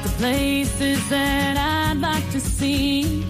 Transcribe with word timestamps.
about 0.00 0.08
the 0.08 0.16
places 0.18 1.08
that 1.08 1.56
I'd 1.56 2.00
like 2.00 2.30
to 2.32 2.40
see. 2.40 3.24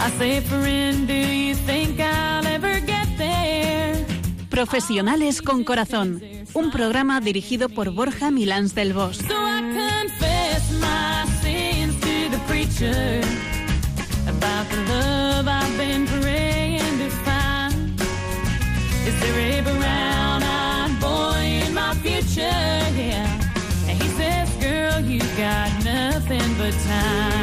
I 0.00 0.10
say, 0.18 0.40
friend, 0.40 1.06
do 1.06 1.14
you 1.14 1.54
think 1.54 2.00
I'll 2.00 2.46
ever 2.46 2.80
get 2.80 3.08
there? 3.16 4.06
Profesionales 4.50 5.42
con 5.42 5.64
Corazón, 5.64 6.20
un 6.54 6.70
programa 6.70 7.20
dirigido 7.20 7.68
por 7.68 7.90
Borja 7.92 8.30
Milans 8.30 8.74
del 8.74 8.92
Bosch. 8.92 9.18
So 9.18 9.34
I 9.34 9.60
confess 9.60 10.70
my 10.80 11.26
sins 11.42 11.94
to 12.00 12.30
the 12.30 12.38
preacher 12.48 13.07
got 25.38 25.84
nothing 25.84 26.54
but 26.58 26.72
time. 26.84 27.37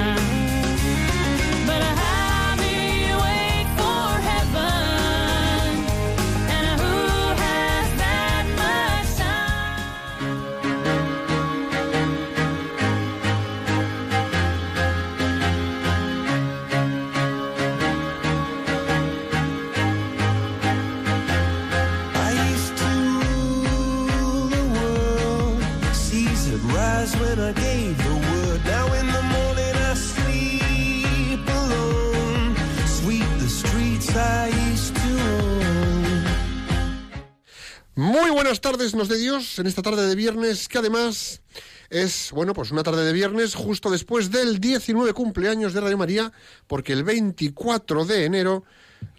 Buenas 38.36 38.59
tardes, 38.59 38.94
nos 38.95 39.08
de 39.08 39.17
Dios, 39.17 39.59
en 39.59 39.67
esta 39.67 39.81
tarde 39.81 40.05
de 40.09 40.14
viernes, 40.14 40.67
que 40.67 40.78
además 40.78 41.41
es, 41.89 42.31
bueno, 42.33 42.53
pues 42.53 42.69
una 42.69 42.83
tarde 42.83 43.05
de 43.05 43.14
viernes 43.14 43.55
justo 43.55 43.89
después 43.89 44.30
del 44.30 44.59
19 44.59 45.14
cumpleaños 45.14 45.73
de 45.73 45.80
Radio 45.80 45.97
María, 45.97 46.33
porque 46.67 46.92
el 46.92 47.05
24 47.05 48.03
de 48.03 48.25
enero 48.25 48.66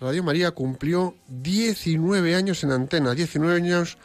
Radio 0.00 0.22
María 0.22 0.50
cumplió 0.50 1.16
19 1.28 2.34
años 2.34 2.62
en 2.62 2.72
antena, 2.72 3.14
19 3.14 3.56
años, 3.56 3.96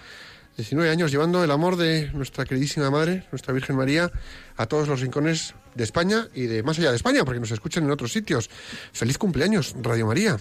19 0.56 0.90
años 0.90 1.12
llevando 1.12 1.44
el 1.44 1.52
amor 1.52 1.76
de 1.76 2.10
nuestra 2.14 2.46
queridísima 2.46 2.90
Madre, 2.90 3.28
nuestra 3.34 3.54
Virgen 3.54 3.76
María, 3.76 4.10
a 4.56 4.66
todos 4.66 4.88
los 4.88 5.02
rincones 5.02 5.56
de 5.76 5.84
España 5.84 6.30
y 6.34 6.44
de 6.44 6.64
más 6.64 6.80
allá 6.80 6.92
de 6.92 6.96
España, 6.96 7.26
porque 7.26 7.42
nos 7.42 7.52
escuchan 7.52 7.84
en 7.84 7.92
otros 7.92 8.14
sitios. 8.14 8.50
Feliz 8.94 9.18
cumpleaños, 9.18 9.76
Radio 9.82 10.08
María. 10.08 10.40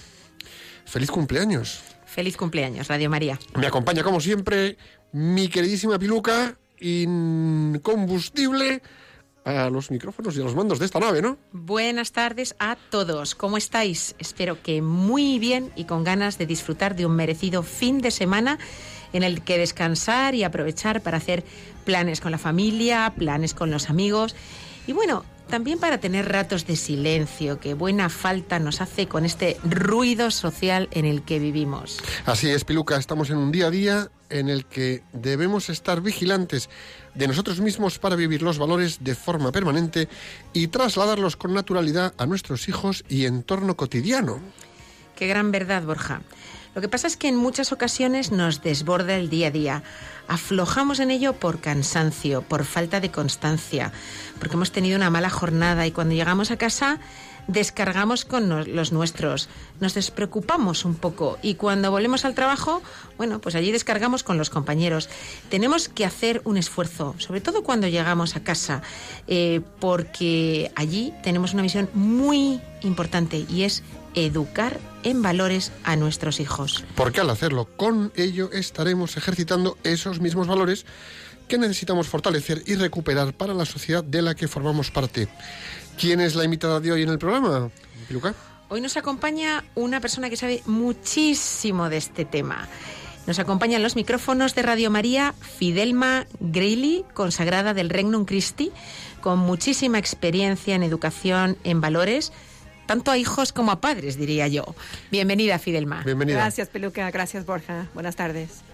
Feliz 0.84 1.10
cumpleaños. 1.10 1.89
Feliz 2.11 2.36
cumpleaños, 2.36 2.89
Radio 2.89 3.08
María. 3.08 3.39
Me 3.55 3.69
acompaña, 3.69 4.03
como 4.03 4.20
siempre, 4.20 4.77
mi 5.12 5.48
queridísima 5.48 5.97
Piluca, 5.97 6.58
incombustible 6.80 8.83
a 9.44 9.70
los 9.70 9.92
micrófonos 9.92 10.36
y 10.36 10.41
a 10.41 10.44
los 10.44 10.56
mandos 10.56 10.80
de 10.80 10.86
esta 10.86 10.98
nave, 10.98 11.22
¿no? 11.22 11.39
Buenas 11.52 12.11
tardes 12.11 12.56
a 12.58 12.77
todos. 12.91 13.36
¿Cómo 13.36 13.56
estáis? 13.56 14.17
Espero 14.19 14.61
que 14.61 14.83
muy 14.83 15.39
bien 15.39 15.70
y 15.77 15.84
con 15.84 16.02
ganas 16.02 16.36
de 16.36 16.47
disfrutar 16.47 16.97
de 16.97 17.06
un 17.06 17.14
merecido 17.14 17.62
fin 17.62 18.00
de 18.00 18.11
semana 18.11 18.58
en 19.12 19.22
el 19.22 19.42
que 19.42 19.56
descansar 19.56 20.34
y 20.34 20.42
aprovechar 20.42 21.02
para 21.02 21.19
hacer 21.19 21.45
planes 21.84 22.20
con 22.20 22.33
la 22.33 22.39
familia, 22.39 23.14
planes 23.17 23.55
con 23.55 23.70
los 23.70 23.89
amigos 23.89 24.34
y 24.86 24.92
bueno, 24.92 25.24
también 25.50 25.78
para 25.78 25.98
tener 25.98 26.28
ratos 26.28 26.66
de 26.66 26.76
silencio 26.76 27.60
que 27.60 27.74
buena 27.74 28.08
falta 28.08 28.58
nos 28.58 28.80
hace 28.80 29.06
con 29.06 29.24
este 29.24 29.58
ruido 29.64 30.30
social 30.30 30.88
en 30.92 31.05
el 31.05 31.22
que 31.22 31.38
vivimos. 31.38 32.00
Así 32.24 32.48
es, 32.48 32.64
Piluca, 32.64 32.96
estamos 32.96 33.30
en 33.30 33.36
un 33.36 33.52
día 33.52 33.66
a 33.66 33.70
día 33.70 34.10
en 34.30 34.48
el 34.48 34.64
que 34.64 35.02
debemos 35.12 35.68
estar 35.68 36.00
vigilantes 36.00 36.70
de 37.14 37.27
nosotros 37.27 37.60
mismos 37.60 37.98
para 37.98 38.16
vivir 38.16 38.42
los 38.42 38.58
valores 38.58 39.02
de 39.02 39.14
forma 39.14 39.50
permanente 39.50 40.08
y 40.52 40.68
trasladarlos 40.68 41.36
con 41.36 41.52
naturalidad 41.52 42.14
a 42.16 42.27
nuestros 42.27 42.68
hijos 42.68 43.05
y 43.08 43.27
entorno 43.27 43.77
cotidiano. 43.77 44.39
Qué 45.16 45.27
gran 45.27 45.50
verdad, 45.50 45.83
Borja. 45.83 46.22
Lo 46.75 46.81
que 46.81 46.89
pasa 46.89 47.08
es 47.08 47.17
que 47.17 47.29
en 47.29 47.36
muchas 47.36 47.73
ocasiones 47.73 48.31
nos 48.31 48.63
desborda 48.63 49.17
el 49.17 49.29
día 49.29 49.48
a 49.48 49.51
día. 49.51 49.83
Aflojamos 50.29 51.01
en 51.01 51.11
ello 51.11 51.33
por 51.33 51.61
cansancio, 51.61 52.42
por 52.42 52.64
falta 52.64 53.01
de 53.01 53.11
constancia, 53.11 53.92
porque 54.39 54.55
hemos 54.55 54.70
tenido 54.70 54.97
una 54.97 55.11
mala 55.11 55.31
jornada 55.31 55.86
y 55.86 55.91
cuando 55.91 56.14
llegamos 56.14 56.53
a 56.53 56.57
casa 56.57 57.01
descargamos 57.48 58.25
con 58.25 58.48
los 58.48 58.92
nuestros, 58.92 59.48
nos 59.81 59.95
despreocupamos 59.95 60.85
un 60.85 60.95
poco 60.95 61.39
y 61.42 61.55
cuando 61.55 61.91
volvemos 61.91 62.25
al 62.25 62.35
trabajo, 62.35 62.81
bueno, 63.17 63.41
pues 63.41 63.57
allí 63.57 63.73
descargamos 63.73 64.23
con 64.23 64.39
los 64.39 64.51
compañeros. 64.51 65.08
Tenemos 65.48 65.89
que 65.89 66.05
hacer 66.05 66.41
un 66.45 66.57
esfuerzo, 66.57 67.17
sobre 67.19 67.41
todo 67.41 67.64
cuando 67.64 67.89
llegamos 67.89 68.37
a 68.37 68.45
casa, 68.45 68.83
eh, 69.27 69.61
porque 69.81 70.70
allí 70.77 71.13
tenemos 71.25 71.52
una 71.52 71.63
misión 71.63 71.91
muy 71.92 72.61
importante 72.83 73.45
y 73.48 73.64
es 73.64 73.83
educar 74.14 74.78
en 75.02 75.22
valores 75.22 75.72
a 75.84 75.96
nuestros 75.96 76.40
hijos. 76.40 76.84
Porque 76.94 77.20
al 77.20 77.30
hacerlo 77.30 77.68
con 77.76 78.12
ello 78.16 78.50
estaremos 78.52 79.16
ejercitando 79.16 79.78
esos 79.84 80.20
mismos 80.20 80.46
valores 80.46 80.86
que 81.48 81.58
necesitamos 81.58 82.06
fortalecer 82.06 82.62
y 82.66 82.76
recuperar 82.76 83.34
para 83.34 83.54
la 83.54 83.64
sociedad 83.64 84.04
de 84.04 84.22
la 84.22 84.34
que 84.34 84.48
formamos 84.48 84.90
parte. 84.90 85.28
¿Quién 85.98 86.20
es 86.20 86.34
la 86.34 86.44
invitada 86.44 86.80
de 86.80 86.92
hoy 86.92 87.02
en 87.02 87.08
el 87.08 87.18
programa, 87.18 87.70
Piluca? 88.06 88.34
Hoy 88.68 88.80
nos 88.80 88.96
acompaña 88.96 89.64
una 89.74 90.00
persona 90.00 90.30
que 90.30 90.36
sabe 90.36 90.62
muchísimo 90.64 91.88
de 91.90 91.96
este 91.96 92.24
tema. 92.24 92.68
Nos 93.27 93.38
acompaña 93.38 93.77
en 93.77 93.82
los 93.82 93.96
micrófonos 93.96 94.54
de 94.54 94.62
Radio 94.62 94.90
María 94.90 95.34
Fidelma 95.40 96.27
Greily, 96.38 97.04
consagrada 97.14 97.74
del 97.74 97.90
Regnum 97.90 98.24
Christi, 98.24 98.70
con 99.20 99.38
muchísima 99.38 99.98
experiencia 99.98 100.74
en 100.74 100.82
educación 100.82 101.58
en 101.64 101.80
valores, 101.80 102.32
tanto 102.90 103.12
a 103.12 103.17
hijos 103.17 103.52
como 103.52 103.70
a 103.70 103.80
padres, 103.80 104.18
diría 104.18 104.48
yo. 104.48 104.74
Bienvenida, 105.12 105.61
Fidelma. 105.61 106.02
Bienvenida. 106.05 106.39
Gracias, 106.39 106.68
Peluca. 106.70 107.08
Gracias, 107.12 107.46
Borja. 107.46 107.86
Buenas 107.95 108.17
tardes. 108.17 108.64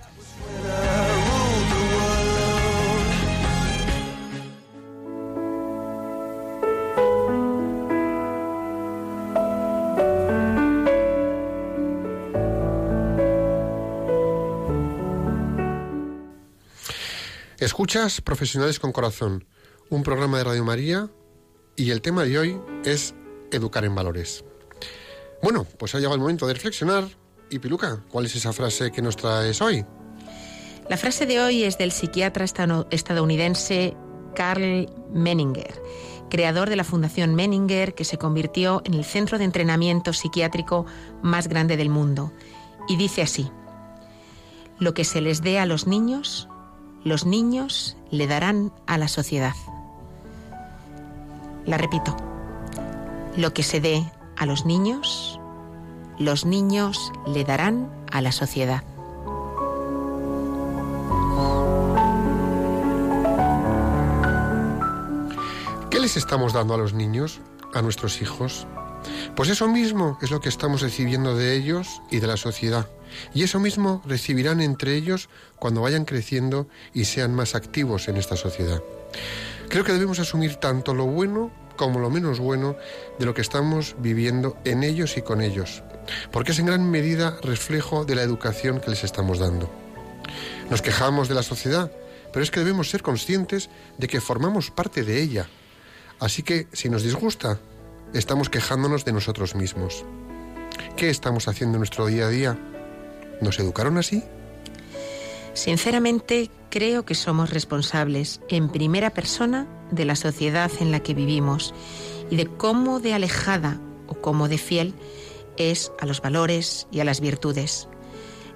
Escuchas 17.59 18.23
Profesionales 18.23 18.81
con 18.81 18.93
Corazón, 18.93 19.45
un 19.91 20.03
programa 20.03 20.39
de 20.39 20.45
Radio 20.45 20.65
María 20.65 21.11
y 21.77 21.91
el 21.91 22.01
tema 22.01 22.25
de 22.25 22.39
hoy 22.39 22.61
es 22.87 23.15
educar 23.57 23.85
en 23.85 23.95
valores. 23.95 24.45
Bueno, 25.43 25.67
pues 25.79 25.95
ha 25.95 25.99
llegado 25.99 26.15
el 26.15 26.21
momento 26.21 26.47
de 26.47 26.55
reflexionar. 26.55 27.05
Y 27.51 27.59
Piluca, 27.59 28.03
¿cuál 28.11 28.27
es 28.27 28.35
esa 28.35 28.53
frase 28.53 28.91
que 28.91 29.03
nos 29.03 29.17
traes 29.17 29.61
hoy? 29.61 29.85
La 30.89 30.97
frase 30.97 31.27
de 31.27 31.41
hoy 31.41 31.65
es 31.65 31.79
del 31.79 31.93
psiquiatra 31.93 32.45
estadounidense 32.91 33.97
Carl 34.35 34.89
Menninger, 35.13 35.83
creador 36.31 36.69
de 36.71 36.77
la 36.77 36.85
Fundación 36.85 37.35
Menninger, 37.35 37.95
que 37.95 38.05
se 38.05 38.19
convirtió 38.19 38.83
en 38.85 38.95
el 38.95 39.05
centro 39.05 39.39
de 39.39 39.45
entrenamiento 39.45 40.13
psiquiátrico 40.13 40.87
más 41.23 41.49
grande 41.49 41.77
del 41.77 41.89
mundo. 41.89 42.33
Y 42.89 42.97
dice 42.97 43.23
así, 43.23 43.51
lo 44.79 44.95
que 44.95 45.05
se 45.05 45.21
les 45.21 45.43
dé 45.43 45.59
a 45.59 45.67
los 45.67 45.87
niños, 45.87 46.49
los 47.05 47.27
niños 47.27 47.97
le 48.11 48.27
darán 48.27 48.73
a 48.87 48.99
la 48.99 49.09
sociedad. 49.09 49.55
La 51.65 51.79
repito, 51.79 52.17
lo 53.37 53.53
que 53.53 53.63
se 53.63 53.81
dé 53.81 54.11
a 54.37 54.47
los 54.47 54.65
niños, 54.65 55.39
los 56.19 56.47
niños 56.47 57.13
le 57.27 57.45
darán 57.45 57.91
a 58.11 58.23
la 58.23 58.33
sociedad. 58.33 58.83
¿Qué 65.91 66.01
les 66.01 66.17
estamos 66.17 66.55
dando 66.55 66.75
a 66.75 66.79
los 66.79 66.95
niños, 66.95 67.41
a 67.75 67.83
nuestros 67.83 68.23
hijos? 68.23 68.67
Pues 69.35 69.51
eso 69.51 69.69
mismo 69.69 70.19
es 70.23 70.31
lo 70.31 70.41
que 70.41 70.49
estamos 70.49 70.81
recibiendo 70.81 71.37
de 71.37 71.55
ellos 71.55 72.01
y 72.11 72.21
de 72.21 72.27
la 72.27 72.39
sociedad. 72.39 72.89
Y 73.35 73.43
eso 73.43 73.61
mismo 73.61 74.03
recibirán 74.07 74.63
entre 74.63 74.97
ellos 74.97 75.29
cuando 75.57 75.83
vayan 75.83 76.07
creciendo 76.07 76.69
y 76.95 77.05
sean 77.05 77.35
más 77.35 77.55
activos 77.55 78.09
en 78.09 78.17
esta 78.17 78.37
sociedad. 78.37 78.83
Creo 79.69 79.85
que 79.85 79.93
debemos 79.93 80.21
asumir 80.21 80.57
tanto 80.57 80.95
lo 80.95 81.05
bueno 81.05 81.51
como 81.77 82.01
lo 82.01 82.11
menos 82.11 82.39
bueno 82.39 82.77
de 83.19 83.27
lo 83.27 83.35
que 83.35 83.43
estamos 83.43 83.97
viviendo 83.99 84.57
en 84.65 84.83
ellos 84.83 85.17
y 85.17 85.23
con 85.23 85.41
ellos, 85.41 85.83
porque 86.33 86.53
es 86.53 86.59
en 86.59 86.67
gran 86.67 86.91
medida 86.91 87.39
reflejo 87.43 88.05
de 88.05 88.15
la 88.15 88.23
educación 88.23 88.81
que 88.81 88.91
les 88.91 89.05
estamos 89.05 89.39
dando. 89.39 89.71
Nos 90.71 90.83
quejamos 90.83 91.29
de 91.29 91.35
la 91.35 91.43
sociedad, 91.43 91.91
pero 92.33 92.43
es 92.43 92.51
que 92.51 92.61
debemos 92.61 92.91
ser 92.91 93.03
conscientes 93.03 93.71
de 93.99 94.09
que 94.09 94.21
formamos 94.21 94.71
parte 94.71 95.05
de 95.05 95.23
ella. 95.23 95.49
Así 96.19 96.43
que, 96.43 96.67
si 96.73 96.89
nos 96.89 97.03
disgusta, 97.03 97.59
estamos 98.15 98.49
quejándonos 98.51 99.05
de 99.05 99.13
nosotros 99.13 99.55
mismos. 99.55 100.05
¿Qué 100.97 101.11
estamos 101.11 101.49
haciendo 101.49 101.77
en 101.77 101.81
nuestro 101.81 102.07
día 102.07 102.27
a 102.27 102.31
día? 102.31 102.59
¿Nos 103.41 103.59
educaron 103.59 103.99
así? 103.99 104.25
Sinceramente, 105.57 106.51
creo 106.69 107.07
que 107.07 107.15
somos 107.15 107.49
responsables 107.49 108.43
en 108.51 108.69
primera 108.69 109.09
persona 109.09 109.67
de 109.91 110.05
la 110.05 110.15
sociedad 110.15 110.71
en 110.81 110.93
la 110.93 111.01
que 111.01 111.15
vivimos 111.15 111.73
y 112.31 112.37
de 112.37 112.47
cómo 112.47 113.01
de 113.01 113.15
alejada 113.15 113.81
o 114.07 114.17
cómo 114.17 114.49
de 114.49 114.59
fiel 114.59 114.93
es 115.57 115.93
a 115.99 116.05
los 116.05 116.21
valores 116.21 116.87
y 116.93 117.01
a 117.01 117.05
las 117.05 117.23
virtudes. 117.23 117.89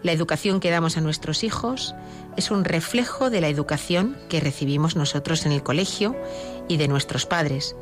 La 0.02 0.12
educación 0.12 0.60
que 0.60 0.68
damos 0.68 0.98
a 0.98 1.00
nuestros 1.00 1.42
hijos 1.42 1.94
es 2.36 2.50
un 2.50 2.64
reflejo 2.64 3.30
de 3.30 3.40
la 3.40 3.48
educación 3.48 4.18
que 4.28 4.40
recibimos 4.40 4.94
nosotros 4.94 5.46
en 5.46 5.52
el 5.52 5.62
colegio 5.62 6.14
y 6.68 6.76
de 6.76 6.86
nuestros 6.86 7.24
padres, 7.24 7.76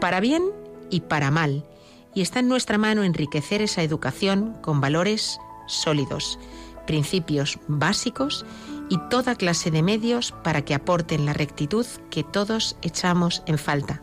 para 0.00 0.20
bien 0.20 0.42
y 0.88 1.00
para 1.00 1.30
mal, 1.30 1.66
y 2.14 2.22
está 2.22 2.38
en 2.38 2.48
nuestra 2.48 2.78
mano 2.78 3.04
enriquecer 3.04 3.60
esa 3.60 3.82
educación 3.82 4.56
con 4.62 4.80
valores 4.80 5.38
sólidos, 5.66 6.38
principios 6.86 7.58
básicos 7.68 8.44
y 8.88 8.98
toda 9.10 9.36
clase 9.36 9.70
de 9.70 9.82
medios 9.82 10.32
para 10.44 10.62
que 10.62 10.74
aporten 10.74 11.26
la 11.26 11.32
rectitud 11.32 11.86
que 12.10 12.22
todos 12.22 12.76
echamos 12.82 13.42
en 13.46 13.58
falta, 13.58 14.02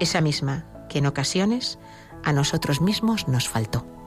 esa 0.00 0.20
misma 0.20 0.66
que 0.88 0.98
en 0.98 1.06
ocasiones 1.06 1.78
a 2.24 2.32
nosotros 2.32 2.80
mismos 2.80 3.28
nos 3.28 3.48
faltó. 3.48 4.01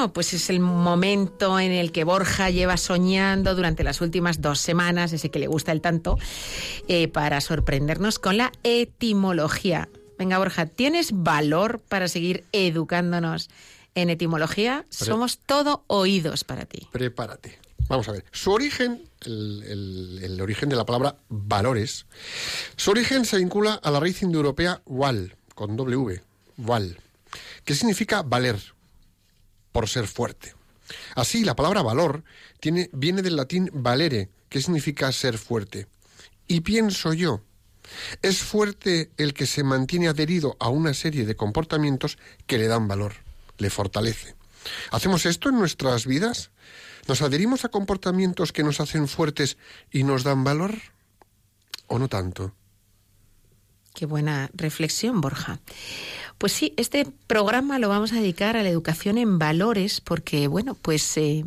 Bueno, 0.00 0.14
pues 0.14 0.32
es 0.32 0.48
el 0.48 0.60
momento 0.60 1.60
en 1.60 1.72
el 1.72 1.92
que 1.92 2.04
Borja 2.04 2.48
lleva 2.48 2.78
soñando 2.78 3.54
durante 3.54 3.84
las 3.84 4.00
últimas 4.00 4.40
dos 4.40 4.58
semanas, 4.58 5.12
ese 5.12 5.30
que 5.30 5.38
le 5.38 5.46
gusta 5.46 5.72
el 5.72 5.82
tanto, 5.82 6.18
eh, 6.88 7.06
para 7.08 7.42
sorprendernos 7.42 8.18
con 8.18 8.38
la 8.38 8.50
etimología. 8.62 9.90
Venga, 10.18 10.38
Borja, 10.38 10.64
¿tienes 10.64 11.10
valor 11.12 11.80
para 11.86 12.08
seguir 12.08 12.44
educándonos 12.52 13.50
en 13.94 14.08
etimología? 14.08 14.86
Somos 14.88 15.36
todo 15.36 15.84
oídos 15.86 16.44
para 16.44 16.64
ti. 16.64 16.88
Prepárate. 16.92 17.58
Vamos 17.88 18.08
a 18.08 18.12
ver. 18.12 18.24
Su 18.32 18.52
origen, 18.52 19.04
el, 19.26 19.62
el- 19.68 20.20
el 20.24 20.40
origen 20.40 20.70
de 20.70 20.76
la 20.76 20.86
palabra 20.86 21.16
valores, 21.28 22.06
su 22.76 22.90
origen 22.90 23.26
se 23.26 23.36
vincula 23.36 23.74
a 23.74 23.90
la 23.90 24.00
raíz 24.00 24.22
indoeuropea 24.22 24.80
wal, 24.86 25.36
con 25.54 25.76
W, 25.76 26.22
wal, 26.56 26.96
que 27.66 27.74
significa 27.74 28.22
valer, 28.22 28.56
por 29.72 29.88
ser 29.88 30.06
fuerte. 30.06 30.54
Así, 31.14 31.44
la 31.44 31.56
palabra 31.56 31.82
valor 31.82 32.24
tiene, 32.60 32.90
viene 32.92 33.22
del 33.22 33.36
latín 33.36 33.70
valere, 33.72 34.28
que 34.48 34.60
significa 34.60 35.12
ser 35.12 35.38
fuerte. 35.38 35.86
Y 36.48 36.60
pienso 36.60 37.12
yo, 37.12 37.42
es 38.22 38.38
fuerte 38.38 39.10
el 39.16 39.34
que 39.34 39.46
se 39.46 39.62
mantiene 39.62 40.08
adherido 40.08 40.56
a 40.60 40.68
una 40.68 40.94
serie 40.94 41.24
de 41.24 41.36
comportamientos 41.36 42.18
que 42.46 42.58
le 42.58 42.66
dan 42.66 42.88
valor, 42.88 43.14
le 43.58 43.70
fortalece. 43.70 44.34
¿Hacemos 44.90 45.26
esto 45.26 45.48
en 45.48 45.58
nuestras 45.58 46.06
vidas? 46.06 46.50
¿Nos 47.08 47.22
adherimos 47.22 47.64
a 47.64 47.70
comportamientos 47.70 48.52
que 48.52 48.62
nos 48.62 48.80
hacen 48.80 49.08
fuertes 49.08 49.56
y 49.90 50.04
nos 50.04 50.22
dan 50.22 50.44
valor? 50.44 50.74
¿O 51.86 51.98
no 51.98 52.08
tanto? 52.08 52.54
Qué 53.94 54.06
buena 54.06 54.50
reflexión, 54.54 55.20
Borja. 55.20 55.60
Pues 56.40 56.54
sí, 56.54 56.72
este 56.78 57.06
programa 57.26 57.78
lo 57.78 57.90
vamos 57.90 58.14
a 58.14 58.16
dedicar 58.16 58.56
a 58.56 58.62
la 58.62 58.70
educación 58.70 59.18
en 59.18 59.38
valores 59.38 60.00
porque, 60.00 60.48
bueno, 60.48 60.74
pues 60.74 61.18
eh, 61.18 61.44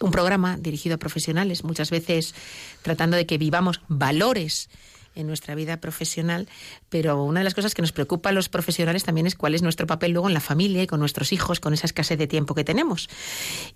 un 0.00 0.10
programa 0.10 0.56
dirigido 0.56 0.96
a 0.96 0.98
profesionales, 0.98 1.62
muchas 1.62 1.92
veces 1.92 2.34
tratando 2.82 3.16
de 3.16 3.24
que 3.24 3.38
vivamos 3.38 3.80
valores 3.86 4.68
en 5.14 5.28
nuestra 5.28 5.54
vida 5.54 5.76
profesional, 5.76 6.48
pero 6.88 7.22
una 7.22 7.38
de 7.38 7.44
las 7.44 7.54
cosas 7.54 7.76
que 7.76 7.82
nos 7.82 7.92
preocupa 7.92 8.30
a 8.30 8.32
los 8.32 8.48
profesionales 8.48 9.04
también 9.04 9.28
es 9.28 9.36
cuál 9.36 9.54
es 9.54 9.62
nuestro 9.62 9.86
papel 9.86 10.10
luego 10.10 10.26
en 10.26 10.34
la 10.34 10.40
familia 10.40 10.82
y 10.82 10.88
con 10.88 10.98
nuestros 10.98 11.32
hijos, 11.32 11.60
con 11.60 11.72
esa 11.72 11.86
escasez 11.86 12.18
de 12.18 12.26
tiempo 12.26 12.56
que 12.56 12.64
tenemos. 12.64 13.08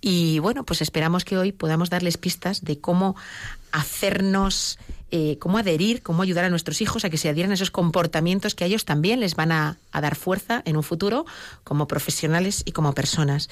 Y 0.01 0.41
bueno, 0.41 0.65
pues 0.65 0.83
esperamos 0.83 1.25
que 1.25 1.39
hoy 1.39 1.53
podamos 1.53 1.91
darles 1.91 2.17
pistas 2.19 2.65
de 2.65 2.81
cómo 2.81 3.15
hacernos, 3.71 4.81
eh, 5.13 5.37
cómo 5.39 5.59
adherir, 5.59 6.03
cómo 6.03 6.23
ayudar 6.23 6.47
a 6.47 6.51
nuestros 6.51 6.81
hijos 6.81 7.05
a 7.05 7.11
que 7.11 7.19
se 7.19 7.29
adhieran 7.29 7.51
a 7.51 7.55
esos 7.55 7.71
comportamientos 7.71 8.55
que 8.55 8.65
a 8.65 8.67
ellos 8.67 8.85
también 8.87 9.21
les 9.21 9.37
van 9.37 9.53
a, 9.53 9.79
a 9.93 10.01
dar 10.01 10.17
fuerza 10.17 10.63
en 10.65 10.77
un 10.77 10.83
futuro 10.83 11.27
como 11.65 11.87
profesionales 11.87 12.63
y 12.65 12.73
como 12.73 12.95
personas. 12.95 13.49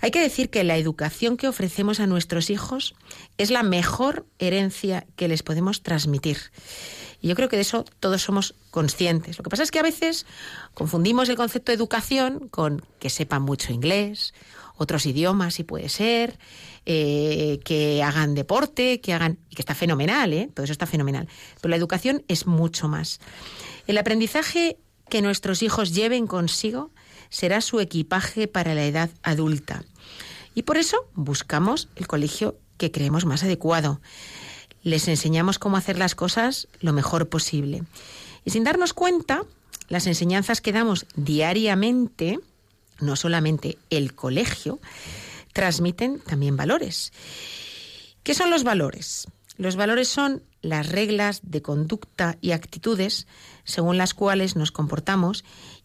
Hay 0.00 0.10
que 0.10 0.20
decir 0.20 0.50
que 0.50 0.64
la 0.64 0.76
educación 0.76 1.36
que 1.36 1.48
ofrecemos 1.48 2.00
a 2.00 2.06
nuestros 2.06 2.50
hijos 2.50 2.94
es 3.38 3.50
la 3.50 3.62
mejor 3.62 4.26
herencia 4.38 5.06
que 5.16 5.28
les 5.28 5.42
podemos 5.42 5.82
transmitir. 5.82 6.38
Y 7.20 7.28
yo 7.28 7.34
creo 7.34 7.48
que 7.48 7.56
de 7.56 7.62
eso 7.62 7.84
todos 8.00 8.22
somos 8.22 8.54
conscientes. 8.70 9.38
Lo 9.38 9.44
que 9.44 9.50
pasa 9.50 9.62
es 9.62 9.70
que 9.70 9.78
a 9.78 9.82
veces 9.82 10.26
confundimos 10.74 11.28
el 11.28 11.36
concepto 11.36 11.72
de 11.72 11.76
educación 11.76 12.48
con 12.48 12.84
que 12.98 13.08
sepan 13.08 13.42
mucho 13.42 13.72
inglés, 13.72 14.34
otros 14.76 15.06
idiomas 15.06 15.54
si 15.54 15.64
puede 15.64 15.88
ser, 15.88 16.38
eh, 16.86 17.60
que 17.64 18.02
hagan 18.02 18.34
deporte, 18.34 19.00
que 19.00 19.12
hagan... 19.12 19.38
que 19.54 19.62
está 19.62 19.74
fenomenal, 19.74 20.32
¿eh? 20.32 20.50
Todo 20.52 20.64
eso 20.64 20.72
está 20.72 20.86
fenomenal. 20.86 21.28
Pero 21.60 21.70
la 21.70 21.76
educación 21.76 22.24
es 22.28 22.46
mucho 22.46 22.88
más. 22.88 23.20
El 23.86 23.98
aprendizaje 23.98 24.76
que 25.08 25.22
nuestros 25.22 25.62
hijos 25.62 25.94
lleven 25.94 26.26
consigo 26.26 26.90
será 27.30 27.60
su 27.60 27.80
equipaje 27.80 28.48
para 28.48 28.74
la 28.74 28.84
edad 28.84 29.10
adulta. 29.22 29.84
Y 30.54 30.62
por 30.62 30.76
eso 30.76 31.08
buscamos 31.14 31.88
el 31.96 32.06
colegio 32.06 32.56
que 32.76 32.90
creemos 32.90 33.24
más 33.24 33.42
adecuado. 33.42 34.00
Les 34.82 35.08
enseñamos 35.08 35.58
cómo 35.58 35.76
hacer 35.76 35.98
las 35.98 36.14
cosas 36.14 36.68
lo 36.80 36.92
mejor 36.92 37.28
posible. 37.28 37.82
Y 38.44 38.50
sin 38.50 38.64
darnos 38.64 38.92
cuenta, 38.92 39.44
las 39.88 40.06
enseñanzas 40.06 40.60
que 40.60 40.72
damos 40.72 41.06
diariamente, 41.16 42.38
no 43.00 43.16
solamente 43.16 43.78
el 43.90 44.14
colegio, 44.14 44.78
transmiten 45.54 46.20
también 46.20 46.58
valores. 46.58 47.12
¿Qué 48.22 48.34
son 48.34 48.50
los 48.50 48.64
valores? 48.64 49.26
Los 49.56 49.76
valores 49.76 50.08
son 50.08 50.42
las 50.60 50.88
reglas 50.88 51.40
de 51.42 51.62
conducta 51.62 52.36
y 52.42 52.50
actitudes 52.50 53.26
según 53.64 53.96
las 53.96 54.12
cuales 54.12 54.56
nos 54.56 54.72
comportamos 54.72 55.44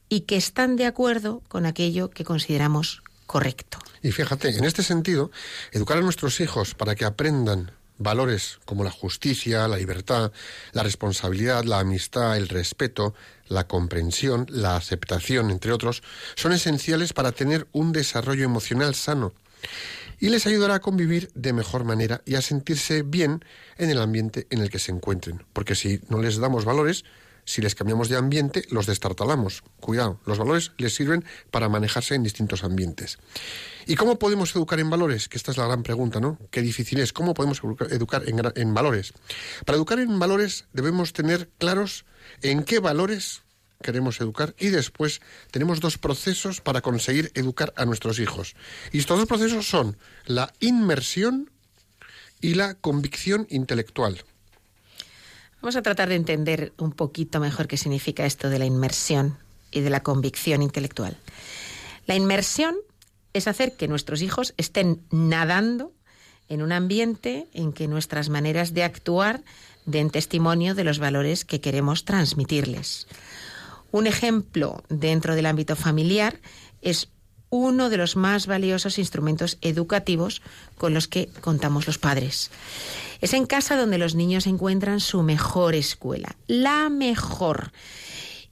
y 0.10 0.22
que 0.22 0.36
están 0.36 0.76
de 0.76 0.86
acuerdo 0.86 1.42
con 1.48 1.66
aquello 1.66 2.10
que 2.10 2.26
consideramos 2.26 3.04
correcto. 3.28 3.78
Y 4.02 4.12
fíjate, 4.12 4.58
en 4.58 4.66
este 4.66 4.82
sentido, 4.82 5.32
educar 5.72 6.00
a 6.00 6.02
nuestros 6.02 6.40
hijos 6.40 6.74
para 6.74 6.96
que 6.96 7.06
aprendan 7.06 7.72
valores 8.00 8.60
como 8.66 8.84
la 8.84 8.92
justicia, 8.92 9.68
la 9.68 9.78
libertad, 9.78 10.32
la 10.72 10.82
responsabilidad, 10.82 11.64
la 11.66 11.80
amistad, 11.80 12.38
el 12.38 12.48
respeto, 12.48 13.14
la 13.48 13.68
comprensión, 13.68 14.48
la 14.50 14.78
aceptación, 14.78 15.52
entre 15.52 15.74
otros, 15.74 16.02
son 16.36 16.54
esenciales 16.54 17.14
para 17.14 17.34
tener 17.34 17.68
un 17.72 17.92
desarrollo 17.92 18.46
emocional 18.46 18.96
sano 18.96 19.34
y 20.20 20.30
les 20.30 20.46
ayudará 20.48 20.76
a 20.76 20.80
convivir 20.82 21.32
de 21.34 21.54
mejor 21.54 21.84
manera 21.86 22.22
y 22.26 22.36
a 22.36 22.42
sentirse 22.42 23.04
bien 23.04 23.44
en 23.78 23.90
el 23.90 24.00
ambiente 24.02 24.48
en 24.50 24.60
el 24.62 24.70
que 24.70 24.80
se 24.80 24.92
encuentren. 24.92 25.44
Porque 25.54 25.76
si 25.76 26.02
no 26.10 26.22
les 26.22 26.38
damos 26.38 26.66
valores, 26.66 27.06
si 27.46 27.62
les 27.62 27.74
cambiamos 27.74 28.10
de 28.10 28.18
ambiente, 28.18 28.66
los 28.70 28.86
destartalamos. 28.86 29.64
Cuidado, 29.80 30.20
los 30.26 30.38
valores 30.38 30.72
les 30.78 30.94
sirven 30.94 31.24
para 31.50 31.68
manejarse 31.70 32.14
en 32.14 32.22
distintos 32.22 32.64
ambientes. 32.64 33.18
¿Y 33.88 33.96
cómo 33.96 34.20
podemos 34.20 34.56
educar 34.56 34.80
en 34.80 34.90
valores? 34.92 35.28
Que 35.30 35.38
esta 35.38 35.52
es 35.52 35.58
la 35.58 35.66
gran 35.66 35.82
pregunta, 35.82 36.20
¿no? 36.20 36.38
Qué 36.52 36.62
difícil 36.62 37.00
es. 37.00 37.12
¿Cómo 37.12 37.34
podemos 37.34 37.64
educa- 37.64 37.88
educar 37.90 38.24
en, 38.28 38.40
en 38.56 38.74
valores? 38.76 39.14
Para 39.66 39.78
educar 39.78 39.98
en 40.00 40.20
valores 40.20 40.66
debemos 40.74 41.12
tener 41.14 41.50
claros 41.58 42.06
en 42.44 42.64
qué 42.64 42.80
valores 42.80 43.42
queremos 43.82 44.20
educar 44.22 44.56
y 44.60 44.68
después 44.68 45.22
tenemos 45.52 45.80
dos 45.80 45.98
procesos 45.98 46.62
para 46.62 46.82
conseguir 46.82 47.32
educar 47.36 47.74
a 47.76 47.86
nuestros 47.86 48.20
hijos. 48.20 48.56
Y 48.92 49.00
estos 49.00 49.18
dos 49.18 49.28
procesos 49.28 49.68
son 49.68 49.98
la 50.26 50.54
inmersión 50.60 51.50
y 52.42 52.56
la 52.56 52.76
convicción 52.76 53.48
intelectual. 53.50 54.24
Vamos 55.62 55.76
a 55.76 55.82
tratar 55.82 56.10
de 56.10 56.16
entender 56.16 56.74
un 56.78 56.94
poquito 56.94 57.40
mejor 57.40 57.68
qué 57.68 57.78
significa 57.78 58.26
esto 58.26 58.50
de 58.50 58.60
la 58.60 58.66
inmersión 58.66 59.38
y 59.72 59.82
de 59.82 59.90
la 59.90 60.04
convicción 60.04 60.62
intelectual. 60.62 61.18
La 62.06 62.16
inmersión 62.16 62.76
es 63.34 63.48
hacer 63.48 63.76
que 63.76 63.88
nuestros 63.88 64.22
hijos 64.22 64.54
estén 64.58 65.04
nadando 65.12 65.94
en 66.48 66.62
un 66.62 66.72
ambiente 66.72 67.48
en 67.54 67.74
que 67.74 67.88
nuestras 67.88 68.30
maneras 68.30 68.74
de 68.74 68.84
actuar 68.84 69.44
den 69.86 70.10
testimonio 70.10 70.76
de 70.76 70.84
los 70.84 71.00
valores 71.00 71.46
que 71.46 71.62
queremos 71.62 72.06
transmitirles. 72.06 73.08
Un 73.92 74.08
ejemplo 74.08 74.84
dentro 74.90 75.36
del 75.36 75.46
ámbito 75.46 75.76
familiar 75.76 76.40
es 76.82 77.10
uno 77.50 77.90
de 77.90 77.98
los 77.98 78.16
más 78.16 78.48
valiosos 78.48 79.00
instrumentos 79.00 79.58
educativos 79.62 80.42
con 80.78 80.94
los 80.94 81.08
que 81.08 81.30
contamos 81.42 81.88
los 81.88 81.98
padres. 81.98 82.52
Es 83.22 83.34
en 83.34 83.46
casa 83.46 83.76
donde 83.76 83.98
los 83.98 84.16
niños 84.16 84.48
encuentran 84.48 85.00
su 85.00 85.24
mejor 85.24 85.76
escuela, 85.76 86.36
la 86.48 86.90
mejor. 86.90 87.72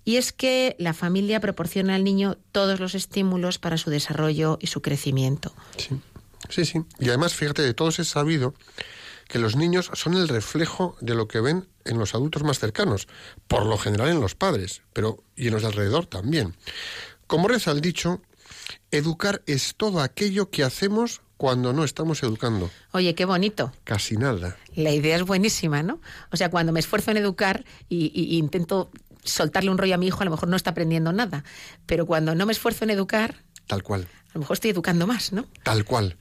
Y 0.04 0.16
es 0.16 0.32
que 0.32 0.76
la 0.80 0.94
familia 0.94 1.40
proporciona 1.40 1.96
al 1.96 2.04
niño 2.04 2.38
todos 2.52 2.80
los 2.80 2.96
estímulos 2.96 3.60
para 3.60 3.78
su 3.78 3.90
desarrollo 3.90 4.58
y 4.62 4.68
su 4.68 4.82
crecimiento. 4.82 5.54
Sí, 5.78 6.00
sí, 6.50 6.66
sí. 6.66 6.82
Y 7.00 7.10
además, 7.10 7.34
fíjate, 7.34 7.62
de 7.62 7.74
todos 7.74 8.00
es 8.00 8.08
sabido 8.08 8.54
que 9.28 9.40
los 9.40 9.56
niños 9.56 9.90
son 9.94 10.14
el 10.16 10.28
reflejo 10.28 10.96
de 11.02 11.16
lo 11.16 11.28
que 11.28 11.42
ven 11.42 11.68
en 11.86 11.98
los 12.00 12.16
adultos 12.16 12.44
más 12.44 12.60
cercanos, 12.60 13.08
por 13.48 13.66
lo 13.66 13.78
general 13.78 14.10
en 14.10 14.22
los 14.22 14.36
padres, 14.36 14.82
pero 14.94 15.24
y 15.36 15.48
en 15.48 15.54
los 15.54 15.62
de 15.64 15.68
alrededor 15.70 16.06
también. 16.06 16.56
Como 17.28 17.48
reza 17.48 17.72
el 17.72 17.82
dicho, 17.82 18.22
educar 18.92 19.42
es 19.46 19.76
todo 19.76 20.02
aquello 20.02 20.50
que 20.50 20.64
hacemos 20.64 21.22
cuando 21.38 21.72
no 21.74 21.84
estamos 21.84 22.24
educando. 22.24 22.72
Oye, 22.94 23.14
qué 23.14 23.26
bonito. 23.26 23.72
Casi 23.84 24.18
nada. 24.18 24.58
La 24.76 24.92
idea 24.92 25.16
es 25.18 25.24
buenísima, 25.24 25.84
¿no? 25.84 26.02
O 26.32 26.38
sea, 26.38 26.50
cuando 26.50 26.72
me 26.72 26.80
esfuerzo 26.80 27.12
en 27.12 27.18
educar 27.18 27.64
y, 27.90 28.12
y- 28.14 28.36
y 28.36 28.38
intento 28.38 28.90
soltarle 29.24 29.70
un 29.70 29.78
rollo 29.78 29.94
a 29.96 29.98
mi 29.98 30.08
hijo, 30.08 30.22
a 30.22 30.26
lo 30.26 30.32
mejor 30.32 30.50
no 30.50 30.56
está 30.56 30.72
aprendiendo 30.72 31.12
nada. 31.14 31.44
Pero 31.86 32.06
cuando 32.06 32.34
no 32.34 32.46
me 32.46 32.54
esfuerzo 32.54 32.86
en 32.86 32.90
educar, 32.92 33.44
Tal 33.68 33.84
cual. 33.84 34.08
a 34.30 34.34
lo 34.34 34.40
mejor 34.40 34.56
estoy 34.56 34.72
educando 34.72 35.06
más, 35.06 35.32
¿no? 35.34 35.46
Tal 35.64 35.84
cual. 35.86 36.18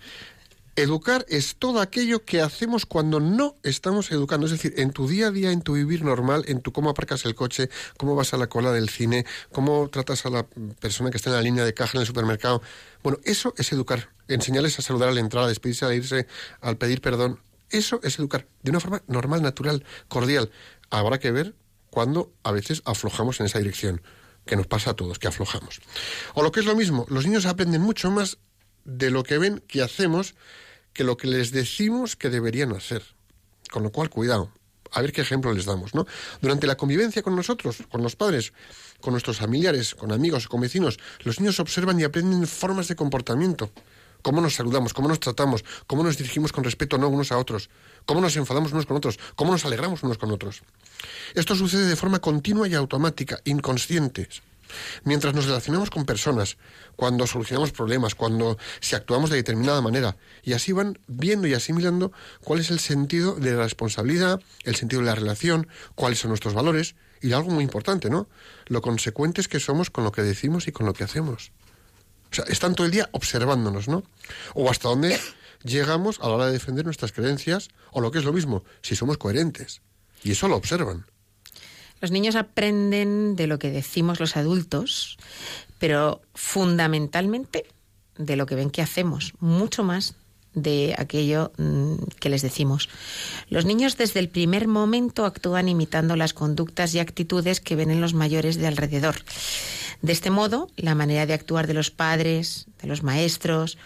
Educar 0.76 1.25
es 1.30 1.56
todo 1.56 1.80
aquello 1.80 2.26
que 2.26 2.42
hacemos 2.42 2.85
cuando 2.85 3.18
no 3.18 3.56
estamos 3.62 4.11
educando, 4.11 4.45
es 4.45 4.52
decir, 4.52 4.75
en 4.76 4.90
tu 4.90 5.09
día 5.09 5.28
a 5.28 5.30
día, 5.30 5.50
en 5.50 5.62
tu 5.62 5.73
vivir 5.73 6.04
normal, 6.04 6.45
en 6.49 6.61
tu 6.61 6.71
cómo 6.71 6.90
aparcas 6.90 7.25
el 7.25 7.35
coche, 7.35 7.71
cómo 7.97 8.14
vas 8.14 8.35
a 8.35 8.37
la 8.37 8.49
cola 8.49 8.73
del 8.73 8.90
cine, 8.90 9.25
cómo 9.52 9.88
tratas 9.88 10.26
a 10.26 10.30
la 10.30 10.47
persona 10.78 11.11
que 11.11 11.16
está 11.16 11.30
en 11.30 11.37
la 11.37 11.40
línea 11.40 11.64
de 11.64 11.73
caja 11.73 11.97
en 11.97 12.02
el 12.02 12.06
supermercado. 12.06 12.61
Bueno, 13.02 13.18
eso 13.25 13.54
es 13.56 13.73
educar. 13.73 14.11
Enseñarles 14.28 14.78
a 14.78 14.83
saludar 14.83 15.09
a 15.09 15.12
la 15.12 15.21
entrada, 15.21 15.47
a 15.47 15.49
despedirse, 15.49 15.87
a 15.87 15.95
irse, 15.95 16.26
al 16.61 16.76
pedir 16.76 17.00
perdón. 17.00 17.40
Eso 17.71 17.99
es 18.02 18.18
educar 18.18 18.47
de 18.62 18.71
una 18.71 18.80
forma 18.80 19.02
normal, 19.06 19.40
natural, 19.40 19.83
cordial. 20.09 20.50
Habrá 20.90 21.18
que 21.18 21.30
ver 21.30 21.54
cuando 21.88 22.35
a 22.42 22.52
veces 22.52 22.83
aflojamos 22.85 23.40
en 23.40 23.47
esa 23.47 23.61
dirección, 23.61 24.02
que 24.45 24.56
nos 24.56 24.66
pasa 24.66 24.90
a 24.90 24.95
todos, 24.95 25.18
que 25.18 25.26
aflojamos. 25.26 25.80
O 26.35 26.42
lo 26.42 26.52
que 26.52 26.61
es 26.61 26.66
lo 26.66 26.76
mismo, 26.76 27.06
los 27.09 27.25
niños 27.25 27.47
aprenden 27.47 27.80
mucho 27.80 28.11
más 28.11 28.37
de 28.85 29.11
lo 29.11 29.23
que 29.23 29.38
ven 29.38 29.64
que 29.66 29.80
hacemos 29.83 30.35
que 30.97 31.05
lo 31.05 31.19
que 31.19 31.29
les 31.29 31.50
decimos 31.53 32.17
que 32.17 32.31
deberían 32.31 32.73
hacer. 32.73 33.03
Con 33.71 33.83
lo 33.83 33.93
cual, 33.93 34.09
cuidado. 34.09 34.50
A 34.93 35.03
ver 35.03 35.12
qué 35.12 35.21
ejemplo 35.21 35.53
les 35.53 35.67
damos, 35.67 35.95
¿no? 35.95 36.07
Durante 36.41 36.67
la 36.67 36.76
convivencia 36.76 37.23
con 37.23 37.37
nosotros, 37.37 37.83
con 37.91 38.03
los 38.03 38.17
padres, 38.17 38.55
con 39.03 39.12
nuestros 39.12 39.37
familiares, 39.37 39.95
con 39.95 40.11
amigos, 40.11 40.49
con 40.49 40.62
vecinos, 40.62 40.99
los 41.23 41.38
niños 41.38 41.61
observan 41.61 42.00
y 42.00 42.05
aprenden 42.05 42.47
formas 42.47 42.88
de 42.88 42.97
comportamiento. 42.97 43.71
Cómo 44.23 44.41
nos 44.41 44.55
saludamos, 44.55 44.95
cómo 44.95 45.09
nos 45.09 45.21
tratamos, 45.21 45.65
cómo 45.87 46.03
nos 46.03 46.17
dirigimos 46.17 46.50
con 46.50 46.65
respeto 46.65 46.97
no 46.97 47.09
unos 47.09 47.31
a 47.31 47.37
otros, 47.37 47.69
cómo 48.07 48.23
nos 48.23 48.37
enfadamos 48.37 48.73
unos 48.73 48.87
con 48.87 48.97
otros, 48.97 49.19
cómo 49.35 49.53
nos 49.53 49.67
alegramos 49.67 50.03
unos 50.03 50.17
con 50.17 50.31
otros. 50.31 50.62
Esto 51.35 51.55
sucede 51.55 51.87
de 51.87 51.97
forma 51.97 52.21
continua 52.21 52.67
y 52.67 52.75
automática, 52.75 53.41
inconscientes. 53.45 54.43
Mientras 55.05 55.35
nos 55.35 55.47
relacionamos 55.47 55.91
con 55.91 56.05
personas, 56.05 56.57
cuando 56.97 57.27
solucionamos 57.27 57.73
problemas, 57.73 58.15
cuando 58.15 58.59
si 58.81 58.95
actuamos 58.95 59.31
de 59.31 59.37
determinada 59.37 59.81
manera, 59.81 60.17
y 60.43 60.53
así 60.53 60.73
van 60.73 60.99
viendo 61.07 61.47
y 61.47 61.55
asimilando 61.55 62.13
cuál 62.43 62.61
es 62.61 62.71
el 62.71 62.81
sentido 62.81 63.35
de 63.35 63.53
la 63.53 63.65
responsabilidad, 63.65 64.41
el 64.65 64.77
sentido 64.77 65.03
de 65.03 65.07
la 65.07 65.15
relación, 65.15 65.69
cuáles 65.95 66.21
son 66.21 66.31
nuestros 66.31 66.55
valores, 66.55 66.95
y 67.21 67.33
algo 67.33 67.51
muy 67.51 67.65
importante, 67.65 68.11
¿no? 68.11 68.29
Lo 68.67 68.83
consecuentes 68.83 69.49
que 69.49 69.61
somos 69.61 69.91
con 69.91 70.05
lo 70.05 70.13
que 70.13 70.23
decimos 70.23 70.69
y 70.69 70.73
con 70.73 70.87
lo 70.87 70.93
que 70.93 71.05
hacemos. 71.05 71.53
O 72.31 72.35
sea, 72.35 72.45
están 72.49 72.75
todo 72.75 72.87
el 72.87 72.93
día 72.93 73.09
observándonos, 73.13 73.89
¿no? 73.89 74.03
O 74.55 74.71
hasta 74.71 74.89
dónde 74.89 75.19
llegamos 75.63 76.19
a 76.21 76.29
la 76.29 76.35
hora 76.35 76.47
de 76.47 76.53
defender 76.53 76.85
nuestras 76.85 77.13
creencias, 77.13 77.69
o 77.93 78.01
lo 78.01 78.11
que 78.11 78.19
es 78.19 78.25
lo 78.25 78.33
mismo, 78.33 78.65
si 78.83 78.97
somos 78.97 79.19
coherentes. 79.19 79.81
Y 80.23 80.33
eso 80.33 80.49
lo 80.49 80.57
observan. 80.57 81.07
Los 82.00 82.11
niños 82.11 82.37
aprenden 82.37 83.37
de 83.37 83.47
lo 83.47 83.59
que 83.59 83.71
decimos 83.71 84.21
los 84.21 84.37
adultos, 84.37 85.17
pero 85.79 86.21
fundamentalmente 86.35 87.67
de 88.19 88.37
lo 88.37 88.47
que 88.47 88.55
ven 88.55 88.71
que 88.71 88.83
hacemos, 88.83 89.35
mucho 89.41 89.83
más 89.83 90.15
de 90.57 90.95
aquello 90.99 91.53
mm, 91.59 91.97
que 92.19 92.31
les 92.31 92.43
decimos. 92.43 92.88
Los 93.49 93.67
niños 93.67 93.97
desde 93.97 94.21
el 94.21 94.29
primer 94.29 94.69
momento 94.69 95.26
actúan 95.26 95.69
imitando 95.69 96.17
las 96.17 96.33
conductas 96.33 96.95
y 96.95 96.99
actitudes 96.99 97.61
que 97.61 97.76
ven 97.76 97.91
en 97.91 98.00
los 98.00 98.15
mayores 98.15 98.57
de 98.57 98.67
alrededor. 98.67 99.17
De 100.03 100.12
este 100.12 100.31
modo, 100.31 100.69
la 100.76 100.95
manera 100.95 101.26
de 101.26 101.35
actuar 101.35 101.67
de 101.67 101.75
los 101.75 101.91
padres, 101.91 102.67
de 102.81 102.88
los 102.88 103.03
maestros 103.03 103.79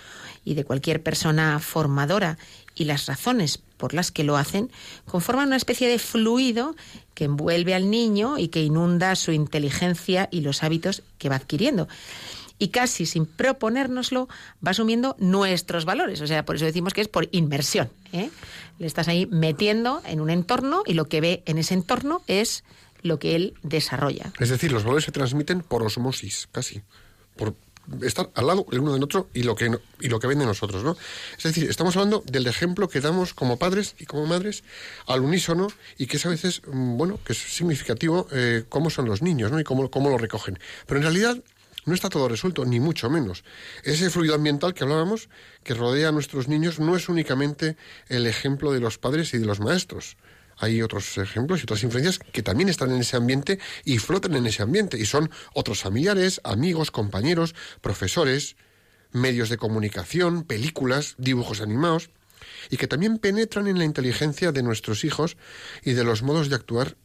y 0.44 0.54
de 0.54 0.64
cualquier 0.64 1.02
persona 1.02 1.58
formadora 1.58 2.38
y 2.74 2.84
las 2.84 3.06
razones 3.06 3.60
por 3.80 3.94
las 3.94 4.12
que 4.12 4.24
lo 4.24 4.36
hacen 4.36 4.70
conforman 5.06 5.46
una 5.46 5.56
especie 5.56 5.88
de 5.88 5.98
fluido 5.98 6.76
que 7.14 7.24
envuelve 7.24 7.74
al 7.74 7.90
niño 7.90 8.36
y 8.36 8.48
que 8.48 8.62
inunda 8.62 9.16
su 9.16 9.32
inteligencia 9.32 10.28
y 10.30 10.42
los 10.42 10.62
hábitos 10.62 11.02
que 11.16 11.30
va 11.30 11.36
adquiriendo. 11.36 11.88
Y 12.58 12.68
casi 12.68 13.06
sin 13.06 13.24
proponérnoslo 13.24 14.28
va 14.64 14.72
asumiendo 14.72 15.16
nuestros 15.18 15.86
valores. 15.86 16.20
O 16.20 16.26
sea, 16.26 16.44
por 16.44 16.56
eso 16.56 16.66
decimos 16.66 16.92
que 16.92 17.00
es 17.00 17.08
por 17.08 17.30
inmersión. 17.32 17.88
¿eh? 18.12 18.28
Le 18.78 18.86
estás 18.86 19.08
ahí 19.08 19.24
metiendo 19.26 20.02
en 20.04 20.20
un 20.20 20.28
entorno 20.28 20.82
y 20.84 20.92
lo 20.92 21.06
que 21.06 21.22
ve 21.22 21.42
en 21.46 21.56
ese 21.56 21.72
entorno 21.72 22.20
es 22.26 22.64
lo 23.00 23.18
que 23.18 23.34
él 23.34 23.54
desarrolla. 23.62 24.30
Es 24.38 24.50
decir, 24.50 24.72
los 24.72 24.84
valores 24.84 25.06
se 25.06 25.12
transmiten 25.12 25.62
por 25.62 25.82
osmosis, 25.82 26.50
casi. 26.52 26.82
Por 27.34 27.54
estar 28.02 28.30
al 28.34 28.46
lado 28.46 28.66
el 28.72 28.80
uno 28.80 28.92
del 28.94 29.02
otro 29.02 29.28
y 29.34 29.42
lo 29.42 29.54
que 29.56 29.68
no- 29.70 29.80
y 30.00 30.08
lo 30.08 30.18
que 30.20 30.26
ven 30.26 30.38
de 30.38 30.46
nosotros, 30.46 30.84
¿no? 30.84 30.96
Es 31.36 31.42
decir, 31.44 31.68
estamos 31.68 31.96
hablando 31.96 32.22
del 32.26 32.46
ejemplo 32.46 32.88
que 32.88 33.00
damos 33.00 33.34
como 33.34 33.58
padres 33.58 33.94
y 33.98 34.06
como 34.06 34.26
madres 34.26 34.62
al 35.06 35.20
unísono 35.20 35.68
y 35.98 36.06
que 36.06 36.16
es 36.16 36.26
a 36.26 36.28
veces, 36.30 36.62
mm, 36.66 36.96
bueno, 36.96 37.18
que 37.24 37.32
es 37.32 37.38
significativo 37.38 38.26
eh, 38.32 38.64
cómo 38.68 38.90
son 38.90 39.06
los 39.06 39.22
niños, 39.22 39.50
¿no? 39.52 39.60
Y 39.60 39.64
cómo, 39.64 39.90
cómo 39.90 40.10
lo 40.10 40.18
recogen. 40.18 40.58
Pero 40.86 40.98
en 40.98 41.04
realidad 41.04 41.38
no 41.86 41.94
está 41.94 42.08
todo 42.10 42.28
resuelto, 42.28 42.64
ni 42.64 42.78
mucho 42.78 43.08
menos. 43.08 43.42
Ese 43.84 44.10
fluido 44.10 44.34
ambiental 44.34 44.74
que 44.74 44.84
hablábamos, 44.84 45.28
que 45.64 45.74
rodea 45.74 46.08
a 46.08 46.12
nuestros 46.12 46.46
niños, 46.46 46.78
no 46.78 46.94
es 46.94 47.08
únicamente 47.08 47.76
el 48.08 48.26
ejemplo 48.26 48.72
de 48.72 48.80
los 48.80 48.98
padres 48.98 49.32
y 49.34 49.38
de 49.38 49.46
los 49.46 49.60
maestros. 49.60 50.16
Hay 50.60 50.82
otros 50.82 51.16
ejemplos 51.16 51.60
y 51.60 51.62
otras 51.62 51.82
influencias 51.82 52.18
que 52.18 52.42
también 52.42 52.68
están 52.68 52.90
en 52.90 53.00
ese 53.00 53.16
ambiente 53.16 53.58
y 53.84 53.98
flotan 53.98 54.34
en 54.34 54.46
ese 54.46 54.62
ambiente. 54.62 54.98
Y 54.98 55.06
son 55.06 55.30
otros 55.54 55.80
familiares, 55.80 56.40
amigos, 56.44 56.90
compañeros, 56.90 57.54
profesores, 57.80 58.56
medios 59.10 59.48
de 59.48 59.56
comunicación, 59.56 60.44
películas, 60.44 61.14
dibujos 61.16 61.62
animados, 61.62 62.10
y 62.68 62.76
que 62.76 62.86
también 62.86 63.18
penetran 63.18 63.68
en 63.68 63.78
la 63.78 63.84
inteligencia 63.84 64.52
de 64.52 64.62
nuestros 64.62 65.04
hijos 65.04 65.38
y 65.82 65.92
de 65.94 66.04
los 66.04 66.22
modos 66.22 66.50
de 66.50 66.56
actuar 66.56 66.96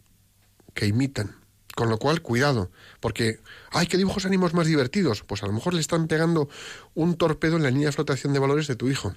que 0.73 0.85
imitan. 0.85 1.37
Con 1.75 1.89
lo 1.89 1.97
cual, 1.97 2.21
cuidado, 2.21 2.71
porque, 3.01 3.39
¡ay, 3.71 3.87
qué 3.87 3.97
dibujos 3.97 4.25
animados 4.25 4.53
más 4.53 4.67
divertidos! 4.67 5.23
Pues 5.23 5.43
a 5.43 5.47
lo 5.47 5.51
mejor 5.51 5.73
le 5.73 5.81
están 5.81 6.07
pegando 6.07 6.47
un 6.93 7.15
torpedo 7.15 7.57
en 7.57 7.63
la 7.63 7.69
línea 7.69 7.87
de 7.87 7.91
flotación 7.91 8.31
de 8.31 8.39
valores 8.39 8.67
de 8.67 8.77
tu 8.77 8.89
hijo. 8.89 9.13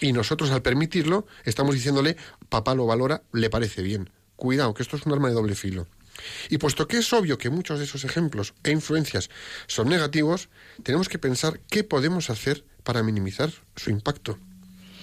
Y 0.00 0.12
nosotros, 0.12 0.50
al 0.50 0.62
permitirlo, 0.62 1.26
estamos 1.44 1.74
diciéndole, 1.74 2.16
papá 2.48 2.74
lo 2.74 2.86
valora, 2.86 3.22
le 3.32 3.50
parece 3.50 3.82
bien. 3.82 4.10
Cuidado, 4.36 4.74
que 4.74 4.82
esto 4.82 4.96
es 4.96 5.06
un 5.06 5.12
arma 5.12 5.28
de 5.28 5.34
doble 5.34 5.54
filo. 5.54 5.86
Y 6.48 6.58
puesto 6.58 6.88
que 6.88 6.98
es 6.98 7.12
obvio 7.12 7.38
que 7.38 7.50
muchos 7.50 7.78
de 7.78 7.84
esos 7.84 8.04
ejemplos 8.04 8.54
e 8.64 8.70
influencias 8.70 9.30
son 9.66 9.88
negativos, 9.88 10.48
tenemos 10.82 11.08
que 11.08 11.18
pensar 11.18 11.60
qué 11.70 11.84
podemos 11.84 12.30
hacer 12.30 12.64
para 12.82 13.02
minimizar 13.02 13.50
su 13.74 13.90
impacto. 13.90 14.38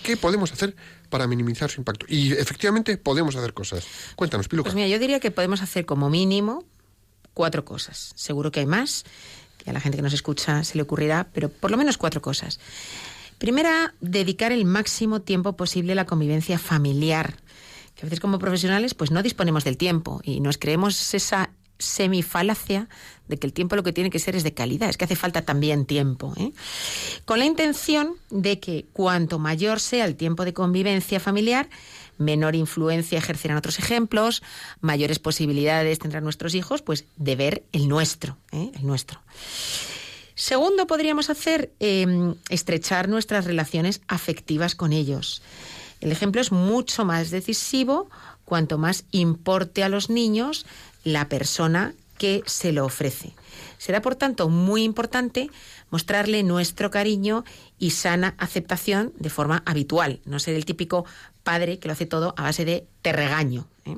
¿Qué 0.03 0.17
podemos 0.17 0.51
hacer 0.51 0.75
para 1.09 1.27
minimizar 1.27 1.69
su 1.69 1.79
impacto? 1.79 2.05
Y 2.09 2.33
efectivamente 2.33 2.97
podemos 2.97 3.35
hacer 3.35 3.53
cosas. 3.53 3.85
Cuéntanos, 4.15 4.47
Piluca. 4.47 4.67
Pues 4.67 4.75
mira, 4.75 4.88
yo 4.88 5.00
diría 5.00 5.19
que 5.19 5.31
podemos 5.31 5.62
hacer 5.62 5.85
como 5.85 6.09
mínimo 6.09 6.65
cuatro 7.33 7.63
cosas. 7.63 8.12
Seguro 8.15 8.51
que 8.51 8.59
hay 8.59 8.65
más, 8.65 9.05
que 9.57 9.69
a 9.69 9.73
la 9.73 9.79
gente 9.79 9.97
que 9.97 10.01
nos 10.01 10.13
escucha 10.13 10.63
se 10.63 10.77
le 10.77 10.83
ocurrirá, 10.83 11.27
pero 11.33 11.50
por 11.50 11.71
lo 11.71 11.77
menos 11.77 11.97
cuatro 11.97 12.21
cosas. 12.21 12.59
Primera, 13.43 13.93
dedicar 14.00 14.53
el 14.53 14.63
máximo 14.63 15.19
tiempo 15.19 15.57
posible 15.57 15.91
a 15.91 15.95
la 15.95 16.05
convivencia 16.05 16.57
familiar. 16.57 17.35
Que 17.93 18.03
a 18.03 18.05
veces 18.05 18.21
como 18.21 18.39
profesionales 18.39 18.93
pues 18.93 19.12
no 19.12 19.21
disponemos 19.21 19.65
del 19.65 19.75
tiempo 19.75 20.21
y 20.23 20.39
nos 20.39 20.57
creemos 20.57 21.13
esa 21.13 21.50
semifalacia 21.77 22.88
de 23.27 23.38
que 23.38 23.45
el 23.45 23.51
tiempo 23.51 23.75
lo 23.75 23.83
que 23.83 23.91
tiene 23.91 24.12
que 24.12 24.19
ser 24.19 24.38
es 24.38 24.45
de 24.45 24.53
calidad, 24.53 24.88
es 24.88 24.95
que 24.95 25.03
hace 25.03 25.17
falta 25.17 25.41
también 25.41 25.85
tiempo. 25.85 26.33
¿eh? 26.38 26.53
Con 27.25 27.38
la 27.38 27.43
intención 27.43 28.13
de 28.29 28.62
que 28.62 28.85
cuanto 28.93 29.39
mayor 29.39 29.81
sea 29.81 30.05
el 30.05 30.15
tiempo 30.15 30.45
de 30.45 30.53
convivencia 30.53 31.19
familiar, 31.19 31.69
menor 32.17 32.55
influencia 32.55 33.17
ejercerán 33.17 33.57
otros 33.57 33.77
ejemplos, 33.77 34.41
mayores 34.79 35.19
posibilidades 35.19 36.00
tendrán 36.00 36.23
nuestros 36.23 36.55
hijos 36.55 36.81
pues 36.81 37.07
de 37.17 37.35
ver 37.35 37.65
el 37.73 37.89
nuestro, 37.89 38.38
¿eh? 38.53 38.71
el 38.73 38.88
nuestro. 38.88 39.19
Segundo, 40.35 40.87
podríamos 40.87 41.29
hacer 41.29 41.71
eh, 41.79 42.33
estrechar 42.49 43.07
nuestras 43.07 43.45
relaciones 43.45 44.01
afectivas 44.07 44.75
con 44.75 44.93
ellos. 44.93 45.41
El 46.01 46.11
ejemplo 46.11 46.41
es 46.41 46.51
mucho 46.51 47.05
más 47.05 47.29
decisivo 47.29 48.09
cuanto 48.45 48.77
más 48.77 49.05
importe 49.11 49.83
a 49.83 49.89
los 49.89 50.09
niños 50.09 50.65
la 51.03 51.29
persona 51.29 51.93
que 52.17 52.43
se 52.45 52.71
lo 52.71 52.85
ofrece. 52.85 53.33
Será, 53.77 54.01
por 54.01 54.15
tanto, 54.15 54.49
muy 54.49 54.83
importante 54.83 55.49
mostrarle 55.91 56.43
nuestro 56.43 56.89
cariño 56.89 57.43
y 57.79 57.91
sana 57.91 58.35
aceptación 58.37 59.13
de 59.17 59.29
forma 59.29 59.61
habitual, 59.65 60.21
no 60.25 60.39
ser 60.39 60.55
el 60.55 60.65
típico 60.65 61.05
padre 61.43 61.79
que 61.79 61.87
lo 61.87 61.93
hace 61.93 62.05
todo 62.05 62.33
a 62.37 62.43
base 62.43 62.65
de 62.65 62.87
te 63.01 63.11
regaño. 63.11 63.67
¿eh? 63.85 63.97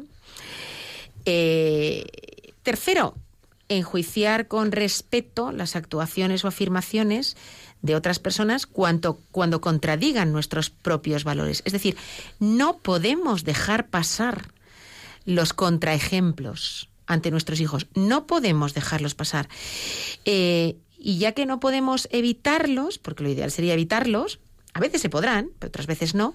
Eh, 1.25 2.53
tercero, 2.63 3.15
enjuiciar 3.69 4.47
con 4.47 4.71
respeto 4.71 5.51
las 5.51 5.75
actuaciones 5.75 6.45
o 6.45 6.47
afirmaciones 6.47 7.35
de 7.81 7.95
otras 7.95 8.19
personas 8.19 8.65
cuando, 8.65 9.19
cuando 9.31 9.61
contradigan 9.61 10.31
nuestros 10.31 10.69
propios 10.69 11.23
valores. 11.23 11.61
Es 11.65 11.73
decir, 11.73 11.95
no 12.39 12.77
podemos 12.77 13.43
dejar 13.43 13.87
pasar 13.87 14.51
los 15.25 15.53
contraejemplos 15.53 16.89
ante 17.07 17.31
nuestros 17.31 17.59
hijos. 17.59 17.87
No 17.95 18.27
podemos 18.27 18.73
dejarlos 18.73 19.15
pasar. 19.15 19.49
Eh, 20.25 20.77
y 20.97 21.17
ya 21.19 21.33
que 21.33 21.45
no 21.45 21.59
podemos 21.59 22.07
evitarlos, 22.11 22.97
porque 22.97 23.23
lo 23.23 23.29
ideal 23.29 23.51
sería 23.51 23.73
evitarlos, 23.73 24.39
a 24.73 24.79
veces 24.79 25.01
se 25.01 25.09
podrán, 25.09 25.51
pero 25.59 25.69
otras 25.69 25.87
veces 25.87 26.15
no, 26.15 26.33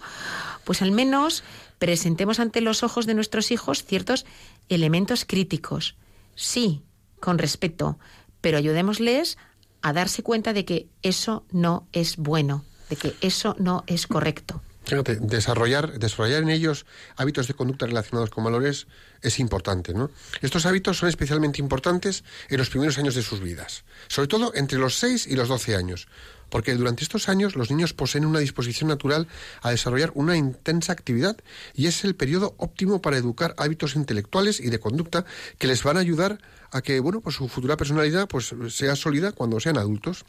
pues 0.64 0.80
al 0.80 0.92
menos 0.92 1.42
presentemos 1.78 2.40
ante 2.40 2.60
los 2.60 2.82
ojos 2.82 3.06
de 3.06 3.14
nuestros 3.14 3.50
hijos 3.50 3.84
ciertos 3.84 4.24
elementos 4.68 5.24
críticos. 5.24 5.96
Sí, 6.36 6.82
con 7.20 7.38
respeto, 7.38 7.98
pero 8.40 8.58
ayudémosles 8.58 9.38
a 9.82 9.92
darse 9.92 10.22
cuenta 10.22 10.52
de 10.52 10.64
que 10.64 10.88
eso 11.02 11.44
no 11.50 11.86
es 11.92 12.16
bueno, 12.16 12.64
de 12.88 12.96
que 12.96 13.14
eso 13.20 13.54
no 13.58 13.84
es 13.86 14.06
correcto. 14.06 14.62
Fíjate, 14.90 15.20
desarrollar, 15.20 16.00
desarrollar 16.00 16.42
en 16.42 16.48
ellos 16.48 16.84
hábitos 17.16 17.46
de 17.46 17.54
conducta 17.54 17.86
relacionados 17.86 18.28
con 18.28 18.42
valores 18.42 18.88
es 19.22 19.38
importante, 19.38 19.94
¿no? 19.94 20.10
Estos 20.40 20.66
hábitos 20.66 20.98
son 20.98 21.08
especialmente 21.08 21.60
importantes 21.60 22.24
en 22.48 22.58
los 22.58 22.70
primeros 22.70 22.98
años 22.98 23.14
de 23.14 23.22
sus 23.22 23.38
vidas, 23.38 23.84
sobre 24.08 24.26
todo 24.26 24.52
entre 24.52 24.80
los 24.80 24.98
6 24.98 25.28
y 25.28 25.36
los 25.36 25.46
12 25.46 25.76
años, 25.76 26.08
porque 26.48 26.74
durante 26.74 27.04
estos 27.04 27.28
años 27.28 27.54
los 27.54 27.70
niños 27.70 27.92
poseen 27.92 28.26
una 28.26 28.40
disposición 28.40 28.88
natural 28.88 29.28
a 29.62 29.70
desarrollar 29.70 30.10
una 30.16 30.36
intensa 30.36 30.92
actividad 30.92 31.36
y 31.72 31.86
es 31.86 32.02
el 32.02 32.16
periodo 32.16 32.56
óptimo 32.58 33.00
para 33.00 33.16
educar 33.16 33.54
hábitos 33.58 33.94
intelectuales 33.94 34.58
y 34.58 34.70
de 34.70 34.80
conducta 34.80 35.24
que 35.58 35.68
les 35.68 35.84
van 35.84 35.98
a 35.98 36.00
ayudar 36.00 36.40
a 36.72 36.82
que, 36.82 36.98
bueno, 36.98 37.20
pues 37.20 37.36
su 37.36 37.46
futura 37.46 37.76
personalidad 37.76 38.26
pues 38.26 38.52
sea 38.70 38.96
sólida 38.96 39.30
cuando 39.30 39.60
sean 39.60 39.78
adultos. 39.78 40.24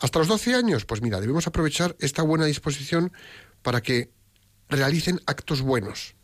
Hasta 0.00 0.18
los 0.20 0.28
12 0.28 0.54
años, 0.54 0.86
pues 0.86 1.02
mira, 1.02 1.20
debemos 1.20 1.46
aprovechar 1.46 1.96
esta 2.00 2.22
buena 2.22 2.46
disposición 2.46 3.12
para 3.64 3.80
que 3.80 4.10
realicen 4.68 5.20
actos 5.26 5.62
buenos. 5.62 6.14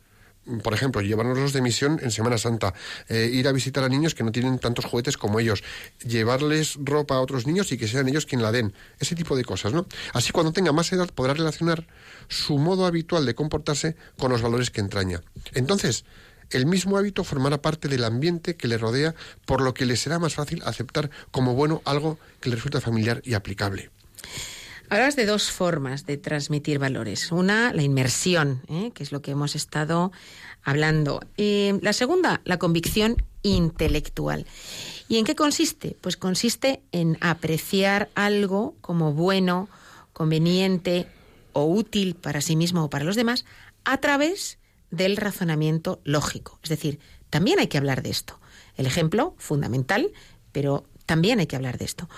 Por 0.62 0.72
ejemplo, 0.72 1.00
llevarnos 1.00 1.52
de 1.52 1.60
misión 1.60 2.00
en 2.02 2.10
Semana 2.10 2.38
Santa, 2.38 2.74
eh, 3.08 3.28
ir 3.32 3.46
a 3.46 3.52
visitar 3.52 3.84
a 3.84 3.88
niños 3.88 4.14
que 4.14 4.24
no 4.24 4.32
tienen 4.32 4.58
tantos 4.58 4.84
juguetes 4.84 5.16
como 5.16 5.38
ellos, 5.38 5.62
llevarles 6.04 6.76
ropa 6.82 7.16
a 7.16 7.20
otros 7.20 7.46
niños 7.46 7.70
y 7.72 7.78
que 7.78 7.86
sean 7.86 8.08
ellos 8.08 8.26
quien 8.26 8.42
la 8.42 8.50
den, 8.50 8.72
ese 8.98 9.14
tipo 9.14 9.36
de 9.36 9.44
cosas, 9.44 9.72
¿no? 9.72 9.86
Así 10.12 10.32
cuando 10.32 10.52
tenga 10.52 10.72
más 10.72 10.92
edad 10.92 11.08
podrá 11.14 11.34
relacionar 11.34 11.86
su 12.28 12.58
modo 12.58 12.86
habitual 12.86 13.26
de 13.26 13.34
comportarse 13.34 13.96
con 14.18 14.30
los 14.32 14.42
valores 14.42 14.70
que 14.70 14.80
entraña. 14.80 15.22
Entonces, 15.54 16.04
el 16.50 16.66
mismo 16.66 16.96
hábito 16.96 17.22
formará 17.22 17.62
parte 17.62 17.88
del 17.88 18.04
ambiente 18.04 18.56
que 18.56 18.66
le 18.66 18.78
rodea, 18.78 19.14
por 19.46 19.60
lo 19.60 19.72
que 19.72 19.86
le 19.86 19.96
será 19.96 20.18
más 20.18 20.34
fácil 20.34 20.62
aceptar 20.64 21.10
como 21.30 21.54
bueno 21.54 21.80
algo 21.84 22.18
que 22.40 22.50
le 22.50 22.56
resulta 22.56 22.80
familiar 22.80 23.22
y 23.24 23.34
aplicable. 23.34 23.90
Hablas 24.92 25.14
de 25.14 25.24
dos 25.24 25.52
formas 25.52 26.04
de 26.04 26.16
transmitir 26.16 26.80
valores. 26.80 27.30
Una, 27.30 27.72
la 27.72 27.82
inmersión, 27.82 28.60
¿eh? 28.66 28.90
que 28.92 29.04
es 29.04 29.12
lo 29.12 29.22
que 29.22 29.30
hemos 29.30 29.54
estado 29.54 30.10
hablando. 30.64 31.20
Y 31.36 31.70
la 31.80 31.92
segunda, 31.92 32.40
la 32.44 32.58
convicción 32.58 33.22
intelectual. 33.42 34.46
¿Y 35.08 35.18
en 35.18 35.24
qué 35.24 35.36
consiste? 35.36 35.96
Pues 36.00 36.16
consiste 36.16 36.82
en 36.90 37.18
apreciar 37.20 38.10
algo 38.16 38.74
como 38.80 39.12
bueno, 39.12 39.68
conveniente 40.12 41.06
o 41.52 41.66
útil 41.66 42.16
para 42.16 42.40
sí 42.40 42.56
mismo 42.56 42.82
o 42.82 42.90
para 42.90 43.04
los 43.04 43.14
demás 43.14 43.44
a 43.84 43.98
través 43.98 44.58
del 44.90 45.16
razonamiento 45.16 46.00
lógico. 46.02 46.58
Es 46.64 46.68
decir, 46.68 46.98
también 47.30 47.60
hay 47.60 47.68
que 47.68 47.78
hablar 47.78 48.02
de 48.02 48.10
esto. 48.10 48.40
El 48.76 48.86
ejemplo 48.86 49.36
fundamental, 49.38 50.10
pero 50.50 50.84
también 51.10 51.40
hay 51.40 51.48
que 51.48 51.56
hablar 51.56 51.76
de 51.76 51.86
esto. 51.86 52.08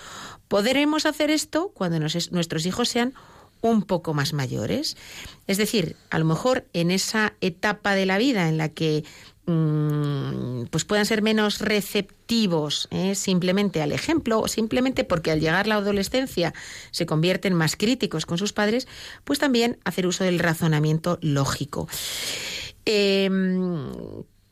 Podremos 0.48 1.06
hacer 1.06 1.30
esto 1.30 1.70
cuando 1.74 1.98
nuestros 1.98 2.66
hijos 2.66 2.90
sean 2.90 3.14
un 3.62 3.84
poco 3.84 4.12
más 4.12 4.34
mayores. 4.34 4.98
Es 5.46 5.56
decir, 5.56 5.96
a 6.10 6.18
lo 6.18 6.26
mejor 6.26 6.66
en 6.74 6.90
esa 6.90 7.32
etapa 7.40 7.94
de 7.94 8.04
la 8.04 8.18
vida 8.18 8.50
en 8.50 8.58
la 8.58 8.68
que 8.68 9.04
mm, 9.46 10.64
pues 10.64 10.84
puedan 10.84 11.06
ser 11.06 11.22
menos 11.22 11.60
receptivos 11.60 12.86
¿eh? 12.90 13.14
simplemente 13.14 13.80
al 13.80 13.92
ejemplo 13.92 14.40
o 14.40 14.46
simplemente 14.46 15.04
porque 15.04 15.30
al 15.30 15.40
llegar 15.40 15.66
la 15.66 15.76
adolescencia 15.76 16.52
se 16.90 17.06
convierten 17.06 17.54
más 17.54 17.76
críticos 17.76 18.26
con 18.26 18.36
sus 18.36 18.52
padres, 18.52 18.86
pues 19.24 19.38
también 19.38 19.78
hacer 19.86 20.06
uso 20.06 20.22
del 20.22 20.38
razonamiento 20.38 21.18
lógico. 21.22 21.88
Em, 22.84 23.90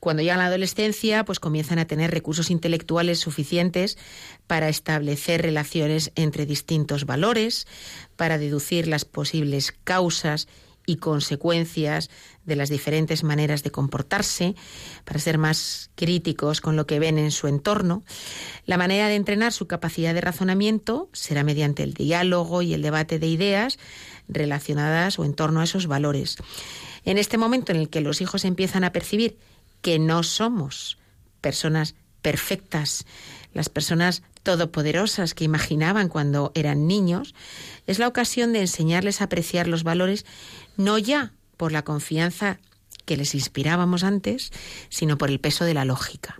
cuando 0.01 0.23
llegan 0.23 0.39
a 0.39 0.43
la 0.43 0.47
adolescencia, 0.47 1.23
pues 1.23 1.39
comienzan 1.39 1.77
a 1.77 1.85
tener 1.85 2.09
recursos 2.09 2.49
intelectuales 2.49 3.19
suficientes 3.19 3.99
para 4.47 4.67
establecer 4.67 5.43
relaciones 5.43 6.11
entre 6.15 6.47
distintos 6.47 7.05
valores, 7.05 7.67
para 8.15 8.39
deducir 8.39 8.87
las 8.87 9.05
posibles 9.05 9.71
causas 9.83 10.47
y 10.87 10.95
consecuencias 10.95 12.09
de 12.45 12.55
las 12.55 12.69
diferentes 12.69 13.23
maneras 13.23 13.61
de 13.61 13.69
comportarse, 13.69 14.55
para 15.05 15.19
ser 15.19 15.37
más 15.37 15.91
críticos 15.93 16.61
con 16.61 16.75
lo 16.75 16.87
que 16.87 16.97
ven 16.97 17.19
en 17.19 17.29
su 17.29 17.47
entorno. 17.47 18.03
La 18.65 18.77
manera 18.77 19.07
de 19.07 19.15
entrenar 19.15 19.53
su 19.53 19.67
capacidad 19.67 20.15
de 20.15 20.21
razonamiento 20.21 21.09
será 21.13 21.43
mediante 21.43 21.83
el 21.83 21.93
diálogo 21.93 22.63
y 22.63 22.73
el 22.73 22.81
debate 22.81 23.19
de 23.19 23.27
ideas 23.27 23.77
relacionadas 24.27 25.19
o 25.19 25.25
en 25.25 25.35
torno 25.35 25.61
a 25.61 25.65
esos 25.65 25.85
valores. 25.85 26.37
En 27.05 27.19
este 27.19 27.37
momento 27.37 27.71
en 27.71 27.77
el 27.77 27.89
que 27.89 28.01
los 28.01 28.19
hijos 28.19 28.45
empiezan 28.45 28.83
a 28.83 28.91
percibir 28.91 29.37
que 29.81 29.99
no 29.99 30.23
somos 30.23 30.97
personas 31.41 31.95
perfectas, 32.21 33.05
las 33.53 33.69
personas 33.69 34.23
todopoderosas 34.43 35.33
que 35.33 35.43
imaginaban 35.43 36.07
cuando 36.07 36.51
eran 36.55 36.87
niños, 36.87 37.35
es 37.87 37.99
la 37.99 38.07
ocasión 38.07 38.53
de 38.53 38.61
enseñarles 38.61 39.21
a 39.21 39.25
apreciar 39.25 39.67
los 39.67 39.83
valores 39.83 40.25
no 40.77 40.97
ya 40.97 41.33
por 41.57 41.71
la 41.71 41.83
confianza 41.83 42.59
que 43.05 43.17
les 43.17 43.35
inspirábamos 43.35 44.03
antes, 44.03 44.51
sino 44.89 45.17
por 45.17 45.29
el 45.29 45.39
peso 45.39 45.65
de 45.65 45.73
la 45.73 45.85
lógica. 45.85 46.39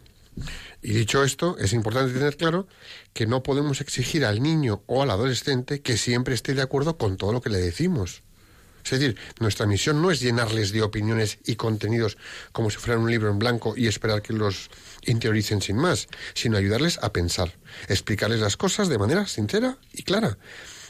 Y 0.82 0.94
dicho 0.94 1.24
esto, 1.24 1.58
es 1.60 1.74
importante 1.74 2.14
tener 2.14 2.38
claro 2.38 2.68
que 3.14 3.28
no 3.28 3.44
podemos 3.44 3.82
exigir 3.82 4.26
al 4.26 4.42
niño 4.42 4.84
o 4.88 5.04
al 5.04 5.12
adolescente 5.12 5.82
que 5.82 5.98
siempre 5.98 6.34
esté 6.34 6.54
de 6.54 6.62
acuerdo 6.62 6.98
con 6.98 7.18
todo 7.18 7.34
lo 7.34 7.42
que 7.42 7.50
le 7.50 7.60
decimos. 7.60 8.24
Es 8.84 8.92
decir, 8.92 9.18
nuestra 9.40 9.66
misión 9.66 10.02
no 10.02 10.12
es 10.12 10.20
llenarles 10.20 10.72
de 10.72 10.82
opiniones 10.82 11.40
y 11.46 11.56
contenidos 11.56 12.18
como 12.52 12.70
si 12.70 12.78
fueran 12.78 13.04
un 13.04 13.12
libro 13.12 13.30
en 13.30 13.40
blanco 13.40 13.74
y 13.76 13.88
esperar 13.88 14.22
que 14.22 14.34
los 14.34 14.70
interioricen 15.04 15.62
sin 15.62 15.78
más, 15.78 16.08
sino 16.34 16.58
ayudarles 16.58 17.00
a 17.02 17.14
pensar, 17.14 17.58
explicarles 17.88 18.40
las 18.40 18.58
cosas 18.58 18.90
de 18.90 18.98
manera 18.98 19.28
sincera 19.28 19.78
y 19.94 20.04
clara. 20.04 20.38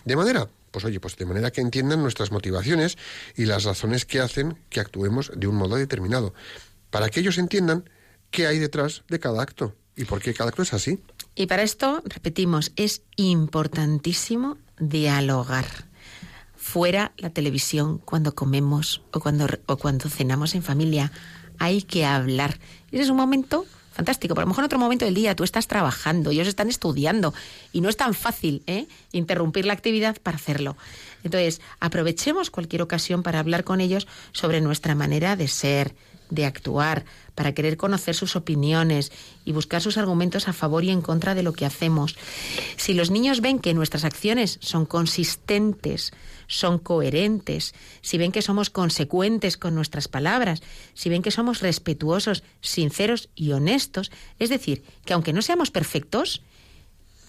De 0.06 0.16
manera, 0.16 0.50
pues 0.72 0.86
oye, 0.86 1.00
pues 1.00 1.16
de 1.18 1.26
manera 1.26 1.52
que 1.52 1.62
entiendan 1.62 2.02
nuestras 2.02 2.32
motivaciones 2.32 2.98
y 3.36 3.46
las 3.46 3.64
razones 3.64 4.06
que 4.06 4.20
hacen 4.20 4.58
que 4.70 4.80
actuemos 4.80 5.32
de 5.36 5.48
un 5.48 5.56
modo 5.56 5.76
determinado, 5.76 6.34
para 6.90 7.10
que 7.10 7.20
ellos 7.20 7.38
entiendan 7.38 7.90
qué 8.32 8.48
hay 8.48 8.60
detrás 8.60 9.04
de 9.10 9.20
cada 9.20 9.42
acto 9.42 9.76
y 9.96 10.06
por 10.06 10.22
qué 10.22 10.34
cada 10.34 10.50
acto 10.50 10.64
es 10.64 10.74
así. 10.74 11.00
Y 11.36 11.46
para 11.46 11.64
esto, 11.64 12.02
repetimos, 12.06 12.72
es 12.76 13.04
importantísimo 13.16 14.58
dialogar 14.80 15.91
fuera 16.72 17.12
la 17.18 17.30
televisión 17.30 17.98
cuando 17.98 18.34
comemos 18.34 19.02
o 19.12 19.20
cuando, 19.20 19.46
o 19.66 19.76
cuando 19.76 20.10
cenamos 20.10 20.56
en 20.56 20.64
familia. 20.64 21.12
Hay 21.60 21.82
que 21.82 22.06
hablar. 22.06 22.60
Ese 22.92 23.04
es 23.04 23.10
un 23.10 23.18
momento 23.18 23.66
fantástico. 23.92 24.34
Pero 24.34 24.44
a 24.44 24.46
lo 24.46 24.50
mejor 24.50 24.64
en 24.64 24.66
otro 24.68 24.80
momento 24.80 25.04
del 25.04 25.14
día 25.14 25.36
tú 25.36 25.44
estás 25.44 25.68
trabajando, 25.68 26.32
ellos 26.32 26.48
están 26.48 26.70
estudiando 26.70 27.34
y 27.74 27.82
no 27.82 27.90
es 27.90 27.98
tan 27.98 28.14
fácil 28.14 28.64
¿eh? 28.68 28.88
interrumpir 29.12 29.66
la 29.66 29.74
actividad 29.74 30.16
para 30.24 30.38
hacerlo. 30.38 30.78
Entonces, 31.26 31.60
aprovechemos 31.82 32.50
cualquier 32.50 32.82
ocasión 32.82 33.22
para 33.22 33.40
hablar 33.40 33.66
con 33.66 33.82
ellos 33.82 34.08
sobre 34.32 34.62
nuestra 34.62 34.96
manera 34.96 35.36
de 35.36 35.50
ser, 35.50 35.94
de 36.32 36.46
actuar, 36.46 37.06
para 37.36 37.54
querer 37.54 37.78
conocer 37.78 38.16
sus 38.16 38.36
opiniones 38.36 39.12
y 39.46 39.52
buscar 39.52 39.82
sus 39.82 39.98
argumentos 39.98 40.48
a 40.48 40.54
favor 40.54 40.84
y 40.84 40.90
en 40.90 41.02
contra 41.02 41.36
de 41.36 41.44
lo 41.44 41.54
que 41.54 41.66
hacemos. 41.66 42.16
Si 42.78 42.94
los 42.94 43.12
niños 43.12 43.42
ven 43.42 43.60
que 43.60 43.74
nuestras 43.74 44.04
acciones 44.04 44.58
son 44.62 44.86
consistentes, 44.86 46.12
son 46.48 46.80
coherentes, 46.80 47.74
si 48.02 48.18
ven 48.18 48.32
que 48.32 48.42
somos 48.42 48.70
consecuentes 48.70 49.58
con 49.58 49.76
nuestras 49.76 50.08
palabras, 50.08 50.62
si 50.94 51.10
ven 51.10 51.22
que 51.22 51.32
somos 51.32 51.62
respetuosos, 51.62 52.44
sinceros 52.62 53.30
y 53.36 53.52
honestos, 53.52 54.12
es 54.40 54.50
decir, 54.50 54.84
que 55.06 55.14
aunque 55.14 55.34
no 55.34 55.42
seamos 55.42 55.72
perfectos, 55.72 56.42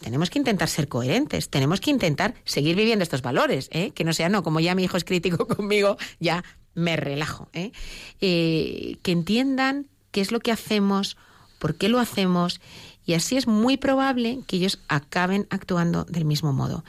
tenemos 0.03 0.31
que 0.31 0.39
intentar 0.39 0.69
ser 0.69 0.89
coherentes, 0.89 1.49
tenemos 1.49 1.81
que 1.81 1.91
intentar 1.91 2.35
seguir 2.45 2.75
viviendo 2.77 3.05
estos 3.05 3.23
valores, 3.23 3.69
¿eh? 3.71 3.93
que 3.93 4.05
no 4.05 4.13
sea, 4.13 4.29
no, 4.29 4.43
como 4.43 4.61
ya 4.61 4.75
mi 4.75 4.85
hijo 4.85 4.97
es 4.97 5.05
crítico 5.05 5.47
conmigo, 5.57 5.97
ya 6.19 6.45
me 6.75 6.97
relajo. 6.97 7.49
¿eh? 7.53 7.73
Eh, 8.21 8.97
que 9.03 9.13
entiendan 9.13 9.87
qué 10.11 10.21
es 10.21 10.33
lo 10.33 10.41
que 10.41 10.53
hacemos, 10.53 11.17
por 11.59 11.77
qué 11.77 11.89
lo 11.89 11.99
hacemos, 11.99 12.61
y 13.05 13.15
así 13.15 13.37
es 13.37 13.47
muy 13.47 13.77
probable 13.77 14.41
que 14.47 14.57
ellos 14.57 14.81
acaben 14.89 15.47
actuando 15.51 16.05
del 16.05 16.25
mismo 16.25 16.53
modo. 16.53 16.85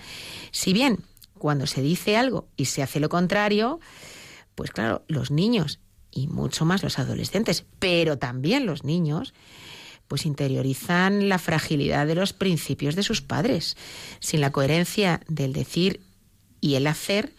Si 0.51 0.73
bien 0.73 0.99
cuando 1.37 1.67
se 1.67 1.81
dice 1.81 2.15
algo 2.15 2.47
y 2.55 2.65
se 2.65 2.83
hace 2.83 2.99
lo 2.99 3.09
contrario, 3.09 3.79
pues 4.55 4.71
claro, 4.71 5.03
los 5.07 5.31
niños 5.31 5.79
y 6.11 6.27
mucho 6.27 6.65
más 6.65 6.83
los 6.83 6.99
adolescentes, 6.99 7.65
pero 7.79 8.17
también 8.17 8.65
los 8.65 8.83
niños, 8.83 9.33
pues 10.07 10.25
interiorizan 10.25 11.27
la 11.27 11.39
fragilidad 11.39 12.05
de 12.05 12.15
los 12.15 12.33
principios 12.33 12.95
de 12.95 13.03
sus 13.03 13.21
padres. 13.21 13.75
Sin 14.19 14.41
la 14.41 14.51
coherencia 14.51 15.21
del 15.27 15.53
decir 15.53 16.01
y 16.61 16.75
el 16.75 16.85
hacer, 16.87 17.33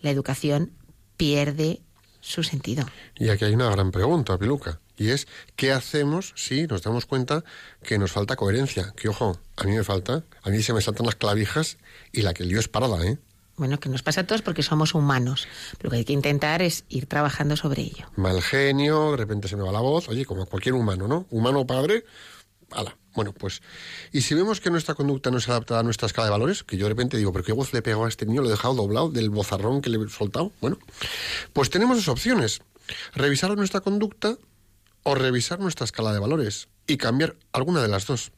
la 0.00 0.10
educación 0.10 0.72
pierde 1.16 1.80
su 2.20 2.42
sentido. 2.42 2.86
Y 3.16 3.28
aquí 3.28 3.44
hay 3.44 3.54
una 3.54 3.70
gran 3.70 3.90
pregunta, 3.90 4.38
Piluca, 4.38 4.80
y 4.96 5.10
es 5.10 5.26
¿qué 5.56 5.72
hacemos 5.72 6.32
si 6.36 6.66
nos 6.66 6.82
damos 6.82 7.06
cuenta 7.06 7.44
que 7.82 7.98
nos 7.98 8.12
falta 8.12 8.36
coherencia? 8.36 8.92
Que 8.96 9.08
ojo, 9.08 9.38
a 9.56 9.64
mí 9.64 9.76
me 9.76 9.84
falta, 9.84 10.24
a 10.42 10.50
mí 10.50 10.62
se 10.62 10.72
me 10.72 10.80
saltan 10.80 11.06
las 11.06 11.16
clavijas 11.16 11.78
y 12.12 12.22
la 12.22 12.34
que 12.34 12.42
el 12.42 12.50
lío 12.50 12.60
es 12.60 12.68
parada, 12.68 13.04
¿eh? 13.06 13.18
Bueno, 13.56 13.78
que 13.78 13.90
nos 13.90 14.02
pasa 14.02 14.22
a 14.22 14.26
todos 14.26 14.40
porque 14.40 14.62
somos 14.62 14.94
humanos. 14.94 15.46
Lo 15.82 15.90
que 15.90 15.96
hay 15.96 16.04
que 16.06 16.14
intentar 16.14 16.62
es 16.62 16.84
ir 16.88 17.04
trabajando 17.04 17.56
sobre 17.56 17.82
ello. 17.82 18.06
Mal 18.16 18.40
genio, 18.40 19.10
de 19.10 19.18
repente 19.18 19.48
se 19.48 19.56
me 19.56 19.62
va 19.62 19.70
la 19.70 19.80
voz, 19.80 20.08
oye, 20.08 20.24
como 20.24 20.46
cualquier 20.46 20.74
humano, 20.74 21.08
¿no? 21.08 21.26
Humano 21.28 21.66
padre, 21.66 22.04
ala. 22.72 22.96
Bueno, 23.14 23.32
pues, 23.32 23.60
y 24.12 24.20
si 24.20 24.34
vemos 24.34 24.60
que 24.60 24.70
nuestra 24.70 24.94
conducta 24.94 25.30
no 25.30 25.40
se 25.40 25.50
adapta 25.50 25.78
a 25.78 25.82
nuestra 25.82 26.06
escala 26.06 26.26
de 26.26 26.30
valores, 26.30 26.62
que 26.62 26.76
yo 26.76 26.84
de 26.84 26.90
repente 26.90 27.16
digo, 27.16 27.32
pero 27.32 27.44
qué 27.44 27.52
voz 27.52 27.72
le 27.72 27.80
he 27.80 27.82
pegado 27.82 28.04
a 28.04 28.08
este 28.08 28.24
niño, 28.24 28.42
lo 28.42 28.48
he 28.48 28.52
dejado 28.52 28.74
doblado 28.74 29.10
del 29.10 29.30
bozarrón 29.30 29.82
que 29.82 29.90
le 29.90 29.98
he 29.98 30.08
soltado, 30.08 30.52
bueno, 30.60 30.78
pues 31.52 31.70
tenemos 31.70 31.96
dos 31.96 32.08
opciones. 32.08 32.60
Revisar 33.14 33.56
nuestra 33.56 33.80
conducta 33.80 34.36
o 35.02 35.14
revisar 35.14 35.60
nuestra 35.60 35.84
escala 35.84 36.12
de 36.12 36.18
valores 36.18 36.68
y 36.86 36.96
cambiar 36.96 37.36
alguna 37.52 37.82
de 37.82 37.88
las 37.88 38.06
dos. 38.06 38.32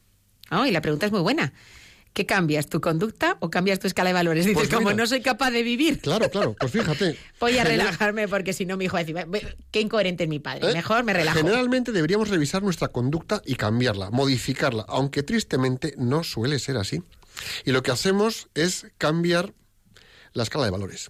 Oh, 0.51 0.65
y 0.65 0.71
la 0.71 0.81
pregunta 0.81 1.05
es 1.05 1.11
muy 1.11 1.21
buena. 1.21 1.53
¿Qué 2.13 2.27
cambias? 2.27 2.67
¿Tu 2.67 2.79
conducta 2.79 3.37
o 3.39 3.49
cambias 3.49 3.79
tu 3.79 3.87
escala 3.87 4.09
de 4.09 4.13
valores? 4.13 4.45
Dices, 4.45 4.55
Pues 4.55 4.69
como 4.69 4.93
no 4.93 5.07
soy 5.07 5.21
capaz 5.21 5.49
de 5.49 5.63
vivir. 5.63 5.99
Claro, 5.99 6.29
claro, 6.29 6.55
pues 6.59 6.71
fíjate. 6.71 7.17
Voy 7.39 7.57
a 7.57 7.63
relajarme 7.63 8.27
porque 8.27 8.53
si 8.53 8.65
no 8.67 8.77
mi 8.77 8.85
hijo 8.85 8.93
va 8.93 8.99
a 8.99 9.03
decir, 9.03 9.25
"Ve, 9.27 9.57
qué 9.71 9.81
incoherente 9.81 10.25
es 10.25 10.29
mi 10.29 10.39
padre. 10.39 10.69
¿Eh? 10.69 10.73
Mejor 10.73 11.03
me 11.03 11.13
relajo. 11.13 11.37
Generalmente 11.39 11.91
deberíamos 11.91 12.29
revisar 12.29 12.61
nuestra 12.61 12.89
conducta 12.89 13.41
y 13.45 13.55
cambiarla, 13.55 14.11
modificarla, 14.11 14.85
aunque 14.87 15.23
tristemente 15.23 15.95
no 15.97 16.23
suele 16.23 16.59
ser 16.59 16.77
así. 16.77 17.01
Y 17.65 17.71
lo 17.71 17.81
que 17.81 17.89
hacemos 17.89 18.47
es 18.53 18.85
cambiar 18.99 19.53
la 20.33 20.43
escala 20.43 20.65
de 20.65 20.71
valores. 20.71 21.09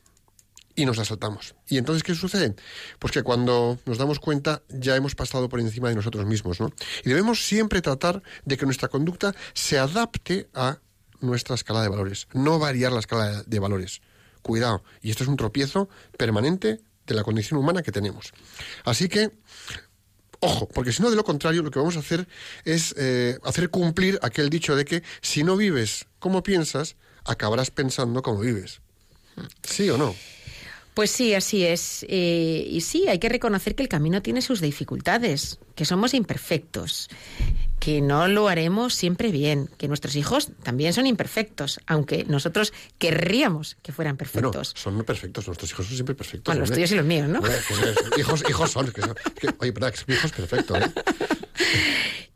Y 0.75 0.85
nos 0.85 0.97
la 0.97 1.05
saltamos. 1.05 1.53
¿Y 1.67 1.77
entonces 1.77 2.01
qué 2.01 2.15
sucede? 2.15 2.55
Pues 2.97 3.11
que 3.13 3.21
cuando 3.21 3.77
nos 3.85 3.97
damos 3.97 4.19
cuenta 4.19 4.63
ya 4.69 4.95
hemos 4.95 5.13
pasado 5.15 5.47
por 5.49 5.59
encima 5.59 5.89
de 5.89 5.95
nosotros 5.95 6.25
mismos, 6.25 6.59
¿no? 6.59 6.71
Y 7.03 7.09
debemos 7.09 7.45
siempre 7.45 7.81
tratar 7.81 8.23
de 8.45 8.57
que 8.57 8.65
nuestra 8.65 8.87
conducta 8.87 9.35
se 9.53 9.77
adapte 9.77 10.47
a 10.53 10.79
nuestra 11.23 11.55
escala 11.55 11.81
de 11.81 11.89
valores, 11.89 12.27
no 12.33 12.59
variar 12.59 12.91
la 12.91 12.99
escala 12.99 13.43
de 13.43 13.59
valores. 13.59 14.01
Cuidado, 14.41 14.83
y 15.01 15.09
esto 15.09 15.23
es 15.23 15.29
un 15.29 15.37
tropiezo 15.37 15.89
permanente 16.17 16.81
de 17.07 17.15
la 17.15 17.23
condición 17.23 17.59
humana 17.59 17.81
que 17.81 17.91
tenemos. 17.91 18.33
Así 18.83 19.07
que 19.07 19.31
Ojo, 20.45 20.67
porque 20.67 20.91
si 20.91 21.01
no, 21.01 21.09
de 21.09 21.15
lo 21.15 21.23
contrario, 21.23 21.63
lo 21.63 21.71
que 21.71 21.79
vamos 21.79 21.95
a 21.95 21.99
hacer 21.99 22.27
es 22.65 22.93
eh, 22.97 23.37
hacer 23.45 23.69
cumplir 23.69 24.19
aquel 24.21 24.49
dicho 24.49 24.75
de 24.75 24.83
que 24.83 25.01
si 25.21 25.41
no 25.41 25.55
vives 25.55 26.05
como 26.19 26.43
piensas, 26.43 26.97
acabarás 27.23 27.71
pensando 27.71 28.21
como 28.21 28.41
vives. 28.41 28.81
¿Sí 29.63 29.89
o 29.89 29.97
no? 29.97 30.13
Pues 30.93 31.11
sí, 31.11 31.33
así 31.33 31.63
es. 31.63 32.05
Eh, 32.09 32.67
y 32.69 32.81
sí, 32.81 33.07
hay 33.07 33.19
que 33.19 33.29
reconocer 33.29 33.73
que 33.73 33.83
el 33.83 33.89
camino 33.89 34.21
tiene 34.21 34.41
sus 34.41 34.59
dificultades, 34.59 35.59
que 35.75 35.85
somos 35.85 36.13
imperfectos, 36.13 37.09
que 37.83 37.99
no 37.99 38.29
lo 38.29 38.47
haremos 38.47 38.93
siempre 38.93 39.29
bien, 39.29 39.69
que 39.77 39.89
nuestros 39.89 40.15
hijos 40.15 40.51
también 40.63 40.93
son 40.93 41.05
imperfectos, 41.05 41.81
aunque 41.85 42.23
nosotros 42.23 42.71
querríamos 42.97 43.75
que 43.81 43.91
fueran 43.91 44.15
Bueno, 44.15 44.51
perfectos. 44.51 44.73
son 44.81 45.03
perfectos, 45.03 45.47
nuestros 45.47 45.69
hijos 45.71 45.87
son 45.87 45.95
siempre 45.95 46.15
perfectos. 46.15 46.45
Bueno, 46.45 46.61
los 46.61 46.69
hombre. 46.69 46.77
tuyos 46.77 46.91
y 46.93 46.95
los 46.95 47.05
míos, 47.05 47.27
¿no? 47.27 47.41
Hijos, 48.17 48.43
hijos 48.49 48.71
son. 48.71 48.89
que 48.91 49.01
son- 49.01 49.15
que- 49.37 49.49
oye, 49.59 49.71
verdad, 49.71 49.93
que 49.93 49.99
mi 50.07 50.13
hijo 50.13 50.27
es 50.27 50.31
perfecto, 50.33 50.77
¿eh? 50.77 50.91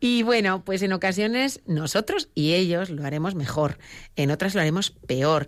Y 0.01 0.23
bueno, 0.23 0.63
pues 0.65 0.81
en 0.81 0.91
ocasiones 0.91 1.61
nosotros 1.65 2.27
y 2.35 2.53
ellos 2.53 2.89
lo 2.89 3.05
haremos 3.05 3.33
mejor, 3.35 3.77
en 4.17 4.31
otras 4.31 4.53
lo 4.53 4.59
haremos 4.61 4.91
peor. 5.07 5.47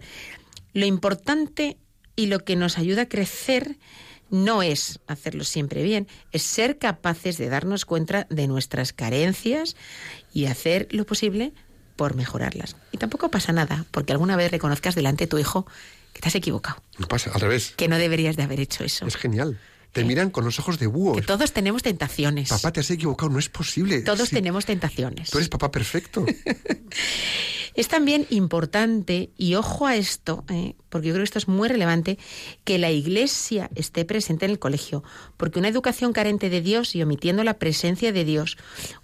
Lo 0.73 0.85
importante 0.85 1.77
y 2.15 2.27
lo 2.27 2.39
que 2.45 2.55
nos 2.55 2.77
ayuda 2.77 3.01
a 3.03 3.09
crecer 3.09 3.77
no 4.29 4.61
es 4.63 4.99
hacerlo 5.07 5.43
siempre 5.43 5.83
bien, 5.83 6.07
es 6.31 6.43
ser 6.43 6.77
capaces 6.77 7.37
de 7.37 7.49
darnos 7.49 7.85
cuenta 7.85 8.27
de 8.29 8.47
nuestras 8.47 8.93
carencias 8.93 9.75
y 10.33 10.45
hacer 10.45 10.87
lo 10.91 11.05
posible 11.05 11.53
por 11.95 12.15
mejorarlas. 12.15 12.75
Y 12.91 12.97
tampoco 12.97 13.29
pasa 13.29 13.51
nada, 13.51 13.85
porque 13.91 14.13
alguna 14.13 14.35
vez 14.35 14.51
reconozcas 14.51 14.95
delante 14.95 15.25
de 15.25 15.27
tu 15.29 15.37
hijo 15.37 15.65
que 16.13 16.21
te 16.21 16.27
has 16.29 16.35
equivocado, 16.35 16.81
No 16.97 17.07
pasa, 17.07 17.31
al 17.33 17.41
revés. 17.41 17.73
que 17.75 17.87
no 17.87 17.97
deberías 17.97 18.35
de 18.35 18.43
haber 18.43 18.59
hecho 18.59 18.83
eso. 18.83 19.05
Es 19.05 19.15
genial. 19.17 19.59
Te 19.91 20.03
miran 20.03 20.29
con 20.29 20.45
los 20.45 20.59
ojos 20.59 20.77
de 20.77 20.87
búho. 20.87 21.15
Que 21.15 21.21
todos 21.21 21.51
tenemos 21.51 21.81
tentaciones. 21.81 22.49
Papá, 22.49 22.71
te 22.71 22.79
has 22.79 22.91
equivocado, 22.91 23.31
no 23.31 23.39
es 23.39 23.49
posible. 23.49 24.01
Todos 24.01 24.29
Sí, 24.29 24.35
tenemos 24.35 24.65
tentaciones. 24.65 25.31
Tú 25.31 25.39
eres 25.39 25.49
papá 25.49 25.71
perfecto. 25.71 26.25
Es 27.75 27.87
también 27.87 28.27
importante, 28.29 29.29
y 29.37 29.55
ojo 29.55 29.87
a 29.87 29.95
esto, 29.95 30.43
eh, 30.49 30.75
porque 30.89 31.07
yo 31.07 31.13
creo 31.13 31.23
que 31.23 31.27
esto 31.27 31.37
es 31.37 31.47
muy 31.47 31.69
relevante, 31.69 32.17
que 32.65 32.77
la 32.77 32.91
Iglesia 32.91 33.69
esté 33.73 34.03
presente 34.03 34.43
en 34.43 34.51
el 34.51 34.59
colegio, 34.59 35.01
porque 35.37 35.59
una 35.59 35.69
educación 35.69 36.11
carente 36.11 36.49
de 36.49 36.59
Dios 36.59 36.93
y 36.93 37.01
omitiendo 37.01 37.43
la 37.45 37.57
presencia 37.57 38.11
de 38.11 38.25
Dios, 38.25 38.57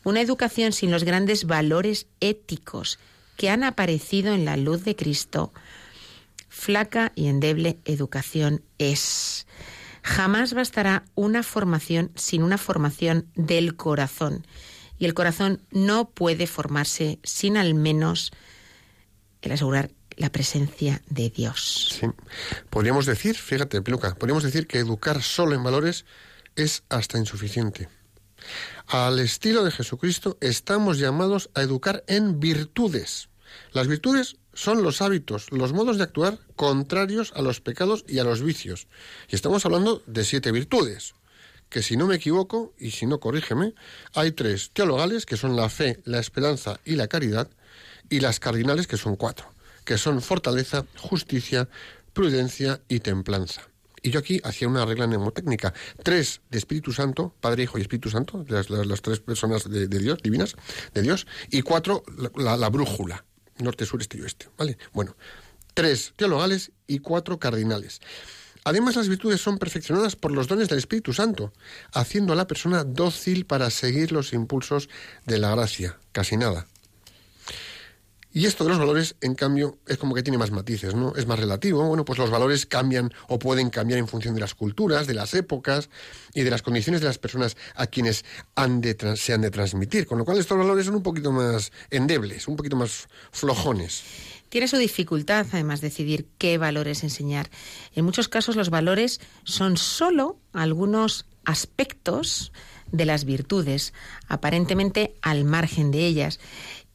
una 0.04 0.20
educación 0.20 0.74
sin 0.74 0.92
los 0.92 1.06
grandes 1.06 1.46
valores 1.46 2.08
éticos 2.20 3.00
que 3.38 3.50
han 3.50 3.64
aparecido 3.64 4.34
en 4.34 4.44
la 4.44 4.58
luz 4.58 4.84
de 4.84 4.98
Cristo, 4.98 5.54
flaca 6.50 7.12
y 7.16 7.28
endeble 7.28 7.78
educación 7.86 8.62
es. 8.78 9.48
Jamás 10.06 10.54
bastará 10.54 11.04
una 11.16 11.42
formación 11.42 12.12
sin 12.14 12.44
una 12.44 12.60
formación 12.60 13.28
del 13.34 13.76
corazón. 13.76 14.46
Y 15.00 15.06
el 15.06 15.16
corazón 15.16 15.64
no 15.72 16.12
puede 16.12 16.46
formarse 16.46 17.20
sin 17.24 17.58
al 17.58 17.74
menos 17.74 18.32
el 19.42 19.52
asegurar 19.52 19.90
la 20.16 20.32
presencia 20.32 21.02
de 21.10 21.32
Dios. 21.32 21.98
Sí. 22.00 22.06
Podríamos 22.70 23.08
decir, 23.08 23.36
fíjate, 23.36 23.82
Peluca, 23.82 24.14
podríamos 24.14 24.44
decir 24.44 24.68
que 24.68 24.78
educar 24.78 25.24
solo 25.24 25.56
en 25.56 25.64
valores 25.64 26.06
es 26.56 26.84
hasta 26.88 27.18
insuficiente. 27.18 27.90
Al 28.86 29.20
estilo 29.20 29.64
de 29.64 29.72
Jesucristo 29.72 30.38
estamos 30.40 31.00
llamados 31.00 31.50
a 31.56 31.64
educar 31.64 32.04
en 32.06 32.40
virtudes. 32.40 33.30
Las 33.72 33.88
virtudes 33.88 34.38
son 34.56 34.82
los 34.82 35.02
hábitos, 35.04 35.52
los 35.52 35.74
modos 35.74 35.98
de 35.98 36.04
actuar 36.04 36.40
contrarios 36.56 37.32
a 37.36 37.44
los 37.44 37.62
pecados 37.62 38.04
y 38.08 38.18
a 38.18 38.24
los 38.24 38.42
vicios. 38.42 38.88
Y 39.30 39.36
estamos 39.36 39.66
hablando 39.66 40.02
de 40.08 40.26
siete 40.26 40.52
virtudes, 40.52 41.14
que 41.70 41.84
si 41.84 41.98
no 41.98 42.08
me 42.08 42.16
equivoco, 42.16 42.74
y 42.80 42.92
si 42.92 43.06
no 43.06 43.20
corrígeme, 43.20 43.76
hay 44.14 44.32
tres 44.32 44.72
teologales, 44.72 45.26
que 45.26 45.38
son 45.38 45.56
la 45.56 45.70
fe, 45.70 46.00
la 46.06 46.20
esperanza 46.20 46.80
y 46.86 46.96
la 46.96 47.08
caridad, 47.08 47.50
y 48.10 48.20
las 48.22 48.40
cardinales, 48.40 48.88
que 48.88 48.98
son 48.98 49.16
cuatro, 49.16 49.54
que 49.84 49.98
son 49.98 50.22
fortaleza, 50.22 50.86
justicia, 50.98 51.68
prudencia 52.14 52.82
y 52.88 53.02
templanza. 53.02 53.62
Y 54.02 54.12
yo 54.12 54.20
aquí 54.20 54.40
hacía 54.44 54.68
una 54.68 54.86
regla 54.86 55.08
mnemotécnica. 55.08 55.74
Tres 56.04 56.42
de 56.52 56.60
Espíritu 56.60 56.94
Santo, 56.94 57.34
Padre, 57.42 57.64
Hijo 57.64 57.80
y 57.80 57.82
Espíritu 57.82 58.12
Santo, 58.12 58.46
las, 58.48 58.70
las- 58.70 59.02
tres 59.02 59.20
personas 59.20 59.68
de, 59.70 59.88
Dios, 59.88 60.20
divinas, 60.22 60.56
de 60.94 61.02
Dios, 61.02 61.26
y 61.50 61.64
cuatro, 61.64 62.04
la 62.36 62.70
brújula, 62.70 63.26
norte, 63.58 63.86
sur, 63.86 64.02
este 64.02 64.18
y 64.18 64.22
oeste. 64.22 64.50
¿Vale? 64.58 64.78
Bueno, 64.94 65.16
tres 65.74 66.14
teologales 66.16 66.72
y 66.88 67.00
cuatro 67.00 67.40
cardinales. 67.40 68.02
Además, 68.64 68.96
las 68.96 69.08
virtudes 69.08 69.42
son 69.42 69.60
perfeccionadas 69.60 70.16
por 70.16 70.32
los 70.32 70.48
dones 70.48 70.70
del 70.70 70.80
Espíritu 70.80 71.14
Santo, 71.14 71.54
haciendo 71.94 72.34
a 72.34 72.36
la 72.36 72.48
persona 72.48 72.84
dócil 72.84 73.46
para 73.46 73.70
seguir 73.70 74.12
los 74.12 74.34
impulsos 74.34 74.90
de 75.26 75.38
la 75.38 75.52
gracia. 75.52 76.00
Casi 76.12 76.36
nada. 76.36 76.66
Y 78.36 78.48
esto 78.48 78.66
de 78.66 78.72
los 78.72 78.80
valores, 78.80 79.16
en 79.22 79.34
cambio, 79.34 79.80
es 79.88 79.98
como 79.98 80.14
que 80.14 80.22
tiene 80.22 80.38
más 80.38 80.52
matices, 80.52 80.94
¿no? 80.94 81.16
Es 81.16 81.26
más 81.26 81.40
relativo. 81.40 81.82
Bueno, 81.88 82.04
pues 82.04 82.20
los 82.20 82.30
valores 82.30 82.66
cambian 82.66 83.14
o 83.30 83.40
pueden 83.40 83.70
cambiar 83.70 83.98
en 83.98 84.10
función 84.10 84.36
de 84.36 84.42
las 84.42 84.54
culturas, 84.54 85.08
de 85.08 85.14
las 85.14 85.34
épocas 85.34 85.90
y 86.34 86.42
de 86.42 86.50
las 86.50 86.62
condiciones 86.62 87.00
de 87.00 87.08
las 87.08 87.18
personas 87.18 87.56
a 87.76 87.88
quienes 87.88 88.26
se 89.16 89.34
han 89.34 89.42
de 89.42 89.52
transmitir. 89.52 90.06
Con 90.06 90.18
lo 90.18 90.26
cual 90.26 90.38
estos 90.38 90.58
valores 90.58 90.86
son 90.86 90.96
un 90.96 91.02
poquito 91.02 91.32
más 91.32 91.72
endebles, 91.90 92.50
un 92.50 92.58
poquito 92.58 92.76
más 92.76 93.08
flojones. 93.32 94.04
Tiene 94.50 94.68
su 94.68 94.76
dificultad, 94.76 95.48
además, 95.54 95.80
decidir 95.80 96.28
qué 96.38 96.58
valores 96.58 97.04
enseñar. 97.04 97.50
En 97.94 98.04
muchos 98.04 98.28
casos 98.28 98.58
los 98.58 98.70
valores 98.70 99.22
son 99.46 99.78
solo 99.78 100.38
algunos 100.52 101.26
aspectos 101.46 102.52
de 102.92 103.06
las 103.06 103.24
virtudes, 103.24 103.94
aparentemente 104.28 105.16
al 105.22 105.46
margen 105.46 105.92
de 105.92 106.06
ellas. 106.06 106.40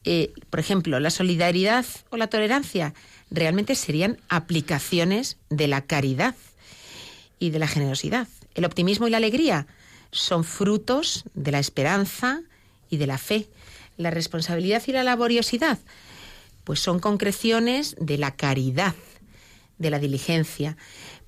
Eh, 0.03 0.33
por 0.49 0.59
ejemplo, 0.59 0.99
la 0.99 1.09
solidaridad 1.09 1.85
o 2.09 2.17
la 2.17 2.27
tolerancia 2.27 2.93
realmente 3.29 3.75
serían 3.75 4.17
aplicaciones 4.29 5.37
de 5.49 5.67
la 5.67 5.81
caridad 5.81 6.35
y 7.39 7.51
de 7.51 7.59
la 7.59 7.67
generosidad. 7.67 8.27
El 8.55 8.65
optimismo 8.65 9.07
y 9.07 9.11
la 9.11 9.17
alegría 9.17 9.67
son 10.11 10.43
frutos 10.43 11.23
de 11.33 11.51
la 11.51 11.59
esperanza 11.59 12.41
y 12.89 12.97
de 12.97 13.07
la 13.07 13.17
fe. 13.17 13.47
La 13.97 14.11
responsabilidad 14.11 14.83
y 14.87 14.91
la 14.91 15.03
laboriosidad, 15.03 15.79
pues 16.63 16.79
son 16.79 16.99
concreciones 16.99 17.95
de 17.99 18.17
la 18.17 18.35
caridad, 18.35 18.95
de 19.77 19.89
la 19.89 19.99
diligencia. 19.99 20.77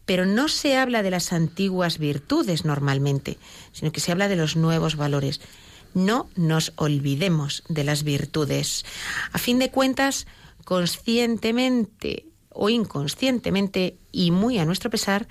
Pero 0.05 0.25
no 0.25 0.49
se 0.49 0.75
habla 0.77 1.01
de 1.03 1.11
las 1.11 1.31
antiguas 1.31 1.97
virtudes 1.97 2.65
normalmente, 2.65 3.37
sino 3.71 3.91
que 3.91 4.01
se 4.01 4.11
habla 4.11 4.27
de 4.27 4.35
los 4.35 4.57
nuevos 4.57 4.97
valores. 4.97 5.39
No 5.93 6.29
nos 6.35 6.73
olvidemos 6.75 7.63
de 7.69 7.83
las 7.83 8.03
virtudes. 8.03 8.85
A 9.31 9.37
fin 9.37 9.59
de 9.59 9.71
cuentas, 9.71 10.27
conscientemente 10.65 12.27
o 12.49 12.69
inconscientemente 12.69 13.97
y 14.11 14.31
muy 14.31 14.59
a 14.59 14.65
nuestro 14.65 14.89
pesar, 14.89 15.27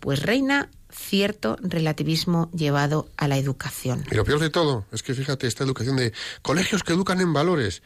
pues 0.00 0.22
reina 0.22 0.70
cierto 0.90 1.56
relativismo 1.60 2.50
llevado 2.52 3.08
a 3.16 3.28
la 3.28 3.38
educación. 3.38 4.04
Y 4.10 4.14
lo 4.14 4.24
peor 4.24 4.40
de 4.40 4.50
todo 4.50 4.84
es 4.92 5.02
que 5.02 5.14
fíjate, 5.14 5.46
esta 5.46 5.64
educación 5.64 5.96
de 5.96 6.12
colegios 6.42 6.82
que 6.82 6.92
educan 6.92 7.20
en 7.20 7.32
valores, 7.32 7.82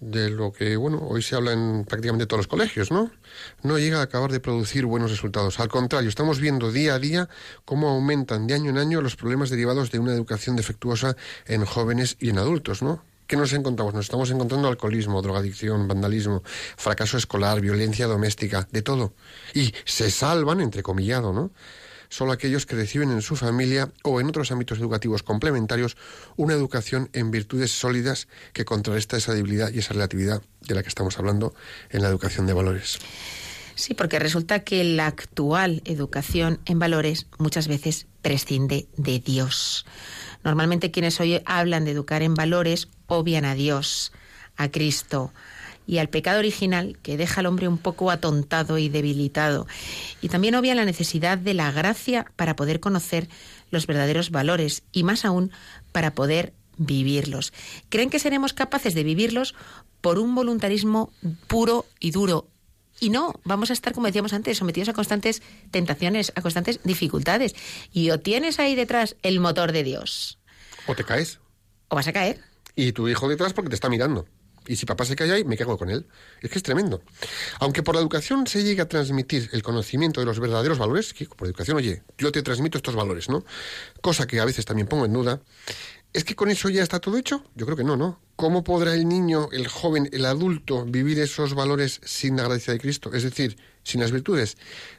de 0.00 0.30
lo 0.30 0.52
que, 0.52 0.76
bueno, 0.76 0.98
hoy 1.06 1.22
se 1.22 1.36
habla 1.36 1.52
en 1.52 1.84
prácticamente 1.84 2.26
todos 2.26 2.40
los 2.40 2.46
colegios, 2.46 2.90
¿no? 2.90 3.10
No 3.62 3.78
llega 3.78 4.00
a 4.00 4.02
acabar 4.02 4.32
de 4.32 4.40
producir 4.40 4.86
buenos 4.86 5.10
resultados. 5.10 5.60
Al 5.60 5.68
contrario, 5.68 6.08
estamos 6.08 6.40
viendo 6.40 6.72
día 6.72 6.94
a 6.94 6.98
día 6.98 7.28
cómo 7.64 7.90
aumentan 7.90 8.46
de 8.46 8.54
año 8.54 8.70
en 8.70 8.78
año 8.78 9.02
los 9.02 9.16
problemas 9.16 9.50
derivados 9.50 9.90
de 9.90 9.98
una 9.98 10.12
educación 10.12 10.56
defectuosa 10.56 11.16
en 11.46 11.64
jóvenes 11.66 12.16
y 12.18 12.30
en 12.30 12.38
adultos, 12.38 12.82
¿no? 12.82 13.04
¿Qué 13.26 13.36
nos 13.36 13.52
encontramos? 13.52 13.94
Nos 13.94 14.06
estamos 14.06 14.30
encontrando 14.32 14.66
alcoholismo, 14.66 15.22
drogadicción, 15.22 15.86
vandalismo, 15.86 16.42
fracaso 16.76 17.16
escolar, 17.16 17.60
violencia 17.60 18.08
doméstica, 18.08 18.66
de 18.72 18.82
todo. 18.82 19.12
Y 19.54 19.72
se 19.84 20.10
salvan, 20.10 20.60
entrecomillado, 20.60 21.32
¿no? 21.32 21.52
Solo 22.10 22.32
aquellos 22.32 22.66
que 22.66 22.74
reciben 22.74 23.12
en 23.12 23.22
su 23.22 23.36
familia 23.36 23.90
o 24.02 24.20
en 24.20 24.26
otros 24.26 24.50
ámbitos 24.50 24.78
educativos 24.78 25.22
complementarios 25.22 25.96
una 26.36 26.54
educación 26.54 27.08
en 27.12 27.30
virtudes 27.30 27.70
sólidas 27.70 28.26
que 28.52 28.64
contrarresta 28.64 29.16
esa 29.16 29.32
debilidad 29.32 29.72
y 29.72 29.78
esa 29.78 29.94
relatividad 29.94 30.42
de 30.60 30.74
la 30.74 30.82
que 30.82 30.88
estamos 30.88 31.18
hablando 31.20 31.54
en 31.88 32.02
la 32.02 32.08
educación 32.08 32.48
de 32.48 32.52
valores. 32.52 32.98
Sí, 33.76 33.94
porque 33.94 34.18
resulta 34.18 34.64
que 34.64 34.82
la 34.82 35.06
actual 35.06 35.82
educación 35.84 36.60
en 36.66 36.80
valores 36.80 37.26
muchas 37.38 37.68
veces 37.68 38.08
prescinde 38.22 38.88
de 38.96 39.20
Dios. 39.20 39.86
Normalmente 40.42 40.90
quienes 40.90 41.20
hoy 41.20 41.40
hablan 41.46 41.84
de 41.84 41.92
educar 41.92 42.22
en 42.22 42.34
valores 42.34 42.88
obvian 43.06 43.44
a 43.44 43.54
Dios, 43.54 44.12
a 44.56 44.68
Cristo 44.68 45.32
y 45.90 45.98
al 45.98 46.08
pecado 46.08 46.38
original 46.38 46.96
que 47.02 47.16
deja 47.16 47.40
al 47.40 47.46
hombre 47.46 47.66
un 47.66 47.76
poco 47.76 48.12
atontado 48.12 48.78
y 48.78 48.88
debilitado. 48.88 49.66
Y 50.22 50.28
también 50.28 50.54
obvian 50.54 50.76
la 50.76 50.84
necesidad 50.84 51.36
de 51.36 51.52
la 51.52 51.72
gracia 51.72 52.26
para 52.36 52.54
poder 52.54 52.78
conocer 52.78 53.28
los 53.72 53.88
verdaderos 53.88 54.30
valores 54.30 54.84
y 54.92 55.02
más 55.02 55.24
aún 55.24 55.50
para 55.90 56.14
poder 56.14 56.52
vivirlos. 56.76 57.52
Creen 57.88 58.08
que 58.08 58.20
seremos 58.20 58.52
capaces 58.52 58.94
de 58.94 59.02
vivirlos 59.02 59.56
por 60.00 60.20
un 60.20 60.32
voluntarismo 60.36 61.12
puro 61.48 61.86
y 61.98 62.12
duro. 62.12 62.46
Y 63.00 63.10
no, 63.10 63.34
vamos 63.42 63.70
a 63.70 63.72
estar, 63.72 63.92
como 63.92 64.06
decíamos 64.06 64.32
antes, 64.32 64.58
sometidos 64.58 64.90
a 64.90 64.92
constantes 64.92 65.42
tentaciones, 65.72 66.32
a 66.36 66.40
constantes 66.40 66.78
dificultades. 66.84 67.56
Y 67.92 68.10
o 68.10 68.20
tienes 68.20 68.60
ahí 68.60 68.76
detrás 68.76 69.16
el 69.24 69.40
motor 69.40 69.72
de 69.72 69.82
Dios, 69.82 70.38
O 70.86 70.94
te 70.94 71.02
caes. 71.02 71.40
o 71.88 71.96
vas 71.96 72.06
a 72.06 72.12
caer. 72.12 72.38
Y 72.76 72.92
tu 72.92 73.08
hijo 73.08 73.28
detrás 73.28 73.54
porque 73.54 73.70
te 73.70 73.74
está 73.74 73.88
mirando. 73.88 74.28
Y 74.66 74.76
si 74.76 74.86
papá 74.86 75.04
se 75.04 75.16
cae 75.16 75.32
ahí, 75.32 75.44
me 75.44 75.56
cago 75.56 75.78
con 75.78 75.90
él. 75.90 76.06
Es 76.40 76.50
que 76.50 76.58
es 76.58 76.62
tremendo. 76.62 77.02
Aunque 77.58 77.82
por 77.82 77.94
la 77.94 78.00
educación 78.00 78.46
se 78.46 78.62
llegue 78.62 78.82
a 78.82 78.88
transmitir 78.88 79.48
el 79.52 79.62
conocimiento 79.62 80.20
de 80.20 80.26
los 80.26 80.38
verdaderos 80.38 80.78
valores, 80.78 81.12
que 81.14 81.26
por 81.26 81.48
educación, 81.48 81.76
oye, 81.76 82.02
yo 82.18 82.30
te 82.32 82.42
transmito 82.42 82.78
estos 82.78 82.94
valores, 82.94 83.28
¿no? 83.28 83.44
Cosa 84.00 84.26
que 84.26 84.40
a 84.40 84.44
veces 84.44 84.64
también 84.64 84.86
pongo 84.86 85.06
en 85.06 85.12
duda. 85.12 85.40
¿Es 86.12 86.24
que 86.24 86.34
con 86.34 86.50
eso 86.50 86.68
ya 86.68 86.82
está 86.82 86.98
todo 86.98 87.16
hecho? 87.16 87.44
Yo 87.54 87.66
creo 87.66 87.76
que 87.76 87.84
no, 87.84 87.96
¿no? 87.96 88.20
¿Cómo 88.34 88.64
podrá 88.64 88.94
el 88.94 89.08
niño, 89.08 89.48
el 89.52 89.68
joven, 89.68 90.08
el 90.12 90.24
adulto 90.24 90.84
vivir 90.84 91.20
esos 91.20 91.54
valores 91.54 92.00
sin 92.04 92.36
la 92.36 92.44
gracia 92.44 92.72
de 92.72 92.80
Cristo? 92.80 93.12
Es 93.12 93.22
decir, 93.22 93.56
sin 93.84 94.00
las 94.00 94.10
virtudes. 94.10 94.56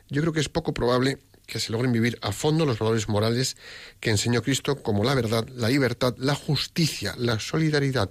Yo 0.09 0.21
creo 0.21 0.31
que 0.31 0.39
es 0.39 0.47
poco 0.47 0.73
probable 0.73 1.19
que 1.47 1.59
se 1.59 1.73
logren 1.73 1.91
vivir 1.91 2.17
a 2.21 2.31
fondo 2.31 2.65
los 2.65 2.79
valores 2.79 3.09
morales 3.09 3.57
que 3.99 4.09
enseñó 4.09 4.41
Cristo, 4.41 4.81
como 4.81 5.03
la 5.03 5.15
verdad, 5.15 5.45
la 5.49 5.67
libertad, 5.67 6.15
la 6.17 6.33
justicia, 6.33 7.13
la 7.17 7.41
solidaridad, 7.41 8.09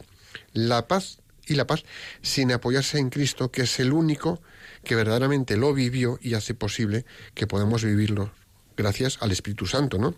la 0.52 0.86
paz 0.86 1.19
y 1.50 1.56
la 1.56 1.66
paz, 1.66 1.82
sin 2.22 2.52
apoyarse 2.52 2.98
en 2.98 3.10
Cristo, 3.10 3.50
que 3.50 3.62
es 3.62 3.80
el 3.80 3.92
único 3.92 4.40
que 4.84 4.94
verdaderamente 4.94 5.56
lo 5.56 5.74
vivió 5.74 6.18
y 6.22 6.34
hace 6.34 6.54
posible 6.54 7.04
que 7.34 7.46
podamos 7.46 7.84
vivirlo 7.84 8.32
gracias 8.76 9.18
al 9.20 9.32
Espíritu 9.32 9.66
Santo, 9.66 9.98
¿no? 9.98 10.14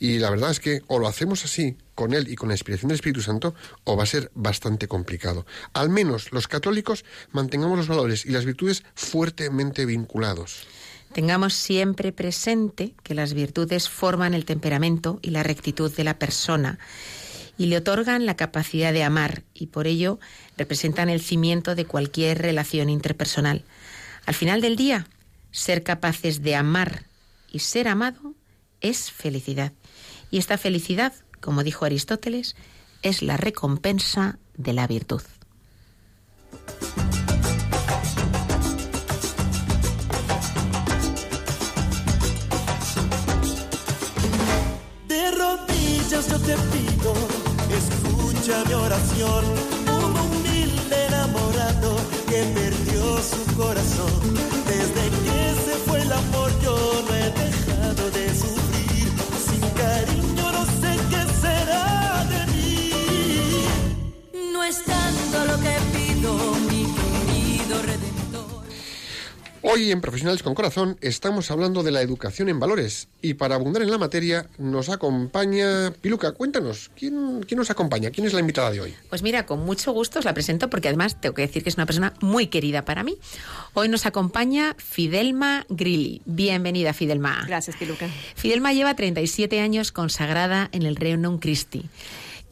Y 0.00 0.18
la 0.18 0.30
verdad 0.30 0.50
es 0.50 0.58
que 0.58 0.82
o 0.88 0.98
lo 0.98 1.06
hacemos 1.06 1.44
así 1.44 1.76
con 1.94 2.12
Él 2.12 2.28
y 2.28 2.34
con 2.34 2.48
la 2.48 2.54
inspiración 2.54 2.88
del 2.88 2.96
Espíritu 2.96 3.20
Santo, 3.20 3.54
o 3.84 3.96
va 3.96 4.02
a 4.02 4.06
ser 4.06 4.32
bastante 4.34 4.88
complicado. 4.88 5.46
Al 5.74 5.90
menos 5.90 6.32
los 6.32 6.48
católicos 6.48 7.04
mantengamos 7.30 7.76
los 7.78 7.86
valores 7.86 8.26
y 8.26 8.30
las 8.30 8.46
virtudes 8.46 8.82
fuertemente 8.94 9.86
vinculados. 9.86 10.66
Tengamos 11.12 11.54
siempre 11.54 12.10
presente 12.10 12.94
que 13.04 13.14
las 13.14 13.34
virtudes 13.34 13.88
forman 13.88 14.34
el 14.34 14.44
temperamento 14.44 15.20
y 15.22 15.30
la 15.30 15.44
rectitud 15.44 15.94
de 15.94 16.02
la 16.02 16.18
persona 16.18 16.80
y 17.56 17.66
le 17.66 17.76
otorgan 17.76 18.26
la 18.26 18.36
capacidad 18.36 18.92
de 18.92 19.04
amar 19.04 19.42
y 19.54 19.66
por 19.66 19.86
ello 19.86 20.18
representan 20.56 21.08
el 21.08 21.20
cimiento 21.20 21.74
de 21.74 21.84
cualquier 21.84 22.38
relación 22.38 22.90
interpersonal. 22.90 23.64
Al 24.26 24.34
final 24.34 24.60
del 24.60 24.76
día, 24.76 25.06
ser 25.50 25.82
capaces 25.82 26.42
de 26.42 26.56
amar 26.56 27.04
y 27.52 27.60
ser 27.60 27.88
amado 27.88 28.34
es 28.80 29.10
felicidad. 29.10 29.72
Y 30.30 30.38
esta 30.38 30.58
felicidad, 30.58 31.12
como 31.40 31.62
dijo 31.62 31.84
Aristóteles, 31.84 32.56
es 33.02 33.22
la 33.22 33.36
recompensa 33.36 34.38
de 34.56 34.72
la 34.72 34.86
virtud. 34.86 35.22
Escucha 48.44 48.64
mi 48.66 48.74
oración. 48.74 49.44
Un 49.86 50.16
humilde 50.20 51.06
enamorado 51.06 51.96
que 52.28 52.44
perdió 52.54 53.18
su 53.22 53.56
corazón. 53.56 54.34
Desde 54.66 55.08
que 55.24 55.54
se 55.64 55.76
fue 55.86 56.02
el 56.02 56.12
amor 56.12 56.50
yo 56.62 56.76
no 57.08 57.14
he 57.14 57.30
dejado 57.30 58.10
de 58.10 58.28
sufrir. 58.34 59.08
Sin 59.48 59.60
cariño 59.70 60.52
no 60.52 60.64
sé 60.64 60.98
qué 61.10 61.22
será 61.40 62.24
de 62.28 62.46
mí. 62.52 62.90
No 64.52 64.62
es 64.62 64.84
tanto 64.84 65.44
lo 65.46 65.58
que 65.60 65.76
pido, 65.92 66.34
mi. 66.70 66.83
Hoy 69.66 69.90
en 69.90 70.02
Profesionales 70.02 70.42
con 70.42 70.54
Corazón 70.54 70.98
estamos 71.00 71.50
hablando 71.50 71.82
de 71.82 71.90
la 71.90 72.02
educación 72.02 72.50
en 72.50 72.60
valores 72.60 73.08
y 73.22 73.32
para 73.32 73.54
abundar 73.54 73.80
en 73.80 73.90
la 73.90 73.96
materia 73.96 74.46
nos 74.58 74.90
acompaña 74.90 75.90
Piluca. 76.02 76.32
Cuéntanos, 76.32 76.90
¿quién, 76.94 77.42
quién 77.48 77.56
nos 77.56 77.70
acompaña? 77.70 78.10
¿Quién 78.10 78.26
es 78.26 78.34
la 78.34 78.40
invitada 78.40 78.70
de 78.70 78.82
hoy? 78.82 78.94
Pues 79.08 79.22
mira, 79.22 79.46
con 79.46 79.64
mucho 79.64 79.90
gusto 79.92 80.18
os 80.18 80.26
la 80.26 80.34
presento 80.34 80.68
porque 80.68 80.88
además 80.88 81.18
tengo 81.18 81.34
que 81.34 81.40
decir 81.40 81.62
que 81.62 81.70
es 81.70 81.76
una 81.76 81.86
persona 81.86 82.12
muy 82.20 82.48
querida 82.48 82.84
para 82.84 83.04
mí. 83.04 83.16
Hoy 83.72 83.88
nos 83.88 84.04
acompaña 84.04 84.76
Fidelma 84.76 85.64
Grilli. 85.70 86.20
Bienvenida, 86.26 86.92
Fidelma. 86.92 87.44
Gracias, 87.46 87.76
Piluca. 87.76 88.06
Fidelma 88.36 88.74
lleva 88.74 88.94
37 88.94 89.60
años 89.60 89.92
consagrada 89.92 90.68
en 90.72 90.82
el 90.82 90.96
Reino 90.96 91.40
Christi. 91.40 91.86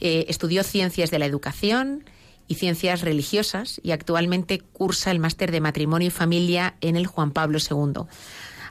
Eh, 0.01 0.25
estudió 0.29 0.65
ciencias 0.65 1.11
de 1.11 1.19
la 1.19 1.27
educación 1.27 2.05
y 2.49 2.57
ciencias 2.57 3.03
religiosas 3.03 3.81
y 3.83 3.93
actualmente 3.93 4.61
cursa 4.61 5.11
el 5.11 5.19
máster 5.19 5.51
de 5.51 5.61
matrimonio 5.61 6.09
y 6.09 6.11
familia 6.11 6.77
en 6.81 6.97
el 6.97 7.07
Juan 7.07 7.33
Pablo 7.33 7.59
II. 7.59 8.03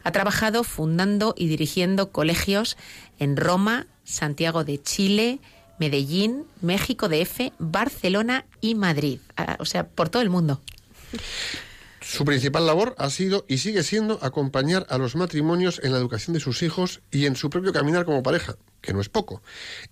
Ha 0.03 0.11
trabajado 0.11 0.63
fundando 0.63 1.35
y 1.37 1.47
dirigiendo 1.47 2.11
colegios 2.11 2.77
en 3.19 3.37
Roma, 3.37 3.87
Santiago 4.03 4.63
de 4.63 4.81
Chile, 4.81 5.39
Medellín, 5.79 6.43
México 6.61 7.07
DF, 7.09 7.51
Barcelona 7.59 8.45
y 8.61 8.75
Madrid. 8.75 9.19
Ah, 9.37 9.57
O 9.59 9.65
sea, 9.65 9.87
por 9.87 10.09
todo 10.09 10.21
el 10.21 10.29
mundo. 10.29 10.61
Su 12.01 12.25
principal 12.25 12.65
labor 12.65 12.95
ha 12.97 13.09
sido 13.09 13.45
y 13.47 13.59
sigue 13.59 13.83
siendo 13.83 14.19
acompañar 14.23 14.87
a 14.89 14.97
los 14.97 15.15
matrimonios 15.15 15.79
en 15.83 15.91
la 15.91 15.99
educación 15.99 16.33
de 16.33 16.39
sus 16.39 16.63
hijos 16.63 17.01
y 17.11 17.25
en 17.25 17.35
su 17.35 17.49
propio 17.49 17.73
caminar 17.73 18.05
como 18.05 18.23
pareja, 18.23 18.57
que 18.81 18.93
no 18.93 19.01
es 19.01 19.09
poco. 19.09 19.41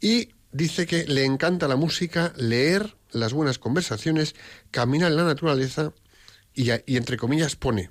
Y 0.01 0.29
dice 0.51 0.87
que 0.87 1.05
le 1.05 1.25
encanta 1.25 1.67
la 1.67 1.75
música, 1.75 2.33
leer, 2.35 2.95
las 3.11 3.33
buenas 3.33 3.59
conversaciones, 3.59 4.35
caminar 4.71 5.11
en 5.11 5.17
la 5.17 5.23
naturaleza 5.23 5.93
y 6.53 6.71
entre 6.95 7.17
comillas 7.17 7.55
pone. 7.55 7.89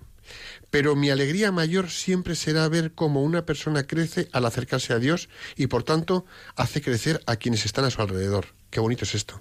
Pero 0.70 0.96
mi 0.96 1.10
alegría 1.10 1.52
mayor 1.52 1.90
siempre 1.90 2.34
será 2.34 2.68
ver 2.68 2.92
cómo 2.92 3.22
una 3.22 3.46
persona 3.46 3.86
crece 3.86 4.28
al 4.32 4.44
acercarse 4.44 4.92
a 4.92 4.98
Dios 4.98 5.28
y 5.56 5.68
por 5.68 5.82
tanto 5.82 6.26
hace 6.56 6.82
crecer 6.82 7.22
a 7.26 7.36
quienes 7.36 7.64
están 7.64 7.84
a 7.84 7.90
su 7.90 8.02
alrededor. 8.02 8.46
Qué 8.70 8.80
bonito 8.80 9.04
es 9.04 9.14
esto. 9.14 9.40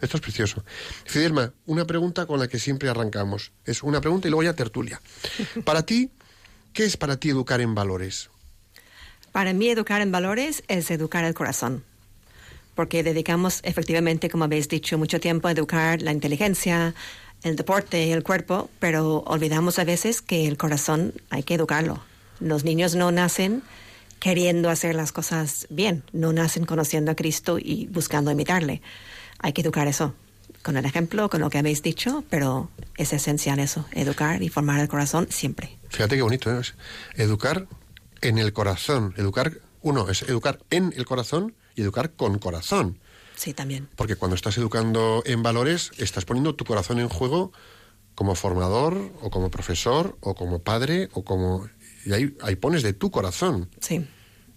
Esto 0.00 0.18
es 0.18 0.20
precioso. 0.20 0.64
Fidelma, 1.06 1.52
una 1.66 1.86
pregunta 1.86 2.26
con 2.26 2.38
la 2.38 2.48
que 2.48 2.58
siempre 2.58 2.88
arrancamos. 2.88 3.52
Es 3.64 3.82
una 3.82 4.00
pregunta 4.00 4.28
y 4.28 4.30
luego 4.30 4.44
ya 4.44 4.52
tertulia. 4.52 5.00
Para 5.64 5.84
ti, 5.84 6.10
¿qué 6.72 6.84
es 6.84 6.96
para 6.96 7.18
ti 7.18 7.30
educar 7.30 7.60
en 7.60 7.74
valores? 7.74 8.30
Para 9.32 9.52
mí 9.52 9.68
educar 9.68 10.00
en 10.00 10.12
valores 10.12 10.62
es 10.68 10.90
educar 10.90 11.24
el 11.24 11.34
corazón, 11.34 11.84
porque 12.78 13.02
dedicamos 13.02 13.58
efectivamente, 13.64 14.30
como 14.30 14.44
habéis 14.44 14.68
dicho, 14.68 14.98
mucho 14.98 15.18
tiempo 15.18 15.48
a 15.48 15.50
educar 15.50 16.00
la 16.00 16.12
inteligencia, 16.12 16.94
el 17.42 17.56
deporte, 17.56 18.12
el 18.12 18.22
cuerpo, 18.22 18.70
pero 18.78 19.24
olvidamos 19.26 19.80
a 19.80 19.84
veces 19.84 20.22
que 20.22 20.46
el 20.46 20.56
corazón 20.56 21.12
hay 21.28 21.42
que 21.42 21.54
educarlo. 21.54 22.00
Los 22.38 22.62
niños 22.62 22.94
no 22.94 23.10
nacen 23.10 23.64
queriendo 24.20 24.70
hacer 24.70 24.94
las 24.94 25.10
cosas 25.10 25.66
bien, 25.70 26.04
no 26.12 26.32
nacen 26.32 26.66
conociendo 26.66 27.10
a 27.10 27.16
Cristo 27.16 27.58
y 27.58 27.88
buscando 27.88 28.30
imitarle. 28.30 28.80
Hay 29.40 29.52
que 29.52 29.62
educar 29.62 29.88
eso, 29.88 30.14
con 30.62 30.76
el 30.76 30.84
ejemplo, 30.84 31.28
con 31.28 31.40
lo 31.40 31.50
que 31.50 31.58
habéis 31.58 31.82
dicho, 31.82 32.22
pero 32.30 32.70
es 32.96 33.12
esencial 33.12 33.58
eso, 33.58 33.86
educar 33.90 34.40
y 34.40 34.50
formar 34.50 34.78
el 34.78 34.86
corazón 34.86 35.26
siempre. 35.30 35.76
Fíjate 35.88 36.14
qué 36.14 36.22
bonito 36.22 36.56
¿eh? 36.56 36.62
Educar 37.16 37.66
en 38.20 38.38
el 38.38 38.52
corazón. 38.52 39.14
Educar, 39.16 39.54
uno, 39.82 40.08
es 40.08 40.22
educar 40.22 40.60
en 40.70 40.94
el 40.96 41.06
corazón 41.06 41.54
y 41.78 41.82
educar 41.82 42.12
con 42.12 42.38
corazón. 42.38 42.98
Sí, 43.36 43.54
también. 43.54 43.88
Porque 43.96 44.16
cuando 44.16 44.34
estás 44.34 44.58
educando 44.58 45.22
en 45.24 45.42
valores, 45.42 45.92
estás 45.96 46.24
poniendo 46.24 46.54
tu 46.56 46.64
corazón 46.64 46.98
en 46.98 47.08
juego 47.08 47.52
como 48.14 48.34
formador, 48.34 49.12
o 49.22 49.30
como 49.30 49.48
profesor, 49.50 50.16
o 50.20 50.34
como 50.34 50.58
padre, 50.58 51.08
o 51.12 51.22
como... 51.22 51.68
Y 52.04 52.12
ahí, 52.12 52.36
ahí 52.42 52.56
pones 52.56 52.82
de 52.82 52.92
tu 52.92 53.10
corazón. 53.12 53.70
Sí, 53.80 54.04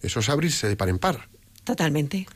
Eso 0.01 0.19
es 0.19 0.29
abrirse 0.29 0.67
de 0.67 0.75
par 0.75 0.89
en 0.89 0.97
par. 0.97 1.29
totalmente. 1.63 2.27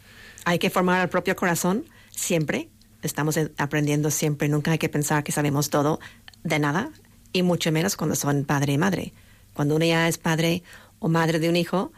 Hay 0.46 0.60
que 0.60 0.70
formar 0.70 1.02
el 1.02 1.10
propio 1.10 1.36
corazón 1.36 1.86
siempre. 2.12 2.70
Estamos 3.02 3.40
aprendiendo 3.58 4.12
siempre. 4.12 4.48
Nunca 4.48 4.72
hay 4.72 4.78
que 4.78 4.90
pensar 4.90 5.24
que 5.24 5.32
sabemos 5.32 5.72
todo 5.72 6.00
de 6.44 6.60
nada, 6.60 6.92
y 7.34 7.42
mucho 7.42 7.72
menos 7.72 7.96
cuando 7.96 8.16
son 8.16 8.46
padre 8.46 8.74
y 8.74 8.78
madre. 8.78 9.12
Cuando 9.56 9.76
uno 9.78 9.86
ya 9.86 10.08
es 10.08 10.20
padre 10.20 10.62
o 11.00 11.10
madre 11.10 11.40
de 11.40 11.50
un 11.50 11.56
hijo, 11.56 11.92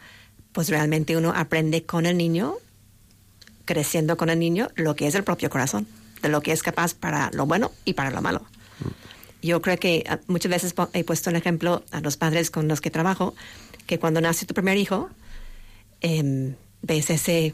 pues 0.54 0.70
realmente 0.70 1.18
uno 1.18 1.34
aprende 1.36 1.84
con 1.84 2.06
el 2.06 2.16
niño, 2.18 2.56
creciendo 3.68 4.18
con 4.18 4.32
el 4.32 4.40
niño, 4.40 4.70
lo 4.76 4.96
que 4.96 5.06
es 5.06 5.14
el 5.14 5.24
propio 5.24 5.52
corazón, 5.52 5.86
de 6.24 6.30
lo 6.30 6.42
que 6.42 6.54
es 6.54 6.64
capaz 6.64 6.96
para 6.96 7.30
lo 7.34 7.46
bueno 7.46 7.72
y 7.86 7.94
para 7.94 8.10
lo 8.10 8.24
malo. 8.24 8.42
Yo 9.44 9.62
creo 9.62 9.78
que 9.78 10.04
ah, 10.10 10.20
muchas 10.26 10.50
veces 10.50 10.74
he 10.94 11.04
puesto 11.04 11.30
el 11.30 11.36
ejemplo 11.36 11.84
a 11.92 12.02
los 12.02 12.18
padres 12.18 12.50
con 12.50 12.68
los 12.68 12.82
que 12.82 12.90
trabajo, 12.90 13.36
que 13.86 14.00
cuando 14.00 14.22
nace 14.22 14.48
tu 14.48 14.56
primer 14.56 14.78
hijo, 14.78 15.10
em, 16.02 16.56
ves 16.82 17.12
ese 17.12 17.54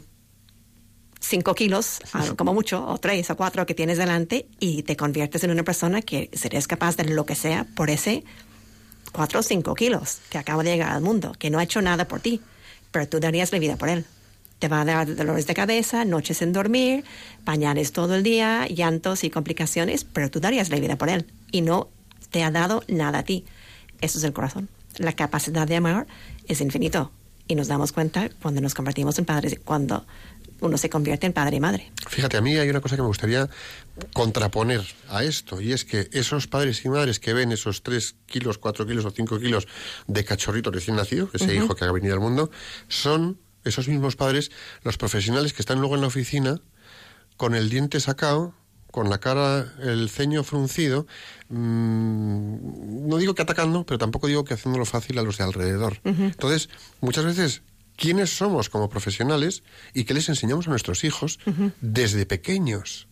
cinco 1.20 1.54
kilos, 1.54 2.00
ah, 2.12 2.24
como 2.36 2.54
mucho, 2.54 2.86
o 2.86 2.98
tres 2.98 3.28
o 3.30 3.36
cuatro 3.36 3.66
que 3.66 3.74
tienes 3.74 3.98
delante, 3.98 4.46
y 4.60 4.82
te 4.82 4.96
conviertes 4.96 5.42
en 5.44 5.50
una 5.50 5.62
persona 5.62 6.00
que 6.00 6.30
serías 6.32 6.66
capaz 6.66 6.96
de 6.96 7.04
lo 7.04 7.26
que 7.26 7.34
sea 7.34 7.66
por 7.74 7.90
ese 7.90 8.24
cuatro 9.12 9.40
o 9.40 9.42
cinco 9.42 9.74
kilos 9.74 10.20
que 10.30 10.38
acaba 10.38 10.62
de 10.62 10.70
llegar 10.72 10.90
al 10.90 11.02
mundo, 11.02 11.32
que 11.38 11.50
no 11.50 11.58
ha 11.58 11.64
hecho 11.64 11.82
nada 11.82 12.06
por 12.06 12.20
ti, 12.20 12.40
pero 12.90 13.08
tú 13.08 13.20
darías 13.20 13.52
la 13.52 13.58
vida 13.58 13.76
por 13.76 13.88
él. 13.88 14.04
Te 14.64 14.68
va 14.68 14.80
a 14.80 14.84
dar 14.86 15.14
dolores 15.14 15.46
de 15.46 15.52
cabeza, 15.52 16.06
noches 16.06 16.38
sin 16.38 16.54
dormir, 16.54 17.04
pañales 17.44 17.92
todo 17.92 18.14
el 18.14 18.22
día, 18.22 18.66
llantos 18.66 19.22
y 19.22 19.28
complicaciones, 19.28 20.04
pero 20.04 20.30
tú 20.30 20.40
darías 20.40 20.70
la 20.70 20.80
vida 20.80 20.96
por 20.96 21.10
él 21.10 21.26
y 21.52 21.60
no 21.60 21.90
te 22.30 22.42
ha 22.44 22.50
dado 22.50 22.82
nada 22.88 23.18
a 23.18 23.22
ti. 23.24 23.44
Eso 24.00 24.16
es 24.16 24.24
el 24.24 24.32
corazón. 24.32 24.70
La 24.96 25.12
capacidad 25.12 25.68
de 25.68 25.76
amar 25.76 26.06
es 26.48 26.62
infinito 26.62 27.12
y 27.46 27.56
nos 27.56 27.68
damos 27.68 27.92
cuenta 27.92 28.30
cuando 28.40 28.62
nos 28.62 28.72
convertimos 28.72 29.18
en 29.18 29.26
padres, 29.26 29.60
cuando 29.62 30.06
uno 30.60 30.78
se 30.78 30.88
convierte 30.88 31.26
en 31.26 31.34
padre 31.34 31.56
y 31.56 31.60
madre. 31.60 31.92
Fíjate, 32.08 32.38
a 32.38 32.40
mí 32.40 32.56
hay 32.56 32.70
una 32.70 32.80
cosa 32.80 32.96
que 32.96 33.02
me 33.02 33.08
gustaría 33.08 33.50
contraponer 34.14 34.80
a 35.10 35.24
esto, 35.24 35.60
y 35.60 35.72
es 35.72 35.84
que 35.84 36.08
esos 36.12 36.46
padres 36.46 36.82
y 36.86 36.88
madres 36.88 37.20
que 37.20 37.34
ven 37.34 37.52
esos 37.52 37.82
3 37.82 38.14
kilos, 38.24 38.56
4 38.56 38.86
kilos 38.86 39.04
o 39.04 39.10
5 39.10 39.40
kilos 39.40 39.68
de 40.06 40.24
cachorrito 40.24 40.70
recién 40.70 40.96
nacido, 40.96 41.28
ese 41.34 41.54
hijo 41.54 41.74
que 41.74 41.84
ha 41.84 41.92
venido 41.92 42.14
al 42.14 42.20
mundo, 42.20 42.50
son 42.88 43.43
esos 43.64 43.88
mismos 43.88 44.16
padres 44.16 44.50
los 44.82 44.96
profesionales 44.96 45.52
que 45.52 45.62
están 45.62 45.80
luego 45.80 45.94
en 45.94 46.02
la 46.02 46.06
oficina 46.08 46.60
con 47.36 47.54
el 47.54 47.68
diente 47.70 48.00
sacado, 48.00 48.54
con 48.90 49.10
la 49.10 49.18
cara, 49.18 49.74
el 49.82 50.08
ceño 50.08 50.44
fruncido, 50.44 51.06
mm, 51.48 53.08
no 53.08 53.16
digo 53.16 53.34
que 53.34 53.42
atacando, 53.42 53.84
pero 53.84 53.98
tampoco 53.98 54.28
digo 54.28 54.44
que 54.44 54.54
haciéndolo 54.54 54.84
fácil 54.84 55.18
a 55.18 55.22
los 55.22 55.38
de 55.38 55.44
alrededor. 55.44 56.00
Entonces, 56.04 56.68
muchas 57.00 57.24
veces, 57.24 57.62
¿quiénes 57.96 58.36
somos 58.36 58.68
como 58.68 58.88
profesionales 58.88 59.64
y 59.94 60.04
qué 60.04 60.14
les 60.14 60.28
enseñamos 60.28 60.68
a 60.68 60.70
nuestros 60.70 61.02
hijos 61.02 61.40
desde 61.80 62.24
pequeños? 62.24 63.08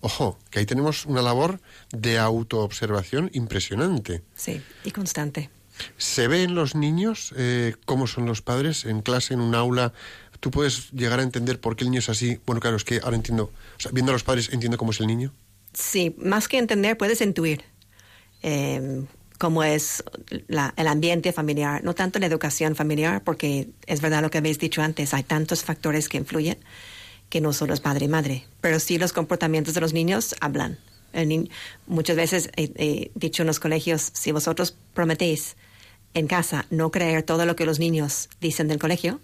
Ojo, 0.00 0.38
que 0.50 0.60
ahí 0.60 0.66
tenemos 0.66 1.04
una 1.04 1.20
labor 1.20 1.60
de 1.92 2.18
autoobservación 2.18 3.30
impresionante. 3.34 4.22
Sí, 4.34 4.62
y 4.84 4.90
constante. 4.92 5.50
¿Se 5.96 6.28
ve 6.28 6.42
en 6.42 6.54
los 6.54 6.74
niños 6.74 7.34
eh, 7.36 7.74
cómo 7.84 8.06
son 8.06 8.26
los 8.26 8.42
padres 8.42 8.84
en 8.84 9.02
clase, 9.02 9.34
en 9.34 9.40
un 9.40 9.54
aula? 9.54 9.92
¿Tú 10.40 10.50
puedes 10.50 10.90
llegar 10.92 11.20
a 11.20 11.22
entender 11.22 11.60
por 11.60 11.76
qué 11.76 11.84
el 11.84 11.90
niño 11.90 12.00
es 12.00 12.08
así? 12.08 12.40
Bueno, 12.46 12.60
claro, 12.60 12.76
es 12.76 12.84
que 12.84 13.00
ahora 13.02 13.16
entiendo, 13.16 13.52
o 13.76 13.80
sea, 13.80 13.90
viendo 13.92 14.12
a 14.12 14.14
los 14.14 14.24
padres 14.24 14.50
entiendo 14.52 14.78
cómo 14.78 14.92
es 14.92 15.00
el 15.00 15.06
niño. 15.06 15.32
Sí, 15.72 16.14
más 16.18 16.48
que 16.48 16.58
entender, 16.58 16.96
puedes 16.96 17.20
intuir 17.20 17.62
eh, 18.42 19.04
cómo 19.38 19.62
es 19.64 20.04
el 20.28 20.86
ambiente 20.86 21.32
familiar, 21.32 21.82
no 21.82 21.94
tanto 21.94 22.18
la 22.18 22.26
educación 22.26 22.76
familiar, 22.76 23.22
porque 23.24 23.70
es 23.86 24.00
verdad 24.00 24.22
lo 24.22 24.30
que 24.30 24.38
habéis 24.38 24.58
dicho 24.58 24.82
antes, 24.82 25.14
hay 25.14 25.22
tantos 25.22 25.62
factores 25.62 26.08
que 26.08 26.18
influyen 26.18 26.58
que 27.30 27.40
no 27.40 27.52
solo 27.52 27.72
es 27.72 27.80
padre 27.80 28.06
y 28.06 28.08
madre, 28.08 28.44
pero 28.60 28.80
sí 28.80 28.98
los 28.98 29.12
comportamientos 29.12 29.72
de 29.72 29.80
los 29.80 29.92
niños 29.94 30.34
hablan. 30.40 30.78
Muchas 31.86 32.16
veces 32.16 32.50
he 32.56 33.10
dicho 33.14 33.42
en 33.42 33.46
los 33.46 33.60
colegios, 33.60 34.10
si 34.12 34.32
vosotros 34.32 34.76
prometéis 34.94 35.56
en 36.14 36.26
casa 36.26 36.66
no 36.70 36.90
creer 36.90 37.22
todo 37.22 37.46
lo 37.46 37.56
que 37.56 37.66
los 37.66 37.78
niños 37.78 38.28
dicen 38.40 38.68
del 38.68 38.78
colegio, 38.78 39.20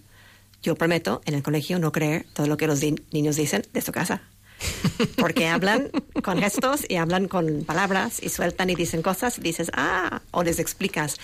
yo 0.63 0.75
prometo 0.75 1.21
en 1.25 1.33
el 1.35 1.43
colegio 1.43 1.79
no 1.79 1.91
creer 1.91 2.25
todo 2.33 2.47
lo 2.47 2.57
que 2.57 2.67
los 2.67 2.81
niños 3.11 3.35
dicen 3.35 3.63
de 3.73 3.81
su 3.81 3.91
casa. 3.91 4.21
Porque 5.17 5.47
hablan 5.47 5.89
con 6.23 6.39
gestos 6.39 6.85
y 6.89 6.95
hablan 6.95 7.27
con 7.27 7.63
palabras 7.63 8.21
y 8.21 8.29
sueltan 8.29 8.69
y 8.69 8.75
dicen 8.75 9.01
cosas 9.01 9.37
y 9.37 9.41
dices, 9.41 9.71
ah, 9.75 10.21
o 10.31 10.43
les 10.43 10.59
explicas. 10.59 11.17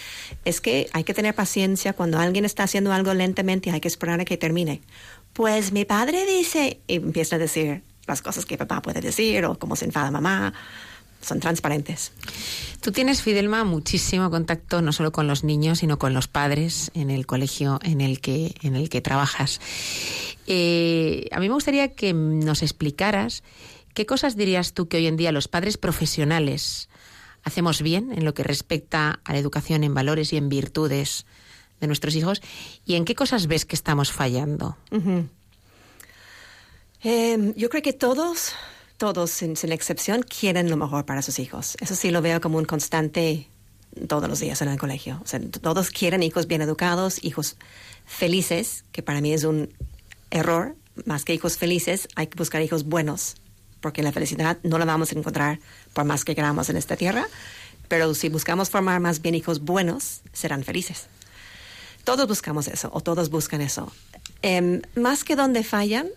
Es 0.45 0.61
que 0.61 0.87
hay 0.93 1.03
que 1.03 1.13
tener 1.13 1.33
paciencia 1.33 1.93
cuando 1.93 2.19
alguien 2.19 2.45
está 2.45 2.63
haciendo 2.63 2.93
algo 2.93 3.13
lentamente 3.13 3.71
hay 3.71 3.81
que 3.81 3.87
esperar 3.87 4.19
a 4.19 4.25
que 4.25 4.37
termine. 4.37 4.81
Pues 5.33 5.71
mi 5.71 5.83
padre 5.83 6.25
dice, 6.25 6.79
y 6.87 6.95
empieza 6.95 7.37
a 7.37 7.39
decir 7.39 7.81
las 8.05 8.21
cosas 8.21 8.45
que 8.45 8.57
papá 8.57 8.81
puede 8.81 9.01
decir 9.01 9.45
o 9.45 9.57
cómo 9.57 9.75
se 9.75 9.85
enfada 9.85 10.11
mamá. 10.11 10.53
Son 11.23 11.39
transparentes. 11.39 12.11
Tú 12.81 12.91
tienes, 12.91 13.21
Fidelma, 13.21 13.63
muchísimo 13.63 14.29
contacto 14.29 14.81
no 14.81 14.91
solo 14.91 15.11
con 15.11 15.25
los 15.25 15.43
niños, 15.43 15.79
sino 15.79 15.97
con 15.97 16.13
los 16.13 16.27
padres 16.27 16.91
en 16.93 17.09
el 17.09 17.25
colegio 17.25 17.79
en 17.81 18.01
el 18.01 18.19
que, 18.19 18.55
en 18.61 18.75
el 18.75 18.89
que 18.89 19.01
trabajas. 19.01 19.61
Eh, 20.47 21.27
a 21.31 21.39
mí 21.39 21.47
me 21.47 21.53
gustaría 21.53 21.93
que 21.93 22.13
nos 22.13 22.61
explicaras 22.61 23.43
qué 23.93 24.05
cosas 24.05 24.35
dirías 24.35 24.73
tú 24.73 24.87
que 24.87 24.97
hoy 24.97 25.07
en 25.07 25.15
día 25.15 25.31
los 25.31 25.47
padres 25.47 25.77
profesionales 25.77 26.89
hacemos 27.43 27.81
bien 27.81 28.11
en 28.11 28.25
lo 28.25 28.33
que 28.33 28.43
respecta 28.43 29.19
a 29.23 29.33
la 29.33 29.39
educación 29.39 29.83
en 29.83 29.93
valores 29.93 30.33
y 30.33 30.37
en 30.37 30.49
virtudes 30.49 31.25
de 31.79 31.87
nuestros 31.87 32.15
hijos 32.15 32.41
y 32.85 32.95
en 32.95 33.05
qué 33.05 33.15
cosas 33.15 33.47
ves 33.47 33.65
que 33.65 33.75
estamos 33.75 34.11
fallando. 34.11 34.77
Eh, 37.03 37.53
yo 37.55 37.69
creo 37.69 37.81
que 37.81 37.93
todos, 37.93 38.53
todos, 39.03 39.31
sin, 39.31 39.57
sin 39.57 39.73
excepción, 39.73 40.23
quieren 40.23 40.69
lo 40.69 40.77
mejor 40.77 41.05
para 41.05 41.21
sus 41.21 41.37
hijos. 41.37 41.75
Eso 41.81 41.93
sí 41.93 42.09
lo 42.09 42.21
veo 42.21 42.39
como 42.39 42.57
un 42.57 42.63
constante 42.63 43.49
todos 44.07 44.29
los 44.29 44.39
días 44.39 44.61
en 44.61 44.69
el 44.69 44.79
colegio. 44.79 45.21
Todos 45.61 45.89
quieren 45.89 46.23
hijos 46.23 46.47
bien 46.47 46.61
educados, 46.61 47.21
hijos 47.21 47.57
felices, 48.05 48.85
que 48.93 49.03
para 49.03 49.19
mí 49.19 49.33
es 49.33 49.43
un 49.43 49.73
error. 50.31 50.77
Más 51.03 51.25
que 51.25 51.33
hijos 51.33 51.57
felices, 51.57 52.07
hay 52.15 52.27
que 52.27 52.37
buscar 52.37 52.61
hijos 52.61 52.85
buenos, 52.85 53.35
porque 53.81 54.03
la 54.03 54.13
felicidad 54.13 54.57
no 54.63 54.77
la 54.77 54.85
vamos 54.85 55.11
a 55.11 55.19
encontrar 55.19 55.59
por 55.91 56.05
más 56.05 56.23
que 56.23 56.33
queramos 56.33 56.69
en 56.69 56.77
esta 56.77 56.95
tierra. 56.95 57.27
Pero 57.89 58.13
si 58.13 58.29
buscamos 58.29 58.69
formar 58.69 59.01
más 59.01 59.21
bien 59.21 59.35
hijos 59.35 59.59
buenos, 59.65 60.21
serán 60.31 60.63
felices. 60.63 61.07
Todos 62.05 62.25
buscamos 62.25 62.69
eso, 62.69 62.89
o 62.93 63.01
todos 63.01 63.29
buscan 63.29 63.59
eso. 63.59 63.91
Em, 64.41 64.81
más 64.95 65.25
que 65.25 65.35
donde 65.35 65.61
fallan, 65.61 66.07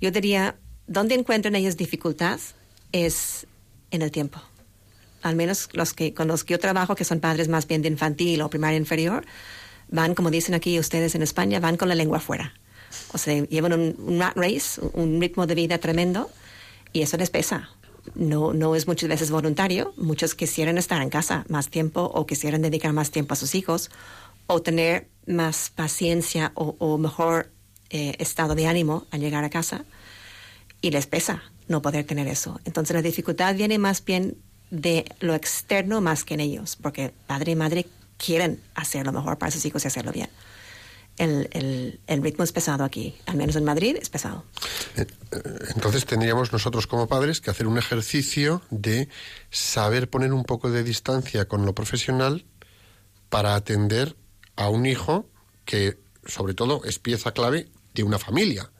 yo 0.00 0.10
diría, 0.10 0.56
donde 0.88 1.14
encuentran 1.14 1.54
ellos 1.54 1.76
dificultad 1.76 2.40
es 2.92 3.46
en 3.90 4.02
el 4.02 4.10
tiempo. 4.10 4.40
Al 5.22 5.36
menos 5.36 5.68
los 5.72 5.92
que, 5.92 6.14
con 6.14 6.28
los 6.28 6.44
que 6.44 6.52
yo 6.52 6.58
trabajo, 6.58 6.94
que 6.94 7.04
son 7.04 7.20
padres 7.20 7.48
más 7.48 7.66
bien 7.66 7.82
de 7.82 7.88
infantil 7.88 8.40
o 8.40 8.50
primaria 8.50 8.78
inferior, 8.78 9.24
van, 9.90 10.14
como 10.14 10.30
dicen 10.30 10.54
aquí 10.54 10.78
ustedes 10.78 11.14
en 11.14 11.22
España, 11.22 11.60
van 11.60 11.76
con 11.76 11.88
la 11.88 11.94
lengua 11.94 12.18
afuera. 12.18 12.54
O 13.12 13.18
sea, 13.18 13.44
llevan 13.44 13.72
un, 13.74 14.18
rat 14.18 14.36
race, 14.36 14.80
un 14.94 15.20
ritmo 15.20 15.46
de 15.46 15.54
vida 15.54 15.78
tremendo, 15.78 16.30
y 16.92 17.02
eso 17.02 17.16
les 17.18 17.30
pesa. 17.30 17.70
No, 18.14 18.54
no 18.54 18.74
es 18.74 18.86
muchas 18.86 19.10
veces 19.10 19.30
voluntario. 19.30 19.92
Muchos 19.98 20.34
quisieran 20.34 20.78
estar 20.78 21.02
en 21.02 21.10
casa 21.10 21.44
más 21.48 21.68
tiempo 21.68 22.10
o 22.14 22.24
quisieran 22.26 22.62
dedicar 22.62 22.94
más 22.94 23.10
tiempo 23.10 23.34
a 23.34 23.36
sus 23.36 23.54
hijos 23.54 23.90
o 24.46 24.62
tener 24.62 25.08
más 25.26 25.70
paciencia 25.74 26.52
o, 26.54 26.74
o 26.78 26.96
mejor 26.96 27.50
eh, 27.90 28.14
estado 28.18 28.54
de 28.54 28.66
ánimo 28.66 29.06
al 29.10 29.20
llegar 29.20 29.44
a 29.44 29.50
casa 29.50 29.84
y 30.80 30.90
les 30.90 31.06
pesa. 31.06 31.42
no 31.68 31.82
poder 31.82 32.06
tener 32.06 32.26
eso. 32.28 32.58
Entonces 32.64 32.94
la 32.94 33.02
dificultad 33.02 33.54
viene 33.54 33.76
más 33.78 34.02
bien 34.02 34.38
de 34.70 35.04
lo 35.20 35.34
externo 35.34 36.00
más 36.00 36.24
que 36.24 36.32
en 36.34 36.40
ellos, 36.40 36.76
porque 36.80 37.12
padre 37.26 37.52
y 37.52 37.56
madre 37.56 37.86
quieren 38.16 38.62
hacer 38.74 39.04
lo 39.04 39.12
mejor 39.12 39.36
para 39.36 39.52
sus 39.52 39.64
hijos 39.66 39.84
y 39.84 39.88
hacerlo 39.88 40.10
bien. 40.12 40.30
El, 41.18 41.48
el- 41.52 42.00
el 42.06 42.22
ritmo 42.22 42.42
es 42.44 42.52
pesado 42.52 42.84
aquí, 42.84 43.16
al 43.26 43.36
menos 43.36 43.54
en 43.56 43.64
Madrid 43.64 43.96
es 44.00 44.08
pesado. 44.08 44.44
Eh, 44.96 45.04
eh, 45.32 45.38
Entonces 45.74 46.06
tendríamos 46.06 46.52
nosotros 46.52 46.86
como 46.86 47.06
padres 47.06 47.40
que 47.42 47.50
hacer 47.50 47.66
un 47.66 47.76
ejercicio 47.76 48.62
de 48.70 49.08
saber 49.50 50.08
poner 50.08 50.32
un 50.32 50.44
poco 50.44 50.70
de 50.70 50.84
distancia 50.84 51.46
con 51.48 51.66
lo 51.66 51.74
profesional 51.74 52.46
para 53.28 53.56
atender 53.56 54.16
a 54.56 54.68
un 54.70 54.86
hijo 54.86 55.26
que, 55.66 55.98
sobre 56.24 56.54
todo, 56.54 56.82
es 56.84 56.98
pieza 56.98 57.32
clave 57.32 57.68
de 57.94 58.04
una 58.04 58.18
familia. 58.18 58.70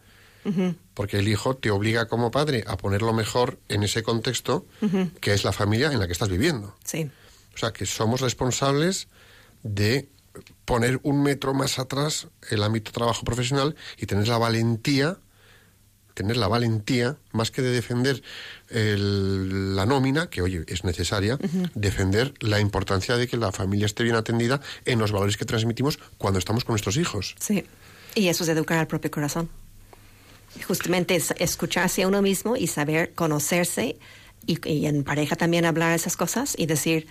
Porque 0.95 1.19
el 1.19 1.29
hijo 1.29 1.57
te 1.57 1.71
obliga 1.71 2.09
como 2.09 2.31
padre 2.31 2.65
a 2.67 2.77
poner 2.77 3.03
lo 3.03 3.13
mejor 3.13 3.59
en 3.69 3.83
ese 3.83 4.03
contexto 4.03 4.67
que 5.21 5.33
es 5.35 5.45
la 5.45 5.53
familia 5.53 5.93
en 5.93 5.99
la 6.01 6.07
que 6.07 6.13
estás 6.13 6.29
viviendo. 6.29 6.75
Sí, 6.85 7.11
O 7.55 7.59
sea, 7.59 7.73
que 7.73 7.87
somos 7.87 8.21
responsables 8.21 9.09
de 9.63 10.09
poner 10.65 11.01
un 11.03 11.23
metro 11.23 11.53
más 11.55 11.79
atrás 11.81 12.29
el 12.51 12.63
ámbito 12.63 12.93
trabajo 12.93 13.25
profesional 13.25 13.75
y 13.97 14.07
tener 14.07 14.29
la 14.29 14.39
valentía, 14.39 15.19
tener 16.15 16.37
la 16.37 16.47
valentía, 16.49 17.17
más 17.33 17.51
que 17.51 17.63
de 17.63 17.71
defender 17.71 18.23
el- 18.71 19.75
la 19.77 19.87
nómina, 19.87 20.31
que 20.31 20.43
oye, 20.43 20.65
es 20.69 20.85
necesaria, 20.85 21.39
defender 21.75 22.35
la 22.41 22.61
importancia 22.61 23.17
de 23.17 23.27
que 23.29 23.37
la 23.37 23.53
familia 23.53 23.87
esté 23.87 24.03
bien 24.05 24.17
atendida 24.17 24.61
en 24.85 24.99
los 24.99 25.13
valores 25.13 25.37
que 25.37 25.45
transmitimos 25.45 25.99
cuando 26.19 26.39
estamos 26.39 26.65
con 26.65 26.73
nuestros 26.75 26.97
hijos. 26.97 27.35
sí. 27.41 27.65
Y 28.15 28.29
eso 28.29 28.43
es 28.43 28.49
educar 28.49 28.79
al 28.79 28.87
propio 28.89 29.11
corazón. 29.13 29.49
Justamente 30.67 31.15
es 31.17 31.33
escucharse 31.39 32.03
a 32.03 32.09
uno 32.09 32.23
mismo 32.23 32.57
y 32.57 32.67
saber 32.67 33.15
conocerse 33.15 33.99
y, 34.47 34.59
y 34.69 34.87
en 34.87 35.05
pareja 35.05 35.37
también 35.37 35.65
hablar 35.65 35.95
esas 35.95 36.17
cosas 36.17 36.55
y 36.57 36.67
decir, 36.67 37.07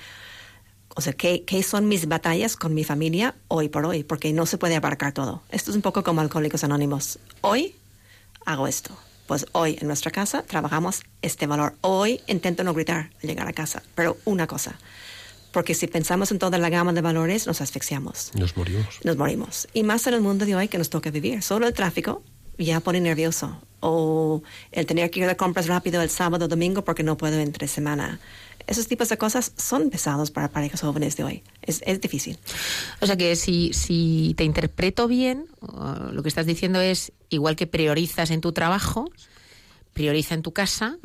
o 0.96 1.02
sea, 1.02 1.14
¿qué, 1.14 1.44
¿qué 1.46 1.62
son 1.64 1.88
mis 1.88 2.08
batallas 2.08 2.56
con 2.56 2.74
mi 2.74 2.84
familia 2.84 3.36
hoy 3.48 3.70
por 3.70 3.86
hoy? 3.86 4.04
Porque 4.04 4.34
no 4.34 4.46
se 4.46 4.58
puede 4.58 4.76
abarcar 4.76 5.14
todo. 5.14 5.44
Esto 5.50 5.70
es 5.72 5.76
un 5.76 5.84
poco 5.84 6.04
como 6.04 6.22
Alcohólicos 6.22 6.64
Anónimos. 6.64 7.20
Hoy 7.42 7.76
hago 8.46 8.68
esto. 8.68 8.98
Pues 9.28 9.46
hoy 9.52 9.78
en 9.82 9.88
nuestra 9.88 10.10
casa 10.10 10.44
trabajamos 10.44 11.02
este 11.22 11.48
valor. 11.48 11.76
Hoy 11.82 12.22
intento 12.28 12.64
no 12.64 12.74
gritar 12.74 13.12
al 13.22 13.30
llegar 13.30 13.48
a 13.48 13.54
casa, 13.54 13.84
pero 13.94 14.18
una 14.26 14.48
cosa. 14.48 14.80
Porque 15.52 15.74
si 15.76 15.88
pensamos 15.88 16.32
en 16.32 16.40
toda 16.40 16.58
la 16.58 16.70
gama 16.70 16.94
de 16.94 17.02
valores, 17.02 17.46
nos 17.46 17.62
asfixiamos 17.62 18.32
Nos 18.36 18.56
morimos. 18.56 19.00
nos 19.04 19.18
morimos. 19.18 19.68
Y 19.74 19.84
más 19.84 20.08
en 20.08 20.14
el 20.14 20.22
mundo 20.22 20.46
de 20.46 20.56
hoy 20.56 20.68
que 20.70 20.78
nos 20.78 20.90
toca 20.90 21.12
vivir. 21.12 21.44
Solo 21.44 21.68
el 21.68 21.74
tráfico 21.74 22.24
ya 22.58 22.80
pone 22.80 23.00
nervioso. 23.00 23.62
O 23.80 24.42
el 24.72 24.86
tener 24.86 25.12
que 25.12 25.20
ir 25.20 25.28
de 25.28 25.38
compras 25.38 25.68
rápido 25.68 26.02
el 26.02 26.10
sábado 26.10 26.46
o 26.46 26.48
domingo 26.48 26.84
porque 26.84 27.04
no 27.04 27.18
puedo 27.18 27.40
entre 27.40 27.68
semana. 27.68 28.20
Esos 28.66 28.88
tipos 28.88 29.08
de 29.08 29.18
cosas 29.18 29.54
son 29.56 29.90
pesados 29.90 30.30
para 30.30 30.50
parejas 30.50 30.82
jóvenes 30.82 31.16
de 31.16 31.24
hoy. 31.24 31.44
Es, 31.62 31.82
es 31.86 32.02
difícil. 32.02 32.38
O 33.00 33.06
sea 33.06 33.16
que 33.16 33.36
si, 33.36 33.72
si 33.74 34.34
te 34.36 34.44
interpreto 34.44 35.08
bien, 35.08 35.46
uh, 35.62 36.12
lo 36.12 36.22
que 36.22 36.30
estás 36.30 36.46
diciendo 36.46 36.82
es, 36.82 37.14
igual 37.30 37.56
que 37.56 37.66
priorizas 37.68 38.30
en 38.30 38.42
tu 38.42 38.52
trabajo, 38.52 39.10
prioriza 39.94 40.36
en 40.36 40.42
tu 40.42 40.52
casa, 40.52 40.98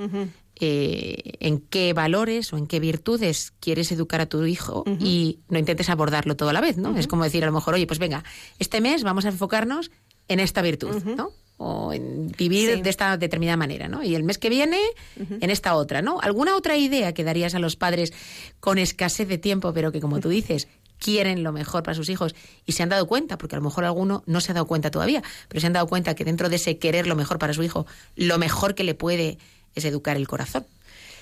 eh, 0.56 1.32
en 1.40 1.60
qué 1.60 1.92
valores 1.92 2.52
o 2.52 2.58
en 2.58 2.66
qué 2.66 2.78
virtudes 2.78 3.52
quieres 3.58 3.90
educar 3.90 4.20
a 4.20 4.26
tu 4.26 4.44
hijo 4.44 4.84
y 5.00 5.38
no 5.48 5.58
intentes 5.58 5.88
abordarlo 5.88 6.36
todo 6.36 6.50
a 6.50 6.52
la 6.52 6.60
vez, 6.60 6.76
¿no? 6.76 6.96
Es 6.98 7.06
como 7.06 7.24
decir 7.24 7.42
a 7.42 7.46
lo 7.46 7.52
mejor, 7.52 7.74
oye, 7.74 7.86
pues 7.86 7.98
venga, 7.98 8.22
este 8.58 8.80
mes 8.80 9.02
vamos 9.02 9.24
a 9.24 9.28
enfocarnos 9.28 9.90
en 10.28 10.40
esta 10.40 10.62
virtud, 10.62 11.02
¿no? 11.04 11.30
O 11.64 11.92
en 11.92 12.32
vivir 12.32 12.74
Sí. 12.74 12.82
de 12.82 12.90
esta 12.90 13.16
determinada 13.16 13.56
manera, 13.56 13.86
¿no? 13.86 14.02
Y 14.02 14.16
el 14.16 14.24
mes 14.24 14.38
que 14.38 14.48
viene, 14.48 14.80
en 15.16 15.48
esta 15.48 15.74
otra, 15.76 16.02
¿no? 16.02 16.18
¿Alguna 16.20 16.56
otra 16.56 16.76
idea 16.76 17.14
que 17.14 17.22
darías 17.22 17.54
a 17.54 17.60
los 17.60 17.76
padres 17.76 18.12
con 18.58 18.78
escasez 18.78 19.28
de 19.28 19.38
tiempo, 19.38 19.72
pero 19.72 19.92
que 19.92 20.00
como 20.00 20.18
tú 20.18 20.28
dices, 20.28 20.66
quieren 20.98 21.44
lo 21.44 21.52
mejor 21.52 21.84
para 21.84 21.94
sus 21.94 22.08
hijos 22.08 22.34
y 22.66 22.72
se 22.72 22.82
han 22.82 22.88
dado 22.88 23.06
cuenta, 23.06 23.38
porque 23.38 23.54
a 23.54 23.58
lo 23.60 23.64
mejor 23.64 23.84
alguno 23.84 24.24
no 24.26 24.40
se 24.40 24.50
ha 24.50 24.54
dado 24.54 24.66
cuenta 24.66 24.90
todavía, 24.90 25.22
pero 25.48 25.60
se 25.60 25.66
han 25.68 25.72
dado 25.72 25.86
cuenta 25.86 26.14
que 26.16 26.24
dentro 26.24 26.48
de 26.48 26.56
ese 26.56 26.78
querer 26.78 27.06
lo 27.06 27.14
mejor 27.14 27.38
para 27.38 27.54
su 27.54 27.62
hijo, 27.62 27.86
lo 28.16 28.38
mejor 28.38 28.74
que 28.74 28.82
le 28.82 28.94
puede 28.94 29.38
es 29.76 29.84
educar 29.84 30.16
el 30.16 30.26
corazón. 30.26 30.66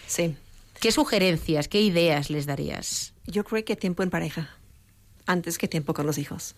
Sí. 0.07 0.36
¿Qué 0.80 0.91
sugerencias, 0.91 1.68
qué 1.68 1.82
ideas 1.82 2.30
les 2.30 2.47
darías? 2.47 3.12
Yo 3.26 3.45
creo 3.45 3.62
que 3.64 3.76
tiempo 3.76 4.03
en 4.03 4.09
pareja, 4.11 4.49
antes 5.26 5.59
que 5.59 5.68
tiempo 5.68 5.93
con 5.93 6.07
los 6.07 6.16
hijos. 6.16 6.55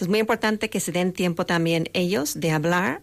Sea, 0.00 0.06
es 0.06 0.08
muy 0.08 0.18
importante 0.18 0.70
que 0.70 0.80
se 0.80 0.92
den 0.92 1.12
tiempo 1.12 1.44
también 1.44 1.90
ellos 1.92 2.40
de 2.40 2.52
hablar 2.52 3.00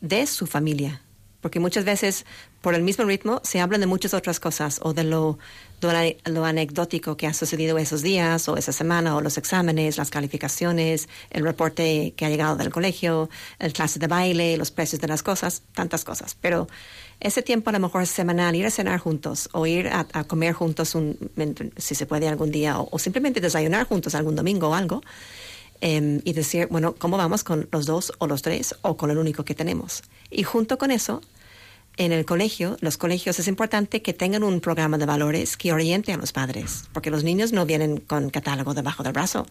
de 0.00 0.26
su 0.26 0.48
familia, 0.48 1.00
porque 1.40 1.60
muchas 1.60 1.84
veces 1.84 2.26
por 2.60 2.74
el 2.74 2.82
mismo 2.82 3.04
ritmo 3.04 3.40
se 3.44 3.60
hablan 3.60 3.80
de 3.80 3.86
muchas 3.86 4.14
otras 4.14 4.40
cosas 4.40 4.80
o 4.82 4.92
de 4.92 5.04
lo, 5.04 5.38
lo, 5.80 6.44
anecdótico 6.44 7.16
que 7.16 7.28
ha 7.28 7.34
sucedido 7.34 7.78
esos 7.78 8.02
días 8.02 8.48
o 8.48 8.56
esa 8.56 8.72
semana 8.72 9.14
o 9.14 9.20
los 9.20 9.38
exámenes, 9.38 9.96
las 9.96 10.10
calificaciones, 10.10 11.08
el 11.30 11.44
reporte 11.44 12.14
que 12.16 12.26
ha 12.26 12.30
llegado 12.30 12.56
del 12.56 12.70
colegio, 12.70 13.30
el 13.60 13.72
clase 13.72 14.00
de 14.00 14.08
baile, 14.08 14.56
los 14.56 14.72
precios 14.72 15.00
de 15.00 15.06
las 15.06 15.22
cosas, 15.22 15.62
tantas 15.72 16.04
cosas. 16.04 16.36
Pero 16.40 16.66
ese 17.20 17.42
tiempo 17.42 17.70
a 17.70 17.74
lo 17.74 17.78
mejor 17.78 18.08
semanal, 18.08 18.56
ir 18.56 18.66
a 18.66 18.70
cenar 18.72 18.98
juntos 18.98 19.48
o 19.52 19.66
ir 19.66 19.88
a, 19.88 20.24
comer 20.24 20.52
juntos, 20.54 20.96
un, 20.96 21.16
si 21.76 21.94
se 21.94 22.06
puede 22.06 22.26
algún 22.26 22.50
día, 22.50 22.80
o 22.80 22.98
simplemente 22.98 23.40
desayunar 23.40 23.86
juntos 23.86 24.16
algún 24.16 24.34
domingo 24.34 24.70
o 24.70 24.74
algo, 24.74 25.02
eh, 25.80 26.20
y 26.24 26.32
decir, 26.32 26.68
bueno, 26.70 26.94
¿cómo 26.98 27.16
vamos 27.16 27.44
con 27.44 27.68
los 27.72 27.86
dos 27.86 28.12
o 28.18 28.26
los 28.26 28.42
tres 28.42 28.74
o 28.82 28.96
con 28.96 29.10
el 29.10 29.18
único 29.18 29.44
que 29.44 29.54
tenemos? 29.54 30.02
Y 30.30 30.42
junto 30.42 30.78
con 30.78 30.90
eso, 30.90 31.22
en 31.96 32.12
el 32.12 32.24
colegio, 32.24 32.76
los 32.80 32.96
colegios 32.96 33.38
es 33.38 33.48
importante 33.48 34.02
que 34.02 34.12
tengan 34.12 34.42
un 34.42 34.60
programa 34.60 34.98
de 34.98 35.06
valores 35.06 35.56
que 35.56 35.72
oriente 35.72 36.12
a 36.12 36.16
los 36.16 36.32
padres, 36.32 36.84
porque 36.92 37.10
los 37.10 37.24
niños 37.24 37.52
no 37.52 37.66
vienen 37.66 37.98
con 37.98 38.30
catálogo 38.30 38.74
debajo 38.74 39.02
del 39.02 39.12
brazo. 39.12 39.46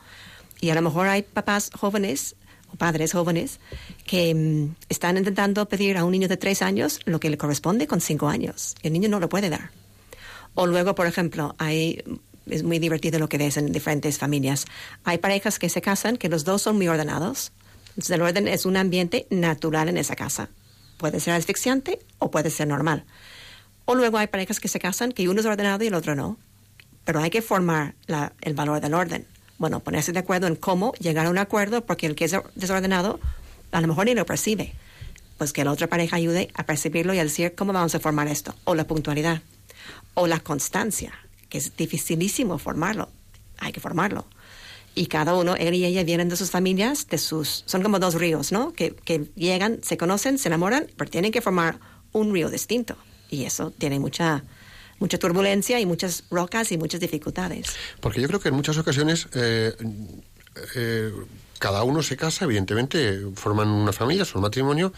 Y 0.61 0.69
a 0.69 0.75
lo 0.75 0.81
mejor 0.81 1.07
hay 1.07 1.21
papás 1.21 1.69
jóvenes 1.73 2.35
o 2.73 2.75
padres 2.75 3.13
jóvenes 3.13 3.59
que 4.05 4.33
mm, 4.33 4.75
están 4.89 5.17
intentando 5.17 5.67
pedir 5.67 5.97
a 5.97 6.05
un 6.05 6.11
niño 6.11 6.27
de 6.27 6.37
tres 6.37 6.61
años 6.61 6.99
lo 7.05 7.19
que 7.19 7.29
le 7.29 7.37
corresponde 7.37 7.87
con 7.87 8.01
cinco 8.01 8.27
años. 8.27 8.75
El 8.83 8.93
niño 8.93 9.09
no 9.09 9.19
lo 9.19 9.29
puede 9.29 9.49
dar. 9.49 9.71
O 10.55 10.65
luego, 10.65 10.95
por 10.95 11.07
ejemplo, 11.07 11.55
hay 11.57 12.03
es 12.49 12.63
muy 12.63 12.79
divertido 12.79 13.19
lo 13.19 13.29
que 13.29 13.37
ves 13.37 13.57
en 13.57 13.71
diferentes 13.71 14.17
familias. 14.17 14.65
Hay 15.03 15.17
parejas 15.17 15.59
que 15.59 15.69
se 15.69 15.81
casan 15.81 16.17
que 16.17 16.29
los 16.29 16.43
dos 16.43 16.61
son 16.61 16.77
muy 16.77 16.87
ordenados. 16.87 17.51
Entonces, 17.89 18.11
el 18.11 18.21
orden 18.21 18.47
es 18.47 18.65
un 18.65 18.77
ambiente 18.77 19.27
natural 19.29 19.89
en 19.89 19.97
esa 19.97 20.15
casa. 20.15 20.49
Puede 20.97 21.19
ser 21.19 21.33
asfixiante 21.33 21.99
o 22.17 22.31
puede 22.31 22.49
ser 22.49 22.67
normal. 22.67 23.05
O 23.85 23.95
luego 23.95 24.17
hay 24.17 24.27
parejas 24.27 24.59
que 24.59 24.67
se 24.67 24.79
casan 24.79 25.11
que 25.11 25.27
uno 25.29 25.39
es 25.39 25.45
ordenado 25.45 25.83
y 25.83 25.87
el 25.87 25.93
otro 25.93 26.15
no. 26.15 26.37
Pero 27.05 27.21
hay 27.21 27.29
que 27.29 27.41
formar 27.41 27.95
el 28.41 28.53
valor 28.53 28.81
del 28.81 28.93
orden. 28.93 29.25
Bueno, 29.57 29.79
ponerse 29.79 30.11
de 30.11 30.19
acuerdo 30.19 30.47
en 30.47 30.55
cómo 30.55 30.93
llegar 30.93 31.25
a 31.25 31.29
un 31.29 31.37
acuerdo, 31.37 31.85
porque 31.85 32.05
el 32.05 32.15
que 32.15 32.25
es 32.25 32.35
desordenado 32.55 33.19
a 33.71 33.81
lo 33.81 33.87
mejor 33.87 34.05
ni 34.05 34.13
lo 34.13 34.25
percibe. 34.25 34.73
Pues 35.37 35.53
que 35.53 35.63
la 35.63 35.71
otra 35.71 35.87
pareja 35.87 36.17
ayude 36.17 36.49
a 36.53 36.65
percibirlo 36.65 37.13
y 37.13 37.19
a 37.19 37.23
decir 37.23 37.55
cómo 37.55 37.73
vamos 37.73 37.95
a 37.95 37.99
formar 37.99 38.27
esto. 38.27 38.53
O 38.63 38.75
la 38.75 38.85
puntualidad. 38.85 39.41
O 40.13 40.27
la 40.27 40.39
constancia, 40.39 41.13
que 41.49 41.57
es 41.57 41.75
dificilísimo 41.75 42.57
formarlo. 42.57 43.09
Hay 43.57 43.71
que 43.71 43.79
formarlo. 43.79 44.25
Y 44.95 45.07
cada 45.07 45.35
uno, 45.35 45.55
él 45.55 45.73
y 45.75 45.85
ella, 45.85 46.03
vienen 46.03 46.29
de 46.29 46.35
sus 46.35 46.51
familias, 46.51 47.07
de 47.07 47.17
sus, 47.17 47.63
son 47.65 47.83
como 47.83 47.99
dos 47.99 48.15
ríos, 48.15 48.51
¿no? 48.51 48.73
Que, 48.73 48.95
que 48.95 49.29
llegan, 49.35 49.79
se 49.83 49.97
conocen, 49.97 50.37
se 50.37 50.49
enamoran, 50.49 50.87
pero 50.97 51.09
tienen 51.09 51.31
que 51.31 51.41
formar 51.41 51.79
un 52.11 52.33
río 52.33 52.49
distinto. 52.49 52.95
Y 53.29 53.45
eso 53.45 53.71
tiene 53.77 53.99
mucha, 53.99 54.43
mucha 54.99 55.17
turbulencia 55.17 55.79
y 55.79 55.85
muchas 55.85 56.23
rocas 56.29 56.71
y 56.71 56.77
muchas 56.77 56.99
dificultades. 56.99 57.75
Porque 57.99 58.21
yo 58.21 58.27
creo 58.27 58.39
que 58.39 58.49
en 58.49 58.55
muchas 58.55 58.77
ocasiones 58.77 59.27
eh, 59.33 59.73
eh, 60.75 61.11
cada 61.59 61.83
uno 61.83 62.01
se 62.01 62.17
casa, 62.17 62.45
evidentemente 62.45 63.21
forman 63.35 63.69
una 63.69 63.93
familia, 63.93 64.25
un 64.33 64.41
matrimonio, 64.41 64.93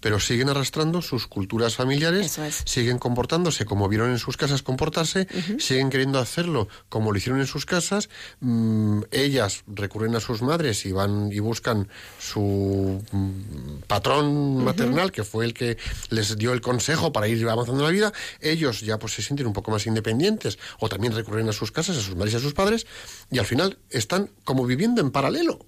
pero 0.00 0.20
siguen 0.20 0.48
arrastrando 0.48 1.02
sus 1.02 1.26
culturas 1.26 1.76
familiares, 1.76 2.38
es. 2.38 2.62
siguen 2.64 2.98
comportándose 2.98 3.64
como 3.64 3.88
vieron 3.88 4.10
en 4.10 4.18
sus 4.18 4.36
casas 4.36 4.62
comportarse, 4.62 5.26
siguen 5.58 5.90
queriendo 5.90 6.18
hacerlo 6.18 6.68
como 6.88 7.12
lo 7.12 7.18
hicieron 7.18 7.40
en 7.40 7.46
sus 7.46 7.66
casas. 7.66 8.08
mm, 8.40 9.02
ellas 9.10 9.64
recurren 9.66 10.14
a 10.16 10.20
sus 10.20 10.42
madres 10.42 10.86
y 10.86 10.92
van 10.92 11.32
y 11.32 11.40
buscan 11.40 11.88
su 12.18 13.02
mm, 13.12 13.82
patrón 13.86 14.64
maternal, 14.64 15.12
que 15.12 15.24
fue 15.24 15.44
el 15.44 15.54
que 15.54 15.76
les 16.10 16.36
dio 16.36 16.52
el 16.52 16.60
consejo 16.60 17.12
para 17.12 17.28
ir 17.28 17.48
avanzando 17.48 17.80
en 17.80 17.86
la 17.86 17.92
vida. 17.92 18.12
Ellos 18.40 18.80
ya 18.80 18.98
pues 18.98 19.14
se 19.14 19.22
sienten 19.22 19.46
un 19.46 19.52
poco 19.52 19.70
más 19.70 19.86
independientes 19.86 20.58
o 20.78 20.88
también 20.88 21.14
recurren 21.14 21.48
a 21.48 21.52
sus 21.52 21.72
casas, 21.72 21.96
a 21.96 22.00
sus 22.00 22.16
madres 22.16 22.34
y 22.34 22.36
a 22.36 22.40
sus 22.40 22.54
padres 22.54 22.86
y 23.30 23.38
al 23.38 23.46
final 23.46 23.78
están 23.90 24.30
como 24.44 24.66
viviendo 24.66 25.00
en 25.00 25.10
paralelo. 25.10 25.58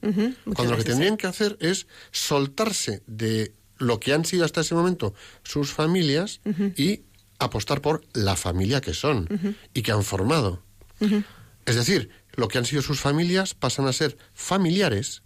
Cuando 0.54 0.72
lo 0.72 0.76
que 0.76 0.84
tendrían 0.84 1.16
que 1.16 1.26
hacer 1.26 1.56
es 1.60 1.86
soltarse 2.10 3.02
de 3.06 3.52
lo 3.78 4.00
que 4.00 4.12
han 4.12 4.24
sido 4.24 4.44
hasta 4.44 4.60
ese 4.60 4.74
momento 4.74 5.14
sus 5.42 5.72
familias 5.72 6.40
y 6.76 7.02
apostar 7.38 7.80
por 7.80 8.02
la 8.12 8.36
familia 8.36 8.80
que 8.80 8.94
son 8.94 9.28
y 9.74 9.82
que 9.82 9.92
han 9.92 10.02
formado. 10.02 10.62
Es 11.66 11.76
decir, 11.76 12.10
lo 12.34 12.48
que 12.48 12.58
han 12.58 12.64
sido 12.64 12.82
sus 12.82 13.00
familias 13.00 13.54
pasan 13.54 13.86
a 13.86 13.92
ser 13.92 14.16
familiares 14.34 15.22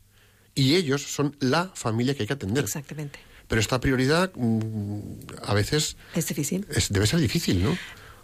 y 0.55 0.75
ellos 0.75 1.03
son 1.03 1.37
la 1.41 1.71
familia 1.75 2.15
que 2.15 2.23
hay 2.23 2.27
que 2.27 2.33
atender. 2.35 2.65
Exactamente. 2.65 3.19
Pero 3.49 3.61
esta 3.61 3.81
prioridad 3.81 4.33
mm, 4.35 5.01
a 5.45 5.55
veces 5.55 5.97
Es 6.15 6.27
difícil. 6.29 6.67
es- 6.75 6.91
debe 6.93 7.07
ser 7.07 7.21
difícil, 7.21 7.63
¿no? 7.63 7.77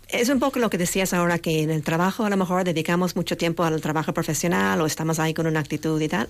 Es 0.08 0.30
un 0.30 0.38
poco 0.40 0.58
lo 0.58 0.70
que 0.70 0.78
decías 0.78 1.12
ahora, 1.12 1.38
que 1.38 1.62
en 1.62 1.70
el 1.70 1.82
trabajo 1.82 2.24
a 2.24 2.30
lo 2.30 2.36
mejor 2.38 2.64
dedicamos 2.64 3.14
mucho 3.14 3.36
tiempo 3.36 3.64
al 3.64 3.78
trabajo 3.82 4.14
profesional 4.14 4.80
o 4.80 4.86
estamos 4.86 5.18
ahí 5.18 5.34
con 5.34 5.46
una 5.46 5.60
actitud 5.60 6.00
y 6.00 6.08
tal. 6.08 6.28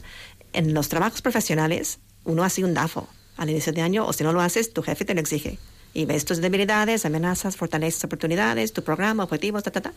En 0.52 0.74
los 0.74 0.88
trabajos 0.88 1.22
profesionales, 1.22 2.00
uno 2.24 2.42
hace 2.42 2.64
un 2.64 2.74
DAFO 2.74 3.08
al 3.38 3.48
inicio 3.50 3.72
de 3.72 3.80
año, 3.80 4.06
o 4.06 4.12
si 4.12 4.24
no 4.24 4.32
lo 4.32 4.40
haces, 4.40 4.72
tu 4.72 4.82
jefe 4.82 5.04
te 5.04 5.14
lo 5.14 5.20
exige. 5.20 5.58
Y 5.94 6.04
ves 6.04 6.24
tus 6.24 6.38
debilidades, 6.38 7.06
amenazas, 7.06 7.56
fortalezas, 7.56 8.04
oportunidades, 8.04 8.72
tu 8.72 8.82
programa, 8.82 9.24
objetivos, 9.24 9.62
ta, 9.62 9.70
ta, 9.70 9.80
ta. 9.80 9.92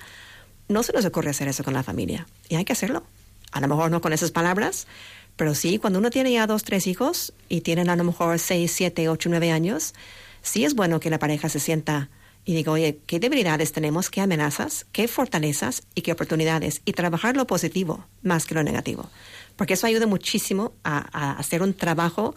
No 0.70 0.84
se 0.84 0.94
nos 0.94 1.04
ocurre 1.04 1.32
hacer 1.32 1.48
eso 1.50 1.64
con 1.64 1.74
la 1.74 1.84
familia. 1.84 2.28
Y 2.48 2.56
hay 2.56 2.64
que 2.64 2.74
hacerlo. 2.74 3.04
A 3.52 3.60
lo 3.60 3.68
mejor 3.68 3.92
no 3.92 4.00
con 4.00 4.14
esas 4.14 4.32
palabras, 4.32 4.88
pero 5.36 5.56
sí, 5.56 5.78
cuando 5.80 6.00
uno 6.00 6.10
tiene 6.10 6.32
ya 6.32 6.48
dos, 6.48 6.64
tres 6.64 6.88
hijos 6.88 7.34
y 7.50 7.62
tienen 7.62 7.90
a 7.90 7.96
lo 7.96 8.04
mejor 8.04 8.40
seis, 8.40 8.72
siete, 8.72 9.10
ocho, 9.10 9.28
nueve 9.30 9.52
años, 9.52 9.94
sí 10.42 10.64
es 10.64 10.76
bueno 10.76 11.00
que 11.00 11.10
la 11.10 11.20
pareja 11.20 11.50
se 11.50 11.60
sienta 11.60 12.10
y 12.46 12.56
diga, 12.56 12.72
oye, 12.72 13.00
¿qué 13.06 13.20
debilidades 13.20 13.72
tenemos? 13.72 14.10
¿Qué 14.10 14.22
amenazas? 14.22 14.86
¿Qué 14.92 15.08
fortalezas? 15.08 15.84
¿Y 15.94 16.02
qué 16.02 16.14
oportunidades? 16.14 16.82
Y 16.86 16.94
trabajar 16.94 17.36
lo 17.38 17.46
positivo 17.46 18.06
más 18.24 18.46
que 18.46 18.56
lo 18.56 18.64
negativo. 18.64 19.10
Porque 19.58 19.76
eso 19.76 19.86
ayuda 19.86 20.08
muchísimo 20.08 20.74
a, 20.84 21.06
a 21.12 21.34
hacer 21.34 21.62
un 21.62 21.74
trabajo 21.74 22.34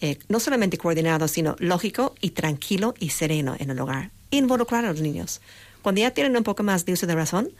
eh, 0.00 0.18
no 0.28 0.40
solamente 0.40 0.78
coordinado, 0.78 1.28
sino 1.28 1.56
lógico 1.58 2.14
y 2.20 2.30
tranquilo 2.30 2.94
y 2.98 3.10
sereno 3.10 3.56
en 3.58 3.70
el 3.70 3.78
hogar. 3.80 4.10
Involucrar 4.30 4.84
a 4.84 4.88
los 4.92 5.00
niños. 5.00 5.40
Cuando 5.82 6.00
ya 6.00 6.10
tienen 6.12 6.36
un 6.36 6.44
poco 6.44 6.62
más 6.62 6.84
de 6.84 6.92
uso 6.92 7.06
de 7.06 7.14
razón, 7.14 7.50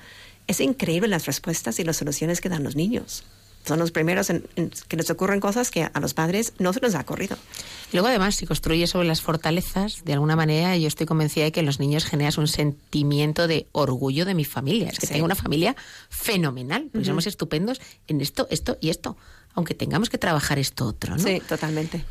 es 0.47 0.61
increíble 0.61 1.09
las 1.09 1.27
respuestas 1.27 1.79
y 1.79 1.85
las 1.85 1.97
soluciones 1.97 2.41
que 2.41 2.49
dan 2.49 2.65
los 2.65 2.77
niños. 2.77 3.25
Son 3.67 3.79
los 3.79 3.91
primeros 3.93 4.31
en, 4.31 4.47
en 4.57 4.71
que 4.89 4.97
les 4.97 5.11
ocurren 5.11 5.39
cosas 5.39 5.71
que 5.71 5.83
a 5.83 6.01
los 6.01 6.15
padres 6.15 6.55
no 6.59 6.73
se 6.73 6.81
les 6.81 6.95
ha 6.95 7.01
ocurrido. 7.01 7.37
Luego, 7.93 8.09
además, 8.09 8.35
si 8.37 8.47
construyes 8.47 8.89
sobre 8.89 9.07
las 9.07 9.21
fortalezas, 9.21 10.03
de 10.07 10.15
alguna 10.15 10.35
manera, 10.35 10.75
yo 10.79 10.89
estoy 10.89 11.05
convencida 11.07 11.45
de 11.45 11.53
que 11.53 11.61
en 11.61 11.67
los 11.67 11.79
niños 11.79 12.07
generas 12.07 12.39
un 12.39 12.49
sentimiento 12.49 13.47
de 13.47 13.67
orgullo 13.73 14.25
de 14.25 14.33
mi 14.33 14.47
familia. 14.47 14.89
Es 14.89 14.99
que 14.99 15.07
Sí. 15.07 15.13
tengo 15.13 15.27
una 15.27 15.35
familia 15.35 15.77
fenomenal, 16.09 16.89
porque 16.91 17.07
somos 17.07 17.27
estupendos 17.27 17.81
en 18.09 18.21
esto, 18.23 18.47
esto 18.51 18.79
y 18.81 18.89
esto. 18.89 19.17
Aunque 19.55 19.75
tengamos 19.75 20.09
que 20.09 20.17
trabajar 20.19 20.59
esto 20.59 20.87
otro, 20.87 21.17
¿no? 21.17 21.23
Sí, 21.23 21.43
totalmente. 21.47 22.05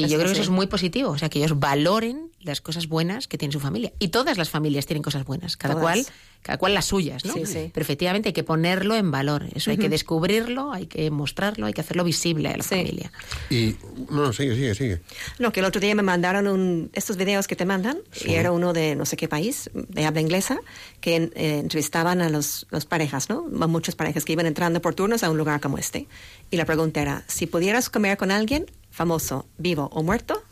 Y 0.00 0.04
Es 0.04 0.10
yo 0.10 0.18
creo 0.18 0.28
que 0.28 0.32
eso 0.34 0.42
es 0.42 0.48
muy 0.50 0.66
positivo, 0.66 1.10
o 1.10 1.18
sea, 1.18 1.28
que 1.28 1.38
ellos 1.38 1.58
valoren 1.58 2.30
las 2.40 2.60
cosas 2.60 2.86
buenas 2.88 3.28
que 3.28 3.36
tiene 3.38 3.52
su 3.52 3.60
familia. 3.60 3.92
Y 3.98 4.08
todas 4.08 4.38
las 4.38 4.48
familias 4.50 4.86
tienen 4.86 5.02
cosas 5.02 5.24
buenas, 5.24 5.56
cada 5.56 5.74
Todas. 5.74 5.82
cual 5.84 6.06
cada 6.42 6.56
cual 6.56 6.72
las 6.72 6.86
suyas, 6.86 7.22
¿no? 7.26 7.34
Sí, 7.34 7.44
sí. 7.44 7.70
Pero 7.74 7.82
efectivamente 7.82 8.30
hay 8.30 8.32
que 8.32 8.44
ponerlo 8.44 8.94
en 8.96 9.10
valor, 9.10 9.44
eso 9.54 9.70
hay 9.70 9.76
que 9.76 9.90
descubrirlo, 9.90 10.72
hay 10.72 10.86
que 10.86 11.10
mostrarlo, 11.10 11.66
hay 11.66 11.74
que 11.74 11.82
hacerlo 11.82 12.02
visible 12.02 12.48
a 12.48 12.56
la 12.56 12.62
Sí. 12.62 12.76
familia. 12.76 13.12
Y 13.50 13.76
no, 14.10 14.22
no, 14.22 14.32
sigue, 14.32 14.54
sigue, 14.54 14.74
sigue. 14.74 15.00
No, 15.38 15.52
que 15.52 15.60
el 15.60 15.66
otro 15.66 15.82
día 15.82 15.94
me 15.94 16.02
mandaron 16.02 16.46
un, 16.46 16.88
estos 16.94 17.18
videos 17.18 17.46
que 17.46 17.56
te 17.56 17.66
mandan, 17.66 17.98
y 18.24 18.32
era 18.32 18.52
uno 18.52 18.72
de 18.72 18.96
no 18.96 19.04
sé 19.04 19.18
qué 19.18 19.28
país, 19.28 19.68
de 19.74 20.06
habla 20.06 20.22
inglesa, 20.22 20.58
que 21.02 21.16
eh, 21.34 21.58
entrevistaban 21.58 22.22
a 22.22 22.30
los, 22.30 22.66
los 22.70 22.86
parejas, 22.86 23.28
¿no? 23.28 23.44
A 23.60 23.66
Muchas 23.66 23.94
parejas 23.94 24.24
que 24.24 24.32
iban 24.32 24.46
entrando 24.46 24.80
por 24.80 24.94
turnos 24.94 25.22
a 25.22 25.30
un 25.30 25.36
lugar 25.36 25.60
como 25.60 25.76
este. 25.76 26.06
Y 26.50 26.56
la 26.56 26.64
pregunta 26.64 27.02
era, 27.02 27.22
si 27.26 27.46
pudieras 27.46 27.90
comer 27.90 28.16
con 28.16 28.30
alguien 28.30 28.64
famoso, 28.90 29.46
vivo 29.58 29.88
o 29.92 30.02
muerto, 30.02 30.42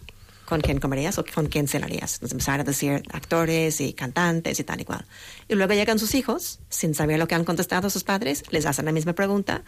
¿con 0.49 0.61
quién 0.61 0.81
comerías 0.81 1.19
o 1.19 1.25
con 1.25 1.47
quién 1.47 1.69
cenarías? 1.69 2.23
Nos 2.23 2.33
empezaron 2.33 2.61
a 2.63 2.65
decir 2.65 3.03
actores 3.13 3.81
y 3.81 3.93
cantantes 3.93 4.59
y 4.59 4.65
tal 4.65 4.81
y 4.81 4.85
cual. 4.85 5.05
Y 5.49 5.55
luego 5.55 5.75
llegan 5.75 5.99
sus 5.99 6.15
hijos, 6.15 6.61
sin 6.71 6.95
saber 6.95 7.19
lo 7.19 7.29
que 7.29 7.35
han 7.35 7.45
contestado 7.45 7.91
sus 7.91 8.05
padres, 8.05 8.45
les 8.51 8.65
hacen 8.65 8.87
la 8.87 8.93
misma 8.93 9.13
pregunta. 9.13 9.63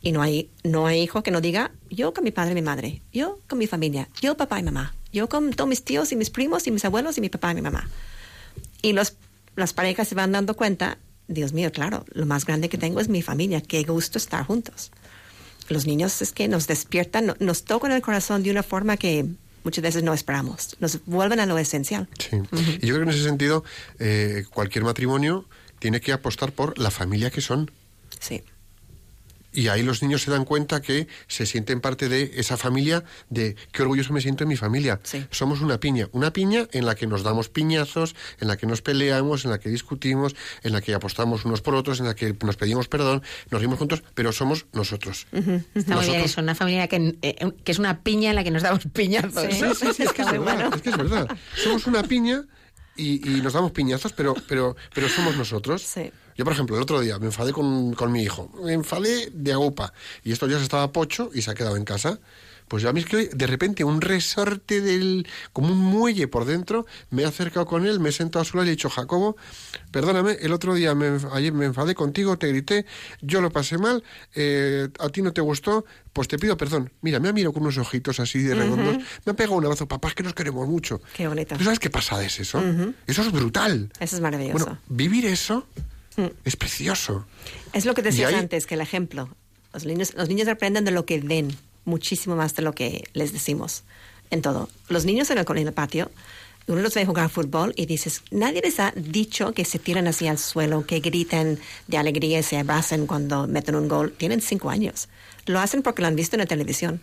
Y 0.00 0.12
no 0.12 0.22
hay, 0.22 0.50
no 0.62 0.86
hay 0.86 1.00
hijo 1.00 1.22
que 1.22 1.30
no 1.30 1.40
diga, 1.40 1.72
yo 1.90 2.12
con 2.12 2.24
mi 2.24 2.30
padre 2.30 2.52
y 2.52 2.54
mi 2.54 2.62
madre, 2.62 3.02
yo 3.12 3.38
con 3.48 3.58
mi 3.58 3.66
familia, 3.66 4.08
yo 4.20 4.36
papá 4.36 4.60
y 4.60 4.62
mamá, 4.62 4.94
yo 5.12 5.28
con 5.28 5.50
todos 5.50 5.68
mis 5.68 5.82
tíos 5.82 6.12
y 6.12 6.16
mis 6.16 6.30
primos 6.30 6.66
y 6.66 6.70
mis 6.70 6.84
abuelos 6.84 7.16
y 7.16 7.20
mi 7.20 7.30
papá 7.30 7.52
y 7.52 7.54
mi 7.54 7.62
mamá. 7.62 7.88
Y 8.82 8.92
los, 8.92 9.16
las 9.56 9.72
parejas 9.72 10.06
se 10.06 10.14
van 10.14 10.30
dando 10.30 10.56
cuenta, 10.56 10.98
Dios 11.26 11.54
mío, 11.54 11.72
claro, 11.72 12.04
lo 12.12 12.26
más 12.26 12.44
grande 12.44 12.68
que 12.68 12.76
tengo 12.76 13.00
es 13.00 13.08
mi 13.08 13.22
familia, 13.22 13.62
qué 13.62 13.82
gusto 13.82 14.18
estar 14.18 14.44
juntos. 14.44 14.90
Los 15.68 15.86
niños 15.86 16.20
es 16.22 16.32
que 16.32 16.48
nos 16.48 16.66
despiertan, 16.66 17.26
no- 17.26 17.36
nos 17.40 17.64
tocan 17.64 17.92
el 17.92 18.02
corazón 18.02 18.42
de 18.42 18.50
una 18.50 18.62
forma 18.62 18.96
que 18.96 19.26
muchas 19.64 19.82
veces 19.82 20.02
no 20.02 20.12
esperamos, 20.12 20.76
nos 20.80 20.98
vuelven 21.06 21.40
a 21.40 21.46
lo 21.46 21.56
esencial. 21.58 22.06
Sí. 22.18 22.36
Y 22.82 22.86
yo 22.86 22.94
creo 22.94 22.98
que 22.98 23.02
en 23.04 23.08
ese 23.10 23.22
sentido, 23.24 23.64
eh, 23.98 24.44
cualquier 24.52 24.84
matrimonio 24.84 25.46
tiene 25.78 26.00
que 26.00 26.12
apostar 26.12 26.52
por 26.52 26.78
la 26.78 26.90
familia 26.90 27.30
que 27.30 27.40
son. 27.40 27.70
Sí. 28.20 28.42
Y 29.54 29.68
ahí 29.68 29.82
los 29.82 30.02
niños 30.02 30.22
se 30.22 30.30
dan 30.30 30.44
cuenta 30.44 30.82
que 30.82 31.06
se 31.28 31.46
sienten 31.46 31.80
parte 31.80 32.08
de 32.08 32.32
esa 32.36 32.56
familia, 32.56 33.04
de 33.30 33.56
qué 33.72 33.82
orgulloso 33.82 34.12
me 34.12 34.20
siento 34.20 34.44
en 34.44 34.48
mi 34.48 34.56
familia. 34.56 35.00
Sí. 35.04 35.24
Somos 35.30 35.60
una 35.60 35.78
piña, 35.78 36.08
una 36.12 36.32
piña 36.32 36.66
en 36.72 36.86
la 36.86 36.94
que 36.96 37.06
nos 37.06 37.22
damos 37.22 37.48
piñazos, 37.48 38.16
en 38.40 38.48
la 38.48 38.56
que 38.56 38.66
nos 38.66 38.82
peleamos, 38.82 39.44
en 39.44 39.52
la 39.52 39.58
que 39.58 39.68
discutimos, 39.68 40.34
en 40.62 40.72
la 40.72 40.80
que 40.80 40.92
apostamos 40.94 41.44
unos 41.44 41.62
por 41.62 41.74
otros, 41.74 42.00
en 42.00 42.06
la 42.06 42.14
que 42.14 42.34
nos 42.44 42.56
pedimos 42.56 42.88
perdón, 42.88 43.22
nos 43.50 43.60
rimos 43.60 43.78
juntos, 43.78 44.02
pero 44.14 44.32
somos 44.32 44.66
nosotros. 44.72 45.26
Está 45.74 45.96
muy 45.96 46.06
bien 46.06 46.20
eso, 46.20 46.40
una 46.40 46.54
familia 46.54 46.88
que, 46.88 47.16
eh, 47.22 47.52
que 47.62 47.72
es 47.72 47.78
una 47.78 48.02
piña 48.02 48.30
en 48.30 48.36
la 48.36 48.44
que 48.44 48.50
nos 48.50 48.62
damos 48.62 48.86
piñazos. 48.92 49.44
Sí. 49.50 49.60
Sí, 49.60 49.66
sí, 49.74 49.86
sí, 49.94 50.02
es 50.02 50.12
que 50.12 50.22
es 50.22 50.30
verdad, 50.30 50.54
bueno. 50.54 50.70
es 50.74 50.82
que 50.82 50.90
es 50.90 50.96
verdad. 50.96 51.28
Somos 51.56 51.86
una 51.86 52.02
piña 52.02 52.44
y, 52.96 53.36
y 53.36 53.40
nos 53.40 53.52
damos 53.52 53.72
piñazos, 53.72 54.12
pero, 54.12 54.34
pero, 54.48 54.76
pero 54.92 55.08
somos 55.08 55.36
nosotros. 55.36 55.82
Sí. 55.82 56.10
Yo, 56.36 56.44
por 56.44 56.52
ejemplo, 56.52 56.76
el 56.76 56.82
otro 56.82 57.00
día 57.00 57.18
me 57.18 57.26
enfadé 57.26 57.52
con, 57.52 57.94
con 57.94 58.12
mi 58.12 58.22
hijo. 58.22 58.50
Me 58.62 58.72
enfadé 58.72 59.30
de 59.32 59.52
agupa. 59.52 59.92
Y 60.22 60.32
estos 60.32 60.48
días 60.48 60.62
estaba 60.62 60.92
pocho 60.92 61.30
y 61.32 61.42
se 61.42 61.50
ha 61.50 61.54
quedado 61.54 61.76
en 61.76 61.84
casa. 61.84 62.18
Pues 62.68 62.82
yo 62.82 62.88
a 62.88 62.92
mí 62.92 63.00
es 63.00 63.06
que 63.06 63.28
de 63.28 63.46
repente 63.46 63.84
un 63.84 64.00
resorte 64.00 64.80
del. 64.80 65.26
como 65.52 65.68
un 65.72 65.78
muelle 65.78 66.28
por 66.28 66.44
dentro, 66.44 66.86
me 67.10 67.22
he 67.22 67.26
acercado 67.26 67.66
con 67.66 67.86
él, 67.86 68.00
me 68.00 68.08
he 68.08 68.12
sentado 68.12 68.42
a 68.42 68.44
su 68.44 68.56
lado 68.56 68.64
y 68.64 68.66
le 68.66 68.72
he 68.72 68.76
dicho, 68.76 68.88
Jacobo, 68.88 69.36
perdóname, 69.90 70.38
el 70.40 70.52
otro 70.52 70.74
día, 70.74 70.94
me, 70.94 71.18
ayer 71.32 71.52
me 71.52 71.66
enfadé 71.66 71.94
contigo, 71.94 72.38
te 72.38 72.48
grité, 72.48 72.86
yo 73.20 73.40
lo 73.40 73.50
pasé 73.50 73.76
mal, 73.76 74.02
eh, 74.34 74.88
a 74.98 75.08
ti 75.10 75.20
no 75.20 75.32
te 75.32 75.42
gustó, 75.42 75.84
pues 76.12 76.26
te 76.26 76.38
pido 76.38 76.56
perdón. 76.56 76.90
Mira, 77.02 77.20
me 77.20 77.28
ha 77.28 77.32
mirado 77.32 77.52
con 77.52 77.62
unos 77.62 77.76
ojitos 77.76 78.18
así 78.18 78.42
de 78.42 78.54
redondos, 78.54 78.96
me 79.24 79.32
ha 79.32 79.36
pegado 79.36 79.56
un 79.56 79.64
abrazo, 79.64 79.86
papá, 79.86 80.08
es 80.08 80.14
que 80.14 80.22
nos 80.22 80.34
queremos 80.34 80.66
mucho. 80.66 81.02
Qué 81.14 81.28
bonito. 81.28 81.56
¿Tú 81.56 81.64
sabes 81.64 81.78
qué 81.78 81.90
pasada 81.90 82.24
es 82.24 82.40
eso? 82.40 82.62
Eso 83.06 83.22
es 83.22 83.30
brutal. 83.30 83.90
Eso 84.00 84.16
es 84.16 84.22
maravilloso. 84.22 84.64
Bueno, 84.64 84.80
vivir 84.88 85.26
eso 85.26 85.66
es 86.44 86.56
precioso. 86.56 87.26
Es 87.72 87.84
lo 87.84 87.94
que 87.94 88.02
decías 88.02 88.32
antes, 88.34 88.66
que 88.66 88.74
el 88.74 88.80
ejemplo. 88.80 89.28
Los 89.72 89.84
niños, 89.84 90.14
los 90.14 90.28
niños 90.28 90.48
aprenden 90.48 90.84
de 90.84 90.90
lo 90.90 91.04
que 91.04 91.18
ven, 91.20 91.56
muchísimo 91.84 92.36
más 92.36 92.54
de 92.54 92.62
lo 92.62 92.72
que 92.72 93.04
les 93.12 93.32
decimos 93.32 93.84
en 94.30 94.42
todo. 94.42 94.68
Los 94.88 95.04
niños 95.04 95.30
en 95.30 95.38
el, 95.38 95.46
en 95.48 95.66
el 95.66 95.72
patio, 95.72 96.10
uno 96.66 96.80
los 96.80 96.94
ve 96.94 97.04
jugar 97.04 97.28
fútbol 97.28 97.74
y 97.76 97.86
dices, 97.86 98.22
nadie 98.30 98.62
les 98.62 98.80
ha 98.80 98.92
dicho 98.96 99.52
que 99.52 99.64
se 99.64 99.78
tiran 99.78 100.06
hacia 100.06 100.30
el 100.30 100.38
suelo, 100.38 100.86
que 100.86 101.00
griten 101.00 101.58
de 101.88 101.98
alegría 101.98 102.38
y 102.38 102.42
se 102.42 102.56
abracen 102.56 103.06
cuando 103.06 103.46
meten 103.46 103.74
un 103.74 103.88
gol. 103.88 104.12
Tienen 104.16 104.40
cinco 104.40 104.70
años. 104.70 105.08
Lo 105.46 105.60
hacen 105.60 105.82
porque 105.82 106.02
lo 106.02 106.08
han 106.08 106.16
visto 106.16 106.36
en 106.36 106.40
la 106.40 106.46
televisión. 106.46 107.00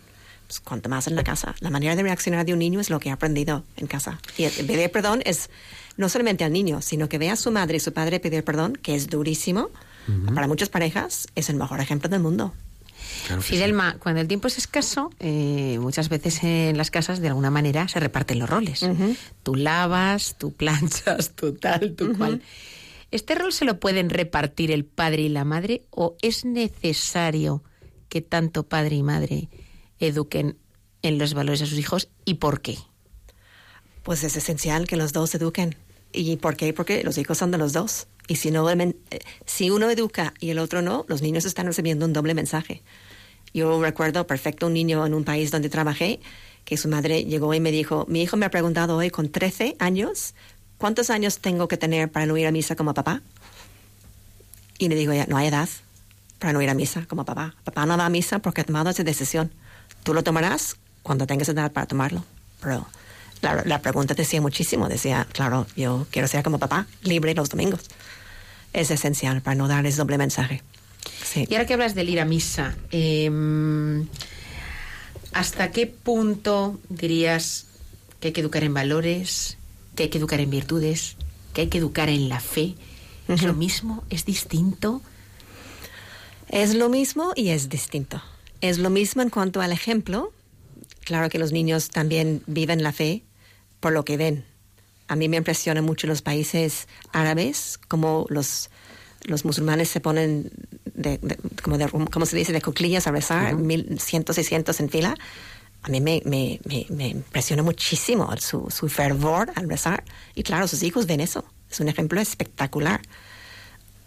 Pues, 0.52 0.60
cuanto 0.60 0.90
más 0.90 1.06
en 1.06 1.14
la 1.14 1.24
casa. 1.24 1.54
La 1.60 1.70
manera 1.70 1.96
de 1.96 2.02
reaccionar 2.02 2.44
de 2.44 2.52
un 2.52 2.58
niño 2.58 2.78
es 2.78 2.90
lo 2.90 3.00
que 3.00 3.08
ha 3.08 3.14
aprendido 3.14 3.64
en 3.78 3.86
casa. 3.86 4.20
Y 4.36 4.44
el 4.44 4.52
pedir 4.66 4.90
perdón 4.90 5.22
es 5.24 5.48
no 5.96 6.08
solamente 6.08 6.44
al 6.44 6.52
niño, 6.52 6.82
sino 6.82 7.08
que 7.08 7.18
vea 7.18 7.34
a 7.34 7.36
su 7.36 7.50
madre 7.50 7.76
y 7.76 7.80
su 7.80 7.92
padre 7.92 8.20
pedir 8.20 8.44
perdón, 8.44 8.74
que 8.74 8.94
es 8.94 9.08
durísimo. 9.08 9.70
Para 10.34 10.48
muchas 10.48 10.68
parejas 10.68 11.28
es 11.36 11.48
el 11.48 11.56
mejor 11.56 11.80
ejemplo 11.80 12.08
del 12.08 12.20
mundo. 12.20 12.52
Claro 13.26 13.40
que 13.40 13.46
sí. 13.46 13.54
Fidelma, 13.54 13.98
cuando 14.00 14.20
el 14.20 14.26
tiempo 14.26 14.48
es 14.48 14.58
escaso, 14.58 15.10
eh, 15.20 15.78
muchas 15.80 16.08
veces 16.08 16.42
en 16.42 16.76
las 16.76 16.90
casas 16.90 17.20
de 17.20 17.28
alguna 17.28 17.50
manera 17.50 17.86
se 17.86 18.00
reparten 18.00 18.40
los 18.40 18.50
roles. 18.50 18.84
Tú 19.44 19.54
lavas, 19.54 20.36
tú 20.38 20.52
planchas, 20.52 21.30
tú 21.36 21.54
tal, 21.54 21.94
tú 21.94 22.16
cual. 22.16 22.42
¿Este 23.12 23.34
rol 23.34 23.52
se 23.52 23.64
lo 23.64 23.78
pueden 23.78 24.10
repartir 24.10 24.72
el 24.72 24.84
padre 24.84 25.22
y 25.22 25.28
la 25.28 25.44
madre 25.44 25.82
o 25.90 26.16
es 26.22 26.44
necesario 26.44 27.62
que 28.08 28.22
tanto 28.22 28.64
padre 28.64 28.96
y 28.96 29.02
madre 29.02 29.48
eduquen 29.98 30.56
en 31.02 31.18
los 31.18 31.34
valores 31.34 31.62
a 31.62 31.66
sus 31.66 31.78
hijos 31.78 32.08
y 32.24 32.34
por 32.34 32.60
qué? 32.60 32.78
Pues 34.02 34.24
es 34.24 34.36
esencial 34.36 34.86
que 34.86 34.96
los 34.96 35.12
dos 35.12 35.34
eduquen. 35.34 35.76
¿Y 36.12 36.36
por 36.36 36.56
qué? 36.56 36.72
Porque 36.72 37.04
los 37.04 37.18
hijos 37.18 37.38
son 37.38 37.50
de 37.50 37.58
los 37.58 37.72
dos. 37.72 38.06
Y 38.28 38.36
si, 38.36 38.50
no, 38.50 38.68
eh, 38.70 38.94
si 39.46 39.70
uno 39.70 39.90
educa 39.90 40.34
y 40.40 40.50
el 40.50 40.58
otro 40.58 40.82
no, 40.82 41.04
los 41.08 41.22
niños 41.22 41.44
están 41.44 41.66
recibiendo 41.66 42.06
un 42.06 42.12
doble 42.12 42.34
mensaje. 42.34 42.82
Yo 43.54 43.80
recuerdo 43.82 44.26
perfecto 44.26 44.66
un 44.66 44.74
niño 44.74 45.04
en 45.04 45.14
un 45.14 45.24
país 45.24 45.50
donde 45.50 45.68
trabajé 45.68 46.20
que 46.64 46.76
su 46.76 46.88
madre 46.88 47.24
llegó 47.24 47.52
y 47.54 47.60
me 47.60 47.70
dijo, 47.70 48.06
mi 48.08 48.22
hijo 48.22 48.36
me 48.36 48.46
ha 48.46 48.50
preguntado 48.50 48.96
hoy 48.96 49.10
con 49.10 49.30
13 49.30 49.76
años, 49.78 50.34
¿cuántos 50.78 51.10
años 51.10 51.38
tengo 51.38 51.68
que 51.68 51.76
tener 51.76 52.10
para 52.10 52.26
no 52.26 52.36
ir 52.36 52.46
a 52.46 52.52
misa 52.52 52.76
como 52.76 52.94
papá? 52.94 53.20
Y 54.78 54.88
le 54.88 54.94
digo, 54.94 55.12
no 55.28 55.36
hay 55.36 55.48
edad 55.48 55.68
para 56.38 56.52
no 56.52 56.62
ir 56.62 56.70
a 56.70 56.74
misa 56.74 57.06
como 57.06 57.24
papá. 57.24 57.54
Papá 57.64 57.86
no 57.86 57.96
va 57.96 58.06
a 58.06 58.10
misa 58.10 58.38
porque 58.40 58.62
ha 58.62 58.64
tomado 58.64 58.90
esa 58.90 59.04
decisión. 59.04 59.52
Tú 60.02 60.14
lo 60.14 60.22
tomarás 60.22 60.76
cuando 61.02 61.26
tengas 61.26 61.48
edad 61.48 61.72
para 61.72 61.86
tomarlo. 61.86 62.24
Pero 62.60 62.86
la, 63.42 63.62
la 63.64 63.82
pregunta 63.82 64.14
decía 64.14 64.40
muchísimo. 64.40 64.88
Decía, 64.88 65.26
claro, 65.32 65.66
yo 65.76 66.06
quiero 66.10 66.26
ser 66.26 66.42
como 66.42 66.58
papá, 66.58 66.86
libre 67.02 67.34
los 67.34 67.50
domingos. 67.50 67.82
Es 68.72 68.90
esencial 68.90 69.42
para 69.42 69.54
no 69.54 69.68
darles 69.68 69.96
doble 69.96 70.16
mensaje. 70.16 70.62
Sí. 71.22 71.46
Y 71.48 71.54
ahora 71.54 71.66
que 71.66 71.74
hablas 71.74 71.94
del 71.94 72.08
ir 72.08 72.20
a 72.20 72.24
misa, 72.24 72.74
eh, 72.90 73.30
¿Hasta 75.32 75.70
qué 75.70 75.86
punto 75.86 76.78
dirías 76.90 77.66
que 78.20 78.28
hay 78.28 78.32
que 78.32 78.42
educar 78.42 78.64
en 78.64 78.74
valores, 78.74 79.56
que 79.96 80.04
hay 80.04 80.08
que 80.10 80.18
educar 80.18 80.40
en 80.40 80.50
virtudes, 80.50 81.16
que 81.54 81.62
hay 81.62 81.66
que 81.68 81.78
educar 81.78 82.10
en 82.10 82.28
la 82.28 82.38
fe? 82.38 82.74
¿Es 83.28 83.42
lo 83.42 83.54
mismo? 83.54 84.04
¿Es 84.10 84.26
distinto? 84.26 85.00
Es 86.48 86.74
lo 86.74 86.90
mismo 86.90 87.32
y 87.34 87.48
es 87.48 87.70
distinto. 87.70 88.22
Es 88.60 88.78
lo 88.78 88.90
mismo 88.90 89.22
en 89.22 89.30
cuanto 89.30 89.62
al 89.62 89.72
ejemplo. 89.72 90.32
Claro 91.04 91.30
que 91.30 91.38
los 91.38 91.50
niños 91.50 91.88
también 91.88 92.42
viven 92.46 92.82
la 92.82 92.92
fe 92.92 93.22
por 93.82 93.92
lo 93.92 94.04
que 94.06 94.16
ven. 94.16 94.44
A 95.08 95.16
mí 95.16 95.28
me 95.28 95.36
impresiona 95.36 95.82
mucho 95.82 96.06
los 96.06 96.22
países 96.22 96.86
árabes, 97.12 97.78
como 97.88 98.24
los, 98.30 98.70
los 99.24 99.44
musulmanes 99.44 99.88
se 99.90 100.00
ponen, 100.00 100.50
de, 100.94 101.18
de- 101.18 101.36
como, 101.62 101.76
de, 101.76 101.88
como 101.88 102.24
se 102.24 102.36
dice, 102.36 102.52
de 102.52 102.62
cuclillas 102.62 103.06
a 103.06 103.10
rezar, 103.10 103.56
mil, 103.56 103.98
cientos 104.00 104.38
y 104.38 104.44
cientos 104.44 104.80
en 104.80 104.88
fila. 104.88 105.14
A 105.82 105.88
mí 105.88 106.00
me, 106.00 106.22
me, 106.24 106.60
me, 106.64 106.86
me 106.90 107.08
impresiona 107.08 107.62
muchísimo 107.62 108.30
su, 108.38 108.68
su 108.70 108.88
fervor 108.88 109.50
al 109.56 109.68
rezar. 109.68 110.04
Y 110.34 110.44
claro, 110.44 110.68
sus 110.68 110.82
hijos 110.84 111.06
ven 111.06 111.20
eso. 111.20 111.44
Es 111.70 111.80
un 111.80 111.88
ejemplo 111.88 112.20
espectacular 112.20 113.02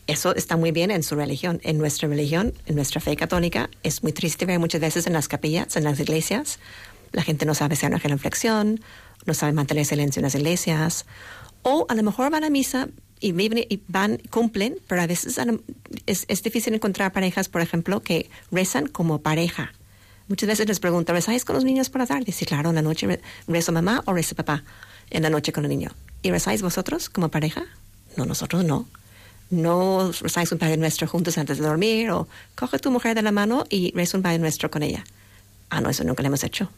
eso 0.08 0.36
está 0.36 0.56
muy 0.56 0.72
bien 0.72 0.92
en 0.92 1.02
su 1.02 1.16
religión. 1.16 1.60
En 1.64 1.80
nuestra 1.80 2.08
religión, 2.08 2.54
en 2.68 2.76
nuestra 2.76 3.02
fe 3.02 3.16
católica, 3.16 3.72
es 3.82 4.04
muy 4.04 4.12
triste 4.14 4.46
ver 4.46 4.60
muchas 4.60 4.80
veces 4.80 5.08
en 5.08 5.14
las 5.14 5.28
capillas, 5.28 5.76
en 5.78 5.84
las 5.84 6.00
iglesias, 6.00 6.60
la 7.12 7.24
gente 7.24 7.46
no 7.48 7.56
sabe 7.56 7.74
hacer 7.74 7.90
una 7.90 7.98
reflexión, 7.98 8.82
no 9.26 9.34
sabe 9.34 9.54
mantener 9.54 9.86
silencio 9.86 10.20
en 10.20 10.24
las 10.26 10.36
iglesias, 10.36 11.06
o 11.64 11.86
a 11.90 11.96
lo 11.96 12.04
mejor 12.04 12.30
van 12.32 12.44
a 12.44 12.50
misa 12.50 12.88
y 13.20 13.32
viven 13.32 13.66
y 13.70 13.82
van, 13.88 14.18
cumplen, 14.30 14.78
pero 14.88 15.02
a 15.02 15.08
veces 15.08 15.40
a 15.40 15.46
es, 16.06 16.26
es 16.28 16.44
difícil 16.44 16.74
encontrar 16.74 17.12
parejas, 17.12 17.50
por 17.50 17.62
ejemplo, 17.62 18.02
que 18.02 18.30
rezan 18.52 18.88
como 18.88 19.22
pareja. 19.22 19.72
Muchas 20.28 20.48
veces 20.48 20.68
les 20.68 20.80
pregunto, 20.80 21.14
¿rezáis 21.14 21.46
con 21.46 21.56
los 21.56 21.64
niños 21.64 21.90
por 21.90 22.02
la 22.02 22.08
tarde? 22.08 22.32
Sí, 22.32 22.46
claro, 22.46 22.70
en 22.70 22.76
la 22.76 22.82
noche 22.82 23.08
re- 23.08 23.22
rezo 23.48 23.72
mamá 23.72 24.04
o 24.06 24.14
rezo 24.14 24.36
papá, 24.36 24.64
en 25.12 25.24
la 25.24 25.30
noche 25.30 25.52
con 25.54 25.64
el 25.66 25.70
niño. 25.70 25.92
¿Y 26.24 26.32
rezáis 26.32 26.62
vosotros 26.62 27.10
como 27.10 27.30
pareja? 27.30 27.64
No, 28.18 28.26
nosotros 28.26 28.64
no 28.64 28.88
no 29.52 30.12
rezáis 30.22 30.52
un 30.52 30.58
Padre 30.58 30.76
Nuestro 30.78 31.08
juntos 31.08 31.38
antes 31.38 31.60
de 31.60 31.64
dormir 31.66 32.10
o 32.10 32.28
coge 32.56 32.80
tu 32.80 32.90
mujer 32.90 33.14
de 33.16 33.22
la 33.22 33.32
mano 33.32 33.64
y 33.70 33.92
reza 33.96 34.18
un 34.18 34.24
Padre 34.24 34.40
Nuestro 34.40 34.72
con 34.72 34.82
ella. 34.82 35.04
Ah, 35.70 35.82
no, 35.82 35.90
eso 35.90 36.04
nunca 36.04 36.24
lo 36.24 36.28
hemos 36.28 36.44
hecho. 36.44 36.70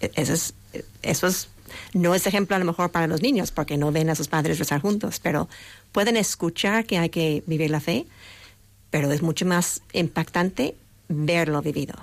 E- 0.00 0.12
Eso 0.14 0.32
es, 0.34 0.54
eso 1.02 1.26
es, 1.26 1.48
no 1.92 2.14
es 2.14 2.26
ejemplo 2.26 2.56
a 2.56 2.58
lo 2.58 2.64
mejor 2.64 2.90
para 2.90 3.06
los 3.06 3.22
niños 3.22 3.50
porque 3.50 3.76
no 3.76 3.92
ven 3.92 4.10
a 4.10 4.14
sus 4.14 4.28
padres 4.28 4.58
rezar 4.58 4.80
juntos, 4.80 5.20
pero 5.20 5.48
pueden 5.92 6.16
escuchar 6.16 6.86
que 6.86 6.98
hay 6.98 7.08
que 7.08 7.42
vivir 7.46 7.70
la 7.70 7.80
fe, 7.80 8.06
pero 8.90 9.10
es 9.12 9.22
mucho 9.22 9.46
más 9.46 9.82
impactante 9.92 10.76
verlo 11.08 11.62
vivido. 11.62 11.94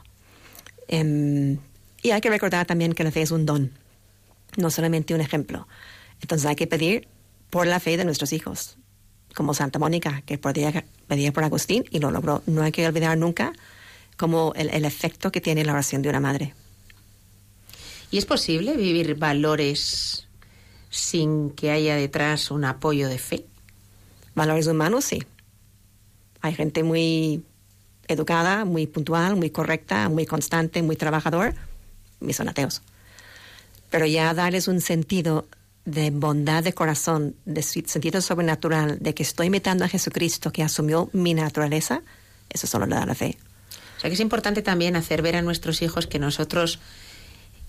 Em, 0.87 1.57
y 2.01 2.11
hay 2.11 2.21
que 2.21 2.29
recordar 2.29 2.65
también 2.65 2.93
que 2.93 3.03
la 3.03 3.11
fe 3.11 3.21
es 3.21 3.31
un 3.31 3.45
don, 3.45 3.71
no 4.57 4.69
solamente 4.69 5.13
un 5.13 5.21
ejemplo. 5.21 5.67
Entonces 6.21 6.45
hay 6.47 6.55
que 6.55 6.67
pedir 6.67 7.07
por 7.49 7.67
la 7.67 7.79
fe 7.79 7.97
de 7.97 8.05
nuestros 8.05 8.33
hijos, 8.33 8.77
como 9.35 9.53
Santa 9.53 9.79
Mónica, 9.79 10.21
que 10.25 10.37
podía, 10.37 10.85
pedía 11.07 11.33
por 11.33 11.43
Agustín 11.43 11.85
y 11.89 11.99
lo 11.99 12.11
logró. 12.11 12.43
No 12.45 12.61
hay 12.61 12.71
que 12.71 12.87
olvidar 12.87 13.17
nunca 13.17 13.53
como 14.17 14.53
el 14.55 14.85
efecto 14.85 15.31
que 15.31 15.41
tiene 15.41 15.65
la 15.65 15.73
oración 15.73 16.01
de 16.01 16.09
una 16.09 16.19
madre. 16.19 16.53
¿Y 18.13 18.19
es 18.19 18.25
posible 18.27 18.77
vivir 18.77 19.15
valores 19.15 20.27
sin 20.91 21.49
que 21.49 21.71
haya 21.71 21.95
detrás 21.95 22.51
un 22.51 22.63
apoyo 22.63 23.09
de 23.09 23.17
fe? 23.17 23.47
Valores 24.35 24.67
humanos, 24.67 25.05
sí. 25.05 25.23
Hay 26.41 26.53
gente 26.53 26.83
muy 26.83 27.43
educada, 28.07 28.65
muy 28.65 28.85
puntual, 28.85 29.35
muy 29.35 29.49
correcta, 29.49 30.09
muy 30.09 30.27
constante, 30.27 30.83
muy 30.83 30.95
trabajador, 30.95 31.55
y 32.21 32.33
son 32.33 32.49
ateos. 32.49 32.83
Pero 33.89 34.05
ya 34.05 34.31
darles 34.35 34.67
un 34.67 34.79
sentido 34.79 35.47
de 35.85 36.11
bondad 36.11 36.63
de 36.63 36.73
corazón, 36.73 37.35
de 37.45 37.63
sentido 37.63 38.21
sobrenatural, 38.21 38.99
de 38.99 39.15
que 39.15 39.23
estoy 39.23 39.47
imitando 39.47 39.85
a 39.85 39.87
Jesucristo 39.87 40.51
que 40.51 40.61
asumió 40.61 41.09
mi 41.13 41.33
naturaleza, 41.33 42.03
eso 42.51 42.67
solo 42.67 42.85
le 42.85 42.93
da 42.93 43.07
la 43.07 43.15
fe. 43.15 43.39
O 43.97 44.01
sea 44.01 44.11
que 44.11 44.13
es 44.13 44.19
importante 44.19 44.61
también 44.61 44.95
hacer 44.95 45.23
ver 45.23 45.35
a 45.35 45.41
nuestros 45.41 45.81
hijos 45.81 46.05
que 46.05 46.19
nosotros 46.19 46.79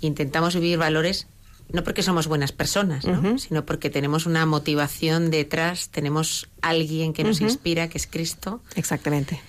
intentamos 0.07 0.55
vivir 0.55 0.79
valores 0.79 1.27
no 1.73 1.83
porque 1.83 2.03
somos 2.03 2.27
buenas 2.27 2.53
personas, 2.53 3.07
¿no? 3.07 3.39
sino 3.39 3.65
porque 3.65 3.91
tenemos 3.91 4.27
una 4.27 4.45
motivación 4.47 5.31
detrás, 5.31 5.89
tenemos 5.89 6.49
alguien 6.61 7.13
que 7.13 7.25
nos 7.25 7.41
inspira, 7.41 7.89
que 7.89 7.99
es 7.99 8.07
Cristo, 8.07 8.61
Exactamente. 8.77 9.41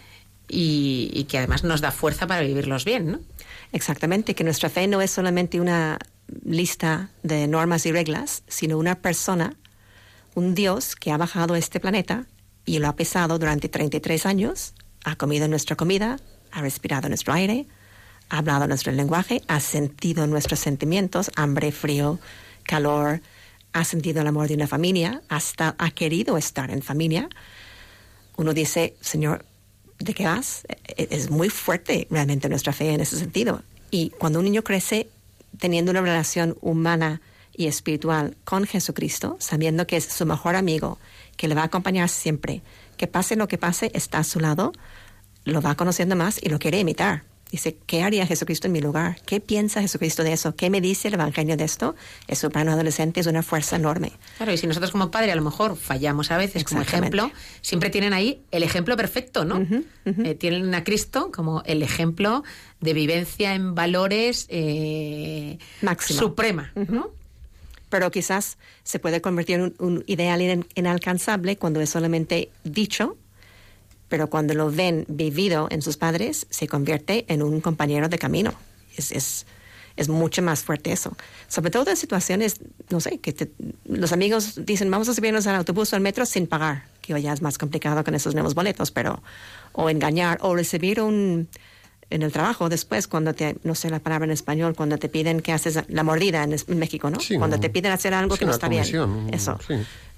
y, 0.47 1.11
y 1.13 1.25
que 1.25 1.37
además 1.37 1.63
nos 1.63 1.81
da 1.81 1.91
fuerza 1.91 2.25
para 2.25 2.41
vivirlos 2.41 2.85
bien, 2.85 3.11
¿no? 3.11 3.19
Exactamente, 3.73 4.33
que 4.35 4.43
nuestra 4.43 4.69
fe 4.69 4.87
no 4.87 5.01
es 5.01 5.11
solamente 5.11 5.59
una 5.59 5.99
lista 6.43 7.09
de 7.23 7.47
normas 7.47 7.85
y 7.85 7.91
reglas, 7.91 8.43
sino 8.47 8.77
una 8.77 8.95
persona, 8.95 9.55
un 10.33 10.55
Dios 10.55 10.95
que 10.95 11.11
ha 11.11 11.17
bajado 11.17 11.53
a 11.53 11.57
este 11.57 11.79
planeta 11.79 12.25
y 12.65 12.79
lo 12.79 12.87
ha 12.87 12.95
pesado 12.95 13.37
durante 13.37 13.67
33 13.67 14.25
años, 14.25 14.73
ha 15.03 15.15
comido 15.17 15.47
nuestra 15.47 15.75
comida, 15.75 16.19
ha 16.51 16.61
respirado 16.61 17.09
nuestro 17.09 17.33
aire, 17.33 17.67
ha 18.29 18.37
hablado 18.39 18.67
nuestro 18.67 18.91
lenguaje, 18.91 19.41
ha 19.47 19.59
sentido 19.59 20.27
nuestros 20.27 20.59
sentimientos, 20.59 21.31
hambre, 21.35 21.71
frío, 21.71 22.19
calor, 22.63 23.21
ha 23.73 23.83
sentido 23.83 24.21
el 24.21 24.27
amor 24.27 24.47
de 24.47 24.55
una 24.55 24.67
familia, 24.67 25.21
hasta 25.29 25.75
ha 25.77 25.91
querido 25.91 26.37
estar 26.37 26.71
en 26.71 26.81
familia. 26.81 27.29
Uno 28.37 28.53
dice, 28.53 28.95
Señor, 29.01 29.45
¿de 29.99 30.13
qué 30.13 30.25
vas? 30.25 30.63
E- 30.97 31.07
Es 31.11 31.29
muy 31.29 31.49
fuerte 31.49 32.07
realmente 32.09 32.49
nuestra 32.49 32.73
fe 32.73 32.91
en 32.93 33.01
ese 33.01 33.17
sentido. 33.17 33.63
Y 33.91 34.09
cuando 34.11 34.39
un 34.39 34.45
niño 34.45 34.63
crece 34.63 35.07
teniendo 35.59 35.91
una 35.91 36.01
relación 36.01 36.57
humana 36.61 37.21
y 37.55 37.67
espiritual 37.67 38.35
con 38.43 38.65
Jesucristo, 38.65 39.37
sabiendo 39.39 39.87
que 39.87 39.97
es 39.97 40.05
su 40.05 40.25
mejor 40.25 40.55
amigo, 40.55 40.97
que 41.37 41.47
le 41.47 41.55
va 41.55 41.61
a 41.61 41.65
acompañar 41.65 42.09
siempre, 42.09 42.61
que 42.97 43.07
pase 43.07 43.35
lo 43.35 43.47
que 43.47 43.57
pase, 43.57 43.91
está 43.93 44.19
a 44.19 44.23
su 44.25 44.39
lado, 44.39 44.73
lo 45.45 45.61
va 45.61 45.75
conociendo 45.75 46.15
más 46.15 46.39
y 46.41 46.49
lo 46.49 46.59
quiere 46.59 46.79
imitar. 46.79 47.23
Dice, 47.51 47.77
¿qué 47.85 48.01
haría 48.03 48.25
Jesucristo 48.27 48.67
en 48.67 48.73
mi 48.73 48.81
lugar? 48.81 49.17
¿Qué 49.25 49.39
piensa 49.39 49.79
Jesucristo 49.79 50.23
de 50.23 50.33
eso? 50.33 50.55
¿Qué 50.55 50.69
me 50.69 50.81
dice 50.81 51.07
el 51.07 51.13
Evangelio 51.13 51.55
de 51.55 51.63
esto? 51.63 51.95
Eso 52.27 52.49
para 52.49 52.63
un 52.63 52.69
adolescente 52.69 53.19
es 53.21 53.27
una 53.27 53.43
fuerza 53.43 53.75
enorme. 53.77 54.11
Claro, 54.37 54.51
y 54.51 54.57
si 54.57 54.67
nosotros 54.67 54.91
como 54.91 55.11
padre 55.11 55.31
a 55.31 55.35
lo 55.35 55.41
mejor 55.43 55.77
fallamos 55.77 56.31
a 56.31 56.37
veces 56.37 56.63
como 56.63 56.81
ejemplo, 56.81 57.31
siempre 57.61 57.89
tienen 57.91 58.13
ahí 58.13 58.41
el 58.51 58.63
ejemplo 58.63 58.97
perfecto, 58.97 59.45
¿no? 59.45 59.65
Eh, 60.05 60.35
tienen 60.35 60.73
a 60.75 60.83
Cristo 60.83 61.31
como 61.33 61.61
el 61.65 61.81
ejemplo 61.83 62.43
de 62.81 62.93
vivencia 62.93 63.53
en 63.53 63.73
valores 63.75 64.47
eh, 64.49 65.57
Máximo. 65.81 66.19
suprema, 66.19 66.71
¿no? 66.75 67.09
pero 67.89 68.11
quizás 68.11 68.57
se 68.83 68.99
puede 68.99 69.21
convertir 69.21 69.55
en 69.55 69.61
un, 69.61 69.75
un 69.79 70.03
ideal 70.07 70.41
in- 70.41 70.65
inalcanzable 70.75 71.55
cuando 71.55 71.79
es 71.79 71.89
solamente 71.91 72.49
dicho, 72.65 73.15
pero 74.09 74.29
cuando 74.29 74.53
lo 74.53 74.71
ven 74.71 75.05
vivido 75.07 75.67
en 75.71 75.81
sus 75.81 75.97
padres, 75.97 76.47
se 76.49 76.67
convierte 76.67 77.25
en 77.27 77.41
un 77.41 77.61
compañero 77.61 78.07
de 78.09 78.17
camino. 78.17 78.53
Es, 78.97 79.11
es, 79.11 79.45
es 79.97 80.09
mucho 80.09 80.41
más 80.41 80.61
fuerte 80.63 80.91
eso. 80.91 81.15
Sobre 81.47 81.71
todo 81.71 81.89
en 81.89 81.97
situaciones, 81.97 82.59
no 82.89 82.99
sé, 82.99 83.17
que 83.19 83.33
te- 83.33 83.51
los 83.85 84.11
amigos 84.11 84.65
dicen, 84.65 84.91
vamos 84.91 85.09
a 85.09 85.13
subirnos 85.13 85.47
al 85.47 85.55
autobús 85.55 85.91
o 85.93 85.95
al 85.95 86.01
metro 86.01 86.25
sin 86.25 86.47
pagar, 86.47 86.85
que 87.01 87.13
hoy 87.13 87.23
ya 87.23 87.33
es 87.33 87.41
más 87.41 87.57
complicado 87.57 88.03
con 88.03 88.15
esos 88.15 88.33
nuevos 88.33 88.55
boletos, 88.55 88.91
pero, 88.91 89.21
o 89.73 89.89
engañar, 89.89 90.37
o 90.41 90.55
recibir 90.55 91.01
un, 91.01 91.47
en 92.09 92.21
el 92.21 92.31
trabajo 92.31 92.69
después, 92.69 93.07
cuando 93.07 93.33
te, 93.33 93.57
no 93.63 93.73
sé 93.73 93.89
la 93.89 93.99
palabra 93.99 94.25
en 94.25 94.31
español, 94.31 94.75
cuando 94.75 94.97
te 94.97 95.09
piden 95.09 95.41
que 95.41 95.51
haces 95.51 95.79
la 95.87 96.03
mordida 96.03 96.43
en, 96.43 96.77
México, 96.77 97.09
¿no? 97.09 97.19
Sí, 97.19 97.37
cuando 97.37 97.59
te 97.59 97.69
piden 97.69 97.91
hacer 97.91 98.13
algo 98.13 98.35
sí, 98.35 98.39
que 98.39 98.45
no 98.45 98.51
está 98.51 98.67
bien. 98.69 98.83
Eso. 99.33 99.59
sí. 99.67 99.73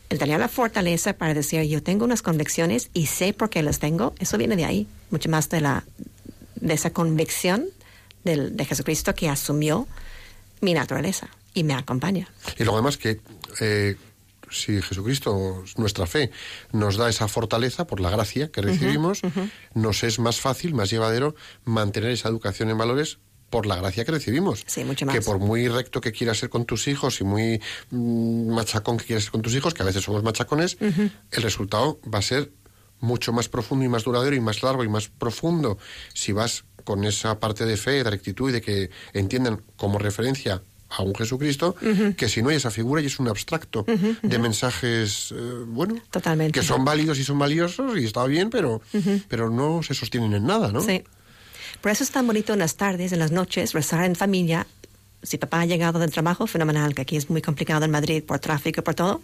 El 0.09 0.19
tener 0.19 0.39
la 0.39 0.47
fortaleza 0.47 1.13
para 1.13 1.33
decir, 1.33 1.61
yo 1.63 1.83
tengo 1.83 2.05
unas 2.05 2.21
convicciones 2.21 2.89
y 2.93 3.07
sé 3.07 3.33
por 3.33 3.49
qué 3.49 3.61
las 3.61 3.79
tengo, 3.79 4.13
eso 4.19 4.37
viene 4.37 4.55
de 4.55 4.65
ahí, 4.65 4.87
mucho 5.09 5.29
más 5.29 5.49
de, 5.49 5.61
la, 5.61 5.83
de 6.55 6.73
esa 6.73 6.91
convicción 6.91 7.65
del, 8.23 8.55
de 8.55 8.65
Jesucristo 8.65 9.13
que 9.15 9.29
asumió 9.29 9.87
mi 10.61 10.73
naturaleza 10.73 11.27
y 11.53 11.63
me 11.63 11.73
acompaña. 11.73 12.29
Y 12.57 12.63
luego 12.63 12.77
además 12.77 12.97
que 12.97 13.19
eh, 13.59 13.95
si 14.49 14.81
Jesucristo, 14.81 15.63
nuestra 15.77 16.05
fe, 16.05 16.31
nos 16.71 16.97
da 16.97 17.09
esa 17.09 17.27
fortaleza 17.27 17.85
por 17.85 17.99
la 17.99 18.09
gracia 18.09 18.49
que 18.51 18.61
recibimos, 18.61 19.21
nos 19.73 20.03
es 20.03 20.19
más 20.19 20.39
fácil, 20.39 20.73
más 20.73 20.89
llevadero 20.89 21.35
mantener 21.65 22.11
esa 22.11 22.29
educación 22.29 22.69
en 22.69 22.77
valores 22.77 23.19
por 23.49 23.65
la 23.65 23.77
gracia 23.77 24.03
que 24.05 24.11
recibimos. 24.11 24.63
Sí, 24.67 24.83
mucho 24.83 25.05
más. 25.05 25.15
Que 25.15 25.21
por 25.21 25.39
muy 25.39 25.67
recto 25.67 26.01
que 26.01 26.11
quieras 26.11 26.37
ser 26.37 26.49
con 26.49 26.65
tus 26.65 26.87
hijos 26.87 27.21
y 27.21 27.23
muy 27.23 27.61
mm, 27.91 28.49
machacón 28.49 28.97
que 28.97 29.05
quieras 29.05 29.23
ser 29.25 29.31
con 29.31 29.41
tus 29.41 29.55
hijos, 29.55 29.73
que 29.73 29.83
a 29.83 29.85
veces 29.85 30.03
somos 30.03 30.23
machacones, 30.23 30.77
el 30.79 31.41
resultado 31.41 31.99
va 32.13 32.19
a 32.19 32.21
ser 32.21 32.51
mucho 32.99 33.31
más 33.31 33.47
profundo 33.47 33.85
y 33.85 33.89
más 33.89 34.03
duradero 34.03 34.35
y 34.35 34.39
más 34.39 34.63
largo 34.63 34.83
y 34.83 34.89
más 34.89 35.07
profundo 35.07 35.77
si 36.13 36.31
vas 36.31 36.65
con 36.83 37.03
esa 37.03 37.39
parte 37.39 37.65
de 37.65 37.77
fe, 37.77 38.03
de 38.03 38.09
rectitud 38.09 38.49
y 38.49 38.53
de 38.53 38.61
que 38.61 38.89
entiendan 39.13 39.61
como 39.75 39.99
referencia 39.99 40.61
a 40.89 41.03
un 41.03 41.13
Jesucristo, 41.13 41.75
que 42.15 42.29
si 42.29 42.41
no 42.41 42.49
hay 42.49 42.55
esa 42.55 42.71
figura 42.71 43.01
y 43.01 43.07
es 43.07 43.19
un 43.19 43.27
abstracto 43.27 43.85
de 44.21 44.39
mensajes, 44.39 45.33
eh, 45.35 45.63
bueno, 45.67 45.95
Totalmente. 46.09 46.57
que 46.57 46.65
son 46.65 46.85
válidos 46.85 47.19
y 47.19 47.25
son 47.25 47.37
valiosos 47.37 47.97
y 47.97 48.05
está 48.05 48.25
bien, 48.25 48.49
pero, 48.49 48.81
pero 49.27 49.49
no 49.49 49.83
se 49.83 49.93
sostienen 49.93 50.33
en 50.33 50.45
nada, 50.45 50.71
¿no? 50.71 50.81
Sí. 50.81 51.03
Por 51.81 51.91
eso 51.91 52.03
es 52.03 52.11
tan 52.11 52.27
bonito 52.27 52.53
en 52.53 52.59
las 52.59 52.75
tardes, 52.75 53.11
en 53.13 53.19
las 53.19 53.31
noches, 53.31 53.73
rezar 53.73 54.03
en 54.05 54.15
familia. 54.15 54.67
Si 55.23 55.37
papá 55.37 55.61
ha 55.61 55.65
llegado 55.65 55.99
del 55.99 56.11
trabajo, 56.11 56.47
fenomenal, 56.47 56.93
que 56.95 57.01
aquí 57.03 57.17
es 57.17 57.29
muy 57.29 57.41
complicado 57.41 57.85
en 57.85 57.91
Madrid 57.91 58.23
por 58.23 58.39
tráfico, 58.39 58.83
por 58.83 58.95
todo. 58.95 59.21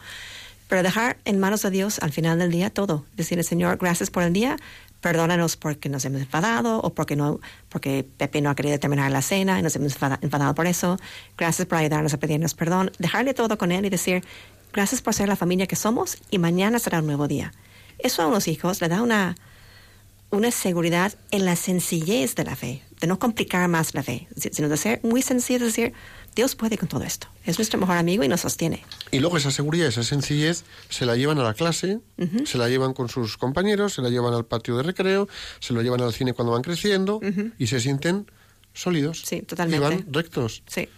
Pero 0.69 0.81
dejar 0.81 1.17
en 1.25 1.39
manos 1.39 1.61
de 1.61 1.71
Dios 1.71 1.99
al 1.99 2.11
final 2.11 2.39
del 2.39 2.51
día 2.51 2.69
todo. 2.69 3.05
Decirle, 3.15 3.43
Señor, 3.43 3.77
gracias 3.77 4.09
por 4.09 4.23
el 4.23 4.31
día, 4.33 4.55
perdónanos 5.01 5.57
porque 5.57 5.89
nos 5.89 6.05
hemos 6.05 6.21
enfadado 6.21 6.79
o 6.79 6.93
porque, 6.93 7.15
no, 7.15 7.39
porque 7.69 8.05
Pepe 8.17 8.41
no 8.41 8.49
ha 8.49 8.55
querido 8.55 8.79
terminar 8.79 9.11
la 9.11 9.21
cena 9.21 9.59
y 9.59 9.61
nos 9.63 9.75
hemos 9.75 9.93
enfada- 9.93 10.19
enfadado 10.21 10.55
por 10.55 10.65
eso. 10.65 10.97
Gracias 11.37 11.67
por 11.67 11.77
ayudarnos 11.79 12.13
a 12.13 12.17
pedirnos 12.17 12.53
perdón. 12.53 12.91
Dejarle 12.97 13.33
todo 13.33 13.57
con 13.57 13.71
Él 13.71 13.85
y 13.85 13.89
decir, 13.89 14.23
gracias 14.71 15.01
por 15.01 15.13
ser 15.13 15.27
la 15.27 15.35
familia 15.35 15.67
que 15.67 15.75
somos 15.75 16.17
y 16.31 16.37
mañana 16.39 16.79
será 16.79 16.99
un 16.99 17.07
nuevo 17.07 17.27
día. 17.27 17.51
Eso 17.99 18.21
a 18.21 18.27
unos 18.27 18.47
hijos 18.47 18.79
le 18.81 18.87
da 18.87 19.01
una, 19.01 19.35
una 20.33 20.51
seguridad 20.51 21.13
en 21.31 21.45
la 21.45 21.55
sencillez 21.55 22.35
de 22.35 22.43
la 22.43 22.55
fe, 22.55 22.81
de 22.99 23.07
no 23.07 23.19
complicar 23.19 23.67
más 23.69 23.93
la 23.93 24.03
fe, 24.03 24.27
si- 24.37 24.49
sino 24.51 24.69
de 24.69 24.77
ser 24.77 24.99
muy 25.03 25.21
sencillo, 25.21 25.59
de 25.59 25.65
decir, 25.65 25.93
Dios 26.35 26.55
puede 26.55 26.77
con 26.77 26.89
todo 26.89 27.03
esto. 27.03 27.27
Es 27.45 27.59
nuestro 27.59 27.79
mejor 27.79 27.97
amigo 27.97 28.23
y 28.23 28.27
nos 28.27 28.41
sostiene. 28.41 28.83
Y 29.11 29.19
luego 29.19 29.37
esa 29.37 29.51
seguridad, 29.51 29.87
esa 29.87 30.03
sencillez, 30.03 30.63
se 30.89 31.05
la 31.05 31.15
llevan 31.15 31.37
a 31.39 31.43
la 31.43 31.53
clase, 31.53 31.99
se 32.45 32.57
la 32.57 32.67
llevan 32.69 32.93
con 32.93 33.07
sus 33.09 33.37
compañeros, 33.37 33.93
se 33.93 34.01
la 34.01 34.09
llevan 34.09 34.33
al 34.33 34.45
patio 34.45 34.75
de 34.77 34.83
recreo, 34.83 35.27
se 35.59 35.73
lo 35.73 35.81
llevan 35.83 36.01
al 36.01 36.13
cine 36.13 36.33
cuando 36.33 36.51
van 36.53 36.63
creciendo 36.63 37.19
y 37.59 37.67
se 37.67 37.79
sienten 37.79 38.25
sólidos. 38.73 39.21
Sí, 39.25 39.41
totalmente. 39.41 39.85
Y 39.85 39.89
van 39.97 40.05
rectos. 40.11 40.63
Sí. 40.67 40.89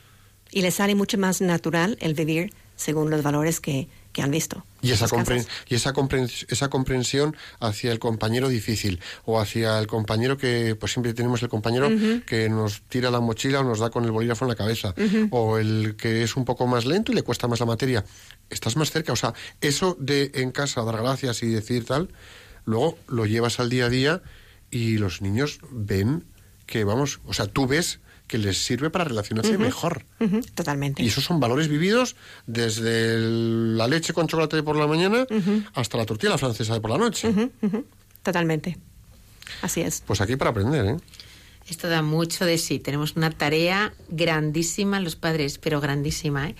Y 0.51 0.61
les 0.61 0.75
sale 0.75 0.95
mucho 0.95 1.17
más 1.17 1.41
natural 1.41 1.97
el 1.99 2.13
vivir 2.13 2.53
según 2.77 3.09
los 3.09 3.21
valores 3.23 3.59
que, 3.59 3.89
que 4.15 4.21
han 4.21 4.31
visto. 4.31 4.65
Y 4.81 4.91
esa, 4.91 5.07
compren- 5.09 5.45
y 5.67 5.75
esa, 5.75 5.93
compren- 5.93 6.45
esa 6.47 6.69
comprensión 6.69 7.35
hacia 7.59 7.91
el 7.91 7.99
compañero 7.99 8.47
difícil 8.47 9.01
o 9.25 9.41
hacia 9.41 9.77
el 9.77 9.87
compañero 9.87 10.37
que, 10.37 10.73
pues 10.79 10.93
siempre 10.93 11.13
tenemos 11.13 11.43
el 11.43 11.49
compañero 11.49 11.89
que 12.25 12.47
nos 12.47 12.81
tira 12.83 13.11
la 13.11 13.19
mochila 13.19 13.59
o 13.59 13.63
nos 13.65 13.79
da 13.79 13.89
con 13.89 14.05
el 14.05 14.11
bolígrafo 14.11 14.45
en 14.45 14.49
la 14.49 14.55
cabeza 14.55 14.95
o 15.31 15.57
el 15.57 15.97
que 15.97 16.23
es 16.23 16.37
un 16.37 16.45
poco 16.45 16.65
más 16.65 16.85
lento 16.85 17.11
y 17.11 17.15
le 17.15 17.23
cuesta 17.23 17.49
más 17.49 17.59
la 17.59 17.65
materia. 17.65 18.05
Estás 18.49 18.77
más 18.77 18.89
cerca, 18.89 19.11
o 19.11 19.17
sea, 19.17 19.33
eso 19.59 19.97
de 19.99 20.31
en 20.35 20.51
casa 20.51 20.81
dar 20.83 20.95
gracias 20.95 21.43
y 21.43 21.47
decir 21.47 21.83
tal, 21.83 22.07
luego 22.63 22.97
lo 23.09 23.25
llevas 23.25 23.59
al 23.59 23.69
día 23.69 23.87
a 23.87 23.89
día 23.89 24.21
y 24.71 24.97
los 24.97 25.21
niños 25.21 25.59
ven 25.71 26.23
que, 26.67 26.85
vamos, 26.85 27.19
o 27.25 27.33
sea, 27.33 27.47
tú 27.47 27.67
ves 27.67 27.99
que 28.27 28.37
les 28.37 28.57
sirve 28.57 28.89
para 28.89 29.05
relacionarse 29.05 29.57
mejor. 29.57 30.03
Totalmente. 30.55 31.03
Y 31.03 31.07
esos 31.07 31.23
son 31.23 31.39
valores 31.39 31.67
vividos 31.67 32.15
desde 32.47 33.13
el- 33.15 33.77
la 33.77 33.87
leche 33.87 34.13
con 34.13 34.27
chocolate 34.27 34.63
por 34.63 34.75
la 34.75 34.87
mañana 34.87 35.25
hasta 35.73 35.97
la 35.97 36.05
tortilla 36.05 36.37
francesa 36.37 36.73
de 36.73 36.81
por 36.81 36.91
la 36.91 36.97
noche. 36.97 37.31
Totalmente. 38.23 38.77
Así 39.61 39.81
es. 39.81 40.01
Pues 40.05 40.21
aquí 40.21 40.35
para 40.35 40.51
aprender, 40.51 40.85
¿eh? 40.85 40.97
Esto 41.69 41.87
da 41.87 42.03
mucho 42.03 42.45
de 42.45 42.59
sí. 42.59 42.77
Tenemos 42.77 43.15
una 43.15 43.31
tarea 43.31 43.91
grandísima 44.09 44.99
los 44.99 45.15
padres, 45.15 45.57
pero 45.57 45.81
grandísima. 45.81 46.49
¿eh? 46.49 46.55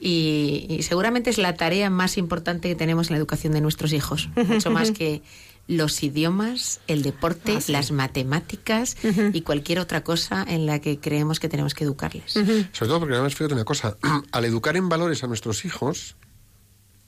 y, 0.00 0.66
y 0.68 0.82
seguramente 0.82 1.30
es 1.30 1.38
la 1.38 1.54
tarea 1.54 1.90
más 1.90 2.16
importante 2.18 2.68
que 2.68 2.74
tenemos 2.76 3.08
en 3.08 3.14
la 3.14 3.18
educación 3.18 3.52
de 3.52 3.60
nuestros 3.60 3.92
hijos. 3.92 4.28
Mucho 4.36 4.70
más 4.70 4.90
que 4.92 5.22
los 5.66 6.02
idiomas, 6.02 6.80
el 6.88 7.02
deporte, 7.02 7.54
Ah, 7.56 7.60
sí. 7.60 7.72
las 7.72 7.90
matemáticas 7.90 8.96
y 9.32 9.40
cualquier 9.42 9.78
otra 9.78 10.04
cosa 10.04 10.44
en 10.46 10.66
la 10.66 10.80
que 10.80 10.98
creemos 11.00 11.40
que 11.40 11.48
tenemos 11.48 11.74
que 11.74 11.84
educarles. 11.84 12.32
Sobre 12.32 12.88
todo 12.88 13.00
porque 13.00 13.14
además, 13.14 13.34
fíjate 13.34 13.54
una 13.54 13.64
cosa, 13.64 13.96
al 14.32 14.44
educar 14.44 14.76
en 14.76 14.88
valores 14.88 15.24
a 15.24 15.26
nuestros 15.26 15.64
hijos, 15.64 16.16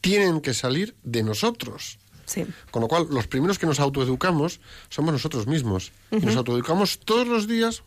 tienen 0.00 0.40
que 0.40 0.54
salir 0.54 0.94
de 1.02 1.22
nosotros. 1.22 1.98
Sí. 2.24 2.44
Con 2.70 2.82
lo 2.82 2.88
cual, 2.88 3.06
los 3.10 3.26
primeros 3.26 3.58
que 3.58 3.66
nos 3.66 3.78
autoeducamos 3.78 4.60
somos 4.88 5.12
nosotros 5.12 5.46
mismos. 5.46 5.92
Y 6.10 6.16
nos 6.16 6.36
autoeducamos 6.36 6.98
todos 7.00 7.26
los 7.28 7.46
días 7.46 7.82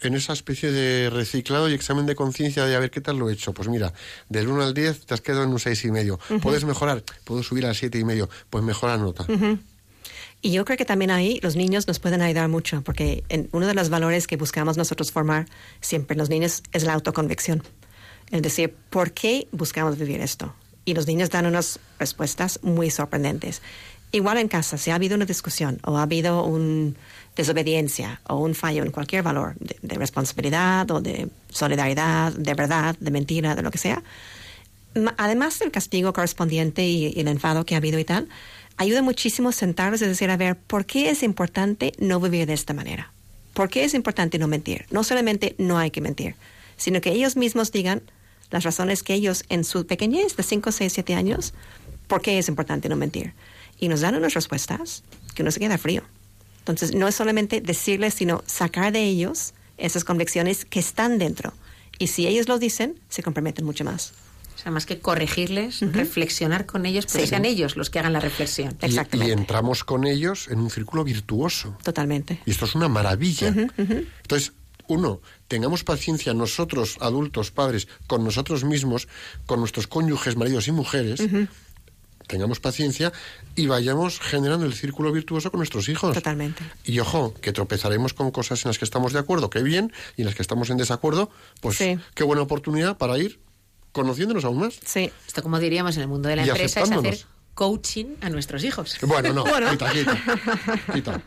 en 0.00 0.14
esa 0.14 0.32
especie 0.32 0.70
de 0.70 1.08
reciclado 1.10 1.68
y 1.70 1.72
examen 1.72 2.04
de 2.06 2.14
conciencia 2.14 2.66
de 2.66 2.76
a 2.76 2.78
ver 2.78 2.90
qué 2.90 3.00
tal 3.00 3.16
lo 3.18 3.30
he 3.30 3.32
hecho. 3.32 3.52
Pues 3.52 3.68
mira, 3.68 3.92
del 4.28 4.48
1 4.48 4.62
al 4.62 4.74
10 4.74 5.06
te 5.06 5.14
has 5.14 5.20
quedado 5.22 5.44
en 5.44 5.50
un 5.50 5.58
seis 5.60 5.84
y 5.84 5.90
medio. 5.90 6.18
¿Puedes 6.42 6.64
mejorar? 6.64 7.02
Puedo 7.24 7.42
subir 7.42 7.64
al 7.66 7.74
siete 7.74 7.98
y 7.98 8.04
medio. 8.04 8.28
Pues 8.50 8.62
mejora 8.62 8.96
nota. 8.98 9.26
Y 10.44 10.52
yo 10.52 10.66
creo 10.66 10.76
que 10.76 10.84
también 10.84 11.10
ahí 11.10 11.40
los 11.42 11.56
niños 11.56 11.88
nos 11.88 12.00
pueden 12.00 12.20
ayudar 12.20 12.50
mucho, 12.50 12.82
porque 12.82 13.24
uno 13.52 13.66
de 13.66 13.72
los 13.72 13.88
valores 13.88 14.26
que 14.26 14.36
buscamos 14.36 14.76
nosotros 14.76 15.10
formar 15.10 15.46
siempre 15.80 16.12
en 16.12 16.18
los 16.18 16.28
niños 16.28 16.62
es 16.72 16.84
la 16.84 16.92
autoconvicción. 16.92 17.62
Es 18.30 18.42
decir, 18.42 18.74
¿por 18.90 19.12
qué 19.12 19.48
buscamos 19.52 19.96
vivir 19.96 20.20
esto? 20.20 20.54
Y 20.84 20.92
los 20.92 21.06
niños 21.06 21.30
dan 21.30 21.46
unas 21.46 21.80
respuestas 21.98 22.60
muy 22.62 22.90
sorprendentes. 22.90 23.62
Igual 24.12 24.36
en 24.36 24.48
casa, 24.48 24.76
si 24.76 24.90
ha 24.90 24.96
habido 24.96 25.16
una 25.16 25.24
discusión 25.24 25.80
o 25.82 25.96
ha 25.96 26.02
habido 26.02 26.44
una 26.44 26.92
desobediencia 27.34 28.20
o 28.28 28.36
un 28.36 28.54
fallo 28.54 28.82
en 28.82 28.90
cualquier 28.90 29.22
valor 29.22 29.54
de, 29.58 29.94
responsabilidad 29.94 30.90
o 30.90 31.00
de 31.00 31.30
solidaridad, 31.48 32.34
de 32.34 32.52
verdad, 32.52 32.94
de 33.00 33.10
mentira, 33.10 33.54
de 33.54 33.62
lo 33.62 33.70
que 33.70 33.78
sea, 33.78 34.02
además 35.16 35.58
del 35.58 35.70
castigo 35.70 36.12
correspondiente 36.12 36.86
y, 36.86 37.14
y 37.16 37.20
el 37.20 37.28
enfado 37.28 37.64
que 37.64 37.76
ha 37.76 37.78
habido 37.78 37.98
y 37.98 38.04
tal, 38.04 38.28
ayuda 38.76 39.02
muchísimo 39.02 39.52
sentarlos 39.52 40.02
y 40.02 40.06
decir, 40.06 40.30
a 40.30 40.36
ver, 40.36 40.56
¿por 40.56 40.86
qué 40.86 41.10
es 41.10 41.22
importante 41.22 41.92
no 41.98 42.20
vivir 42.20 42.46
de 42.46 42.54
esta 42.54 42.74
manera? 42.74 43.12
¿Por 43.52 43.68
qué 43.68 43.84
es 43.84 43.94
importante 43.94 44.38
no 44.38 44.48
mentir? 44.48 44.86
No 44.90 45.04
solamente 45.04 45.54
no 45.58 45.78
hay 45.78 45.90
que 45.90 46.00
mentir, 46.00 46.34
sino 46.76 47.00
que 47.00 47.12
ellos 47.12 47.36
mismos 47.36 47.70
digan 47.70 48.02
las 48.50 48.64
razones 48.64 49.02
que 49.02 49.14
ellos 49.14 49.44
en 49.48 49.64
su 49.64 49.86
pequeñez 49.86 50.36
de 50.36 50.42
5, 50.42 50.72
6, 50.72 50.92
7 50.92 51.14
años, 51.14 51.54
¿por 52.06 52.20
qué 52.20 52.38
es 52.38 52.48
importante 52.48 52.88
no 52.88 52.96
mentir? 52.96 53.32
Y 53.78 53.88
nos 53.88 54.00
dan 54.00 54.14
unas 54.14 54.34
respuestas 54.34 55.02
que 55.34 55.42
uno 55.42 55.50
se 55.50 55.60
queda 55.60 55.78
frío. 55.78 56.02
Entonces, 56.58 56.94
no 56.94 57.08
es 57.08 57.14
solamente 57.14 57.60
decirles, 57.60 58.14
sino 58.14 58.42
sacar 58.46 58.92
de 58.92 59.04
ellos 59.04 59.54
esas 59.76 60.04
convicciones 60.04 60.64
que 60.64 60.80
están 60.80 61.18
dentro. 61.18 61.52
Y 61.98 62.08
si 62.08 62.26
ellos 62.26 62.48
lo 62.48 62.58
dicen, 62.58 62.98
se 63.08 63.22
comprometen 63.22 63.64
mucho 63.64 63.84
más. 63.84 64.12
O 64.54 64.58
sea, 64.58 64.70
más 64.72 64.86
que 64.86 64.98
corregirles, 65.00 65.80
reflexionar 65.92 66.64
con 66.66 66.86
ellos, 66.86 67.04
Sí. 67.08 67.18
que 67.18 67.26
sean 67.26 67.44
ellos 67.44 67.76
los 67.76 67.90
que 67.90 67.98
hagan 67.98 68.12
la 68.12 68.20
reflexión. 68.20 68.76
Y- 68.82 69.16
Y, 69.26 69.30
entramos 69.30 69.84
con 69.84 70.06
ellos 70.06 70.48
en 70.48 70.60
un 70.60 70.70
círculo 70.70 71.04
virtuoso. 71.04 71.76
Totalmente. 71.82 72.40
Y 72.46 72.50
esto 72.52 72.64
es 72.64 72.74
una 72.74 72.88
maravilla. 72.88 73.48
Entonces, 73.48 74.52
uno, 74.86 75.20
tengamos 75.48 75.82
paciencia 75.84 76.34
nosotros, 76.34 76.96
adultos, 77.00 77.50
padres, 77.50 77.88
con 78.06 78.22
nosotros 78.24 78.64
mismos, 78.64 79.08
con 79.46 79.60
nuestros 79.60 79.86
cónyuges, 79.86 80.36
maridos 80.36 80.68
y 80.68 80.72
mujeres. 80.72 81.20
Tengamos 82.26 82.58
paciencia 82.58 83.12
y 83.54 83.66
vayamos 83.66 84.18
generando 84.18 84.64
el 84.64 84.72
círculo 84.72 85.12
virtuoso 85.12 85.50
con 85.50 85.58
nuestros 85.58 85.90
hijos. 85.90 86.14
Totalmente. 86.14 86.64
Y 86.84 86.98
ojo, 87.00 87.34
que 87.34 87.52
tropezaremos 87.52 88.14
con 88.14 88.30
cosas 88.30 88.64
en 88.64 88.70
las 88.70 88.78
que 88.78 88.86
estamos 88.86 89.12
de 89.12 89.18
acuerdo, 89.18 89.50
qué 89.50 89.62
bien, 89.62 89.92
y 90.16 90.22
en 90.22 90.26
las 90.26 90.34
que 90.34 90.40
estamos 90.40 90.70
en 90.70 90.78
desacuerdo, 90.78 91.30
pues 91.60 91.76
Sí. 91.76 91.98
qué 92.14 92.24
buena 92.24 92.40
oportunidad 92.40 92.96
para 92.96 93.18
ir 93.18 93.40
conociéndonos 93.94 94.44
aún 94.44 94.58
más. 94.58 94.74
Sí. 94.84 95.10
Esto, 95.26 95.42
como 95.42 95.58
diríamos 95.58 95.96
en 95.96 96.02
el 96.02 96.08
mundo 96.08 96.28
de 96.28 96.36
la 96.36 96.44
Y 96.44 96.50
empresa, 96.50 96.80
es 96.82 96.90
hacer 96.90 97.18
coaching 97.54 98.16
a 98.20 98.28
nuestros 98.30 98.64
hijos. 98.64 98.96
Bueno, 99.02 99.32
no, 99.32 99.44
Bueno. 99.48 99.70
quita, 99.70 99.92
quita, 99.92 100.20
quita. 100.92 101.22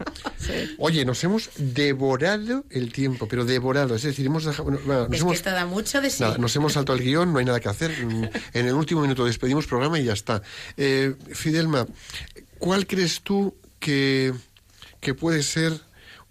Oye, 0.78 1.06
nos 1.06 1.24
hemos 1.24 1.50
devorado 1.58 2.66
el 2.70 2.92
tiempo, 2.92 3.28
pero 3.30 3.46
devorado. 3.46 3.96
Es 3.96 4.04
decir, 4.04 4.26
hemos 4.26 4.44
dejado. 4.44 4.66
bueno, 4.72 4.80
nos 5.08 5.14
Es 5.14 5.22
hemos, 5.22 5.32
que 5.32 5.38
esto 5.38 5.52
da 5.52 5.66
mucho 5.66 6.02
de 6.02 6.10
sí. 6.10 6.22
nada, 6.24 6.38
nos 6.38 6.54
hemos 6.58 6.74
saltado 6.74 6.98
el 7.00 7.04
guion, 7.06 7.32
no 7.32 7.40
hay 7.40 7.46
nada 7.46 7.62
que 7.62 7.70
hacer. 7.70 7.92
Mm, 8.06 8.24
En 8.54 8.68
el 8.68 8.74
último 8.74 9.00
minuto 9.02 9.24
despedimos 9.24 9.66
programa 9.68 9.98
y 10.00 10.04
ya 10.04 10.14
está. 10.14 10.42
Eh, 10.76 11.16
Fidelma, 11.32 11.88
¿cuál 12.60 12.86
crees 12.88 13.22
tú 13.22 13.56
que, 13.80 14.34
que 15.00 15.14
puede 15.14 15.44
ser 15.44 15.80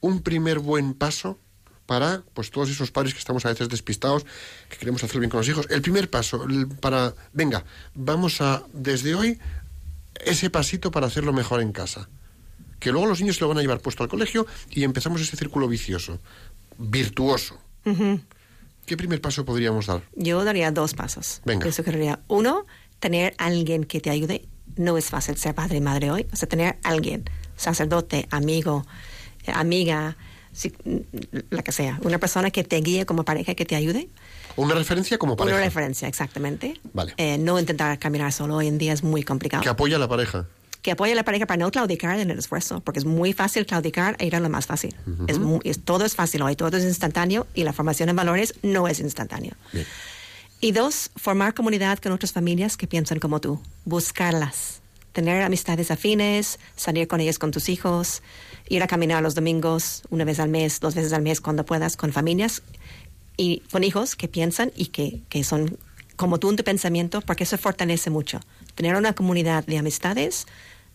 un 0.01 0.21
primer 0.21 0.59
buen 0.59 0.93
paso? 0.93 1.39
Para 1.87 2.23
pues 2.35 2.51
todos 2.51 2.69
esos 2.69 2.91
padres 2.91 3.15
que 3.15 3.21
estamos 3.21 3.47
a 3.47 3.49
veces 3.51 3.69
despistados, 3.69 4.27
que 4.69 4.77
queremos 4.77 5.03
hacer 5.05 5.19
bien 5.21 5.31
con 5.31 5.39
los 5.39 5.49
hijos. 5.49 5.67
El 5.71 5.83
primer 5.83 6.11
paso 6.11 6.45
el- 6.45 6.67
para, 6.69 7.15
venga, 7.33 7.65
vamos 7.95 8.41
a, 8.41 8.65
desde 8.73 9.15
hoy, 9.15 9.39
ese 10.25 10.51
pasito 10.51 10.91
para 10.91 11.07
hacerlo 11.07 11.33
mejor 11.33 11.61
en 11.61 11.73
casa. 11.73 12.09
Que 12.81 12.91
luego 12.93 13.07
los 13.07 13.21
niños 13.21 13.37
se 13.37 13.43
lo 13.43 13.49
van 13.49 13.59
a 13.59 13.63
llevar 13.63 13.81
puesto 13.81 14.03
al 14.03 14.09
colegio 14.09 14.47
y 14.71 14.83
empezamos 14.85 15.21
ese 15.21 15.37
círculo 15.37 15.67
vicioso, 15.69 16.19
virtuoso. 16.79 17.59
¿Qué 18.85 18.97
primer 18.97 19.21
paso 19.21 19.45
podríamos 19.45 19.87
dar? 19.87 20.03
Yo 20.15 20.45
daría 20.45 20.71
dos 20.71 20.95
pasos. 20.95 21.41
Venga. 21.45 21.65
Yo 21.67 21.73
sugeriría, 21.73 22.21
uno, 22.29 22.67
tener 23.01 23.35
alguien 23.39 23.85
que 23.85 24.01
te 24.01 24.11
ayude. 24.11 24.47
No 24.77 24.99
es 24.99 25.07
fácil 25.07 25.37
ser 25.37 25.55
padre 25.55 25.79
y 25.79 25.81
madre 25.81 26.11
hoy. 26.11 26.27
O 26.33 26.37
sea, 26.37 26.49
tener 26.49 26.77
alguien, 26.83 27.25
sacerdote, 27.57 28.29
amigo, 28.31 28.85
eh, 29.47 29.53
amiga, 29.55 30.17
si- 30.57 30.73
la 31.51 31.63
que 31.63 31.73
sea. 31.73 31.99
Una 32.03 32.19
persona 32.19 32.51
que 32.51 32.65
te 32.65 32.77
guíe 32.81 33.05
como 33.07 33.25
pareja, 33.25 33.55
que 33.55 33.65
te 33.67 33.77
ayude. 33.77 34.09
Una 34.57 34.75
referencia 34.75 35.19
como 35.19 35.37
pareja. 35.37 35.57
Una 35.57 35.65
referencia, 35.65 36.09
exactamente. 36.09 36.81
Vale. 36.95 37.13
Eh, 37.19 37.37
no 37.39 37.59
intentar 37.61 37.99
caminar 37.99 38.33
solo. 38.33 38.57
Hoy 38.57 38.69
en 38.69 38.79
día 38.79 38.93
es 38.95 39.03
muy 39.03 39.23
complicado. 39.23 39.63
Que 39.63 39.69
apoya 39.69 39.97
a 39.97 39.99
la 39.99 40.09
pareja. 40.09 40.47
que 40.83 40.93
apoye 40.93 41.11
a 41.11 41.17
la 41.17 41.25
pareja 41.25 41.47
para 41.47 41.57
no 41.59 41.69
claudicar 41.73 42.17
en 42.21 42.31
el 42.31 42.39
esfuerzo, 42.39 42.79
porque 42.79 43.01
es 43.01 43.05
muy 43.05 43.33
fácil 43.33 43.67
claudicar 43.67 44.15
e 44.21 44.27
ir 44.27 44.37
a 44.37 44.41
lo 44.41 44.49
más 44.49 44.67
fácil. 44.67 44.95
es 45.27 45.41
muy- 45.41 45.59
es- 45.65 45.81
todo 45.85 46.05
es 46.05 46.15
fácil 46.15 46.43
hoy, 46.43 46.55
todo 46.55 46.77
es 46.77 46.85
instantáneo 46.85 47.49
y 47.55 47.65
la 47.65 47.73
formación 47.73 48.09
en 48.09 48.15
valores 48.15 48.55
no 48.63 48.87
es 48.87 49.01
instantáneo. 49.01 49.55
Bien. 49.73 49.85
Y 50.61 50.71
dos, 50.71 51.11
formar 51.17 51.55
comunidad 51.55 51.99
con 51.99 52.13
otras 52.13 52.31
familias 52.31 52.77
que 52.77 52.87
piensan 52.87 53.19
como 53.19 53.41
tú, 53.41 53.61
buscarlas, 53.85 54.81
tener 55.13 55.43
amistades 55.43 55.91
afines, 55.91 56.61
salir 56.77 57.09
con 57.09 57.21
ellos 57.21 57.41
con 57.41 57.51
tus 57.51 57.69
hijos, 57.69 58.23
ir 58.69 58.83
a 58.83 58.87
caminar 58.87 59.23
los 59.23 59.35
domingos 59.35 60.03
una 60.11 60.25
vez 60.25 60.41
al 60.41 60.49
mes, 60.49 60.81
dos 60.81 60.95
veces 60.95 61.13
al 61.13 61.23
mes 61.23 61.41
cuando 61.41 61.65
puedas, 61.65 61.97
con 61.97 62.13
familias 62.13 62.63
y 63.37 63.61
con 63.71 63.85
hijos 63.85 64.17
que 64.17 64.29
piensan 64.29 64.73
y 64.77 64.87
que, 64.87 65.21
que 65.29 65.45
son 65.45 65.79
como 66.17 66.39
tú 66.39 66.51
en 66.51 66.57
tu 66.57 66.65
pensamiento, 66.65 67.21
porque 67.21 67.45
eso 67.45 67.59
fortalece 67.59 68.11
mucho. 68.11 68.41
Tener 68.75 68.97
una 68.97 69.13
comunidad 69.13 69.65
de 69.65 69.79
amistades 69.79 70.47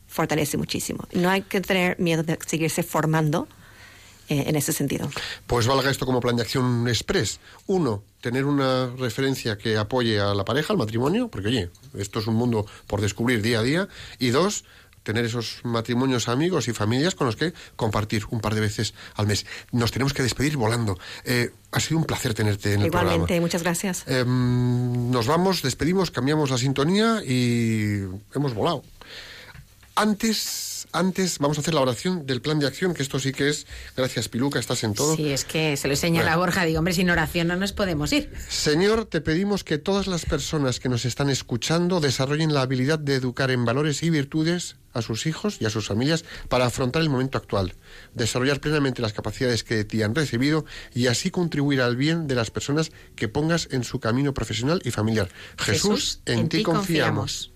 fortalece 0.08 0.58
muchísimo. 0.58 1.08
No 1.14 1.30
hay 1.30 1.44
que 1.44 1.62
tener 1.62 2.00
miedo 2.00 2.24
de 2.24 2.38
seguirse 2.46 2.84
formando 2.84 3.48
eh, 4.28 4.46
en 4.48 4.56
ese 4.56 4.74
sentido. 4.74 5.10
Pues 5.48 5.68
valga 5.68 5.90
esto 5.90 6.06
como 6.06 6.20
plan 6.20 6.36
de 6.36 6.44
acción 6.44 6.88
express. 6.88 7.40
Uno, 7.68 8.04
tener 8.22 8.46
una 8.46 8.88
referencia 8.98 9.58
que 9.58 9.78
apoye 9.78 10.20
a 10.20 10.34
la 10.34 10.46
pareja, 10.46 10.74
al 10.74 10.78
matrimonio, 10.78 11.28
porque 11.28 11.50
oye, 11.50 11.70
esto 11.98 12.20
es 12.20 12.28
un 12.28 12.36
mundo 12.36 12.66
por 12.88 13.02
descubrir 13.02 13.42
día 13.42 13.60
a 13.60 13.64
día. 13.64 13.88
Y 14.20 14.30
dos, 14.30 14.64
tener 15.04 15.26
esos 15.26 15.62
matrimonios 15.64 16.28
amigos 16.28 16.68
y 16.68 16.74
familias 16.74 17.16
con 17.16 17.28
los 17.28 17.36
que 17.36 17.54
compartir 17.76 18.24
un 18.30 18.40
par 18.40 18.56
de 18.56 18.62
veces 18.62 18.94
al 19.16 19.28
mes. 19.28 19.46
Nos 19.72 19.92
tenemos 19.92 20.14
que 20.14 20.24
despedir 20.24 20.58
volando. 20.58 20.98
Eh, 21.26 21.52
ha 21.72 21.80
sido 21.80 22.00
un 22.00 22.06
placer 22.06 22.34
tenerte 22.34 22.74
en 22.74 22.82
el 22.82 22.92
programa. 22.92 23.14
Igualmente, 23.14 23.42
muchas 23.42 23.64
gracias. 23.64 24.04
Em, 24.08 25.10
nos 25.12 25.28
vamos, 25.28 25.62
despedimos, 25.62 26.12
cambiamos 26.12 26.50
la 26.50 26.58
sintonía 26.58 27.22
y 27.26 28.04
hemos 28.34 28.54
volado. 28.54 28.84
Antes, 29.96 30.71
antes 30.94 31.40
vamos 31.40 31.58
a 31.58 31.62
hacer 31.62 31.74
la 31.74 31.82
oración 31.82 32.26
del 32.26 32.42
plan 32.42 32.60
de 32.60 32.68
acción, 32.68 32.94
que 32.94 33.04
esto 33.04 33.20
sí 33.20 33.32
que 33.32 33.50
es, 33.50 33.68
gracias 33.96 34.30
Piluca, 34.30 34.60
estás 34.60 34.84
en 34.84 34.94
todo. 34.94 35.16
Sí, 35.16 35.30
es 35.32 35.46
que 35.46 35.78
se 35.78 35.88
lo 35.88 35.96
señala 35.96 36.34
a 36.34 36.38
Borja. 36.38 36.66
Digo, 36.66 36.80
hombre, 36.80 36.94
sin 36.94 37.10
oración 37.10 37.48
no 37.48 37.56
nos 37.56 37.74
podemos 37.74 38.12
ir. 38.14 38.32
Señor, 38.50 39.06
te 39.06 39.22
pedimos 39.22 39.64
que 39.64 39.78
todas 39.78 40.08
las 40.08 40.26
personas 40.26 40.80
que 40.80 40.90
nos 40.90 41.06
están 41.06 41.30
escuchando 41.30 42.00
desarrollen 42.00 42.54
la 42.54 42.62
habilidad 42.62 43.00
de 43.00 43.16
educar 43.16 43.52
en 43.52 43.66
valores 43.66 44.04
y 44.04 44.10
virtudes 44.10 44.78
a 44.94 45.02
sus 45.02 45.26
hijos 45.26 45.58
y 45.60 45.66
a 45.66 45.70
sus 45.70 45.88
familias 45.88 46.26
para 46.50 46.66
afrontar 46.66 47.02
el 47.02 47.10
momento 47.10 47.38
actual, 47.38 47.76
desarrollar 48.14 48.60
plenamente 48.60 49.02
las 49.02 49.14
capacidades 49.14 49.64
que 49.64 49.76
de 49.76 49.86
ti 49.86 50.04
han 50.04 50.16
recibido 50.16 50.66
y 50.94 51.08
así 51.08 51.32
contribuir 51.32 51.82
al 51.82 51.96
bien 51.96 52.28
de 52.28 52.36
las 52.36 52.52
personas 52.52 52.92
que 53.16 53.28
pongas 53.28 53.68
en 53.72 53.84
su 53.84 54.00
camino 54.00 54.34
profesional 54.34 54.82
y 54.84 54.92
familiar. 54.92 55.30
Jesús, 55.58 56.22
en, 56.26 56.50
ti 56.50 56.64
confiamos. 56.64 57.52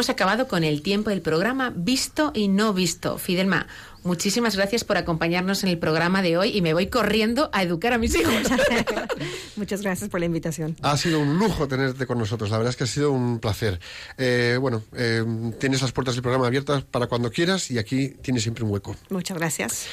Hemos 0.00 0.08
acabado 0.08 0.48
con 0.48 0.64
el 0.64 0.80
tiempo 0.80 1.10
del 1.10 1.20
programa 1.20 1.74
visto 1.76 2.30
y 2.32 2.48
no 2.48 2.72
visto. 2.72 3.18
Fidelma, 3.18 3.66
muchísimas 4.02 4.56
gracias 4.56 4.82
por 4.82 4.96
acompañarnos 4.96 5.62
en 5.62 5.68
el 5.68 5.76
programa 5.76 6.22
de 6.22 6.38
hoy 6.38 6.56
y 6.56 6.62
me 6.62 6.72
voy 6.72 6.86
corriendo 6.86 7.50
a 7.52 7.62
educar 7.62 7.92
a 7.92 7.98
mis 7.98 8.14
hijos. 8.14 8.32
muchas 9.56 9.82
gracias 9.82 10.08
por 10.08 10.20
la 10.20 10.24
invitación. 10.24 10.74
Ha 10.80 10.96
sido 10.96 11.20
un 11.20 11.38
lujo 11.38 11.68
tenerte 11.68 12.06
con 12.06 12.16
nosotros, 12.16 12.48
la 12.48 12.56
verdad 12.56 12.70
es 12.70 12.76
que 12.76 12.84
ha 12.84 12.86
sido 12.86 13.12
un 13.12 13.40
placer. 13.40 13.78
Eh, 14.16 14.56
bueno, 14.58 14.82
eh, 14.96 15.22
tienes 15.58 15.82
las 15.82 15.92
puertas 15.92 16.14
del 16.14 16.22
programa 16.22 16.46
abiertas 16.46 16.82
para 16.82 17.06
cuando 17.06 17.30
quieras 17.30 17.70
y 17.70 17.76
aquí 17.76 18.08
tienes 18.22 18.42
siempre 18.42 18.64
un 18.64 18.70
hueco. 18.70 18.96
Muchas 19.10 19.36
gracias. 19.36 19.86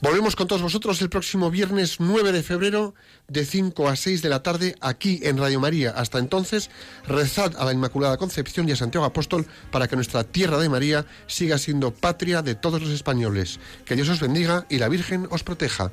Volvemos 0.00 0.36
con 0.36 0.46
todos 0.46 0.60
vosotros 0.60 1.00
el 1.00 1.08
próximo 1.08 1.50
viernes 1.50 2.00
9 2.00 2.32
de 2.32 2.42
febrero 2.42 2.94
de 3.28 3.46
5 3.46 3.88
a 3.88 3.96
6 3.96 4.20
de 4.20 4.28
la 4.28 4.42
tarde 4.42 4.76
aquí 4.80 5.20
en 5.22 5.38
Radio 5.38 5.58
María. 5.58 5.90
Hasta 5.90 6.18
entonces, 6.18 6.70
rezad 7.06 7.56
a 7.56 7.64
la 7.64 7.72
Inmaculada 7.72 8.18
Concepción 8.18 8.68
y 8.68 8.72
a 8.72 8.76
Santiago 8.76 9.06
Apóstol 9.06 9.46
para 9.70 9.88
que 9.88 9.96
nuestra 9.96 10.22
tierra 10.24 10.58
de 10.58 10.68
María 10.68 11.06
siga 11.26 11.56
siendo 11.56 11.94
patria 11.94 12.42
de 12.42 12.54
todos 12.54 12.82
los 12.82 12.90
españoles. 12.90 13.58
Que 13.86 13.96
Dios 13.96 14.10
os 14.10 14.20
bendiga 14.20 14.66
y 14.68 14.78
la 14.78 14.88
Virgen 14.88 15.28
os 15.30 15.42
proteja. 15.42 15.90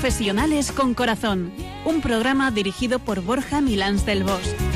Profesionales 0.00 0.72
con 0.72 0.94
Corazón, 0.94 1.52
un 1.84 2.00
programa 2.00 2.50
dirigido 2.50 3.00
por 3.00 3.20
Borja 3.20 3.60
Milans 3.60 4.06
del 4.06 4.24
Bosch. 4.24 4.69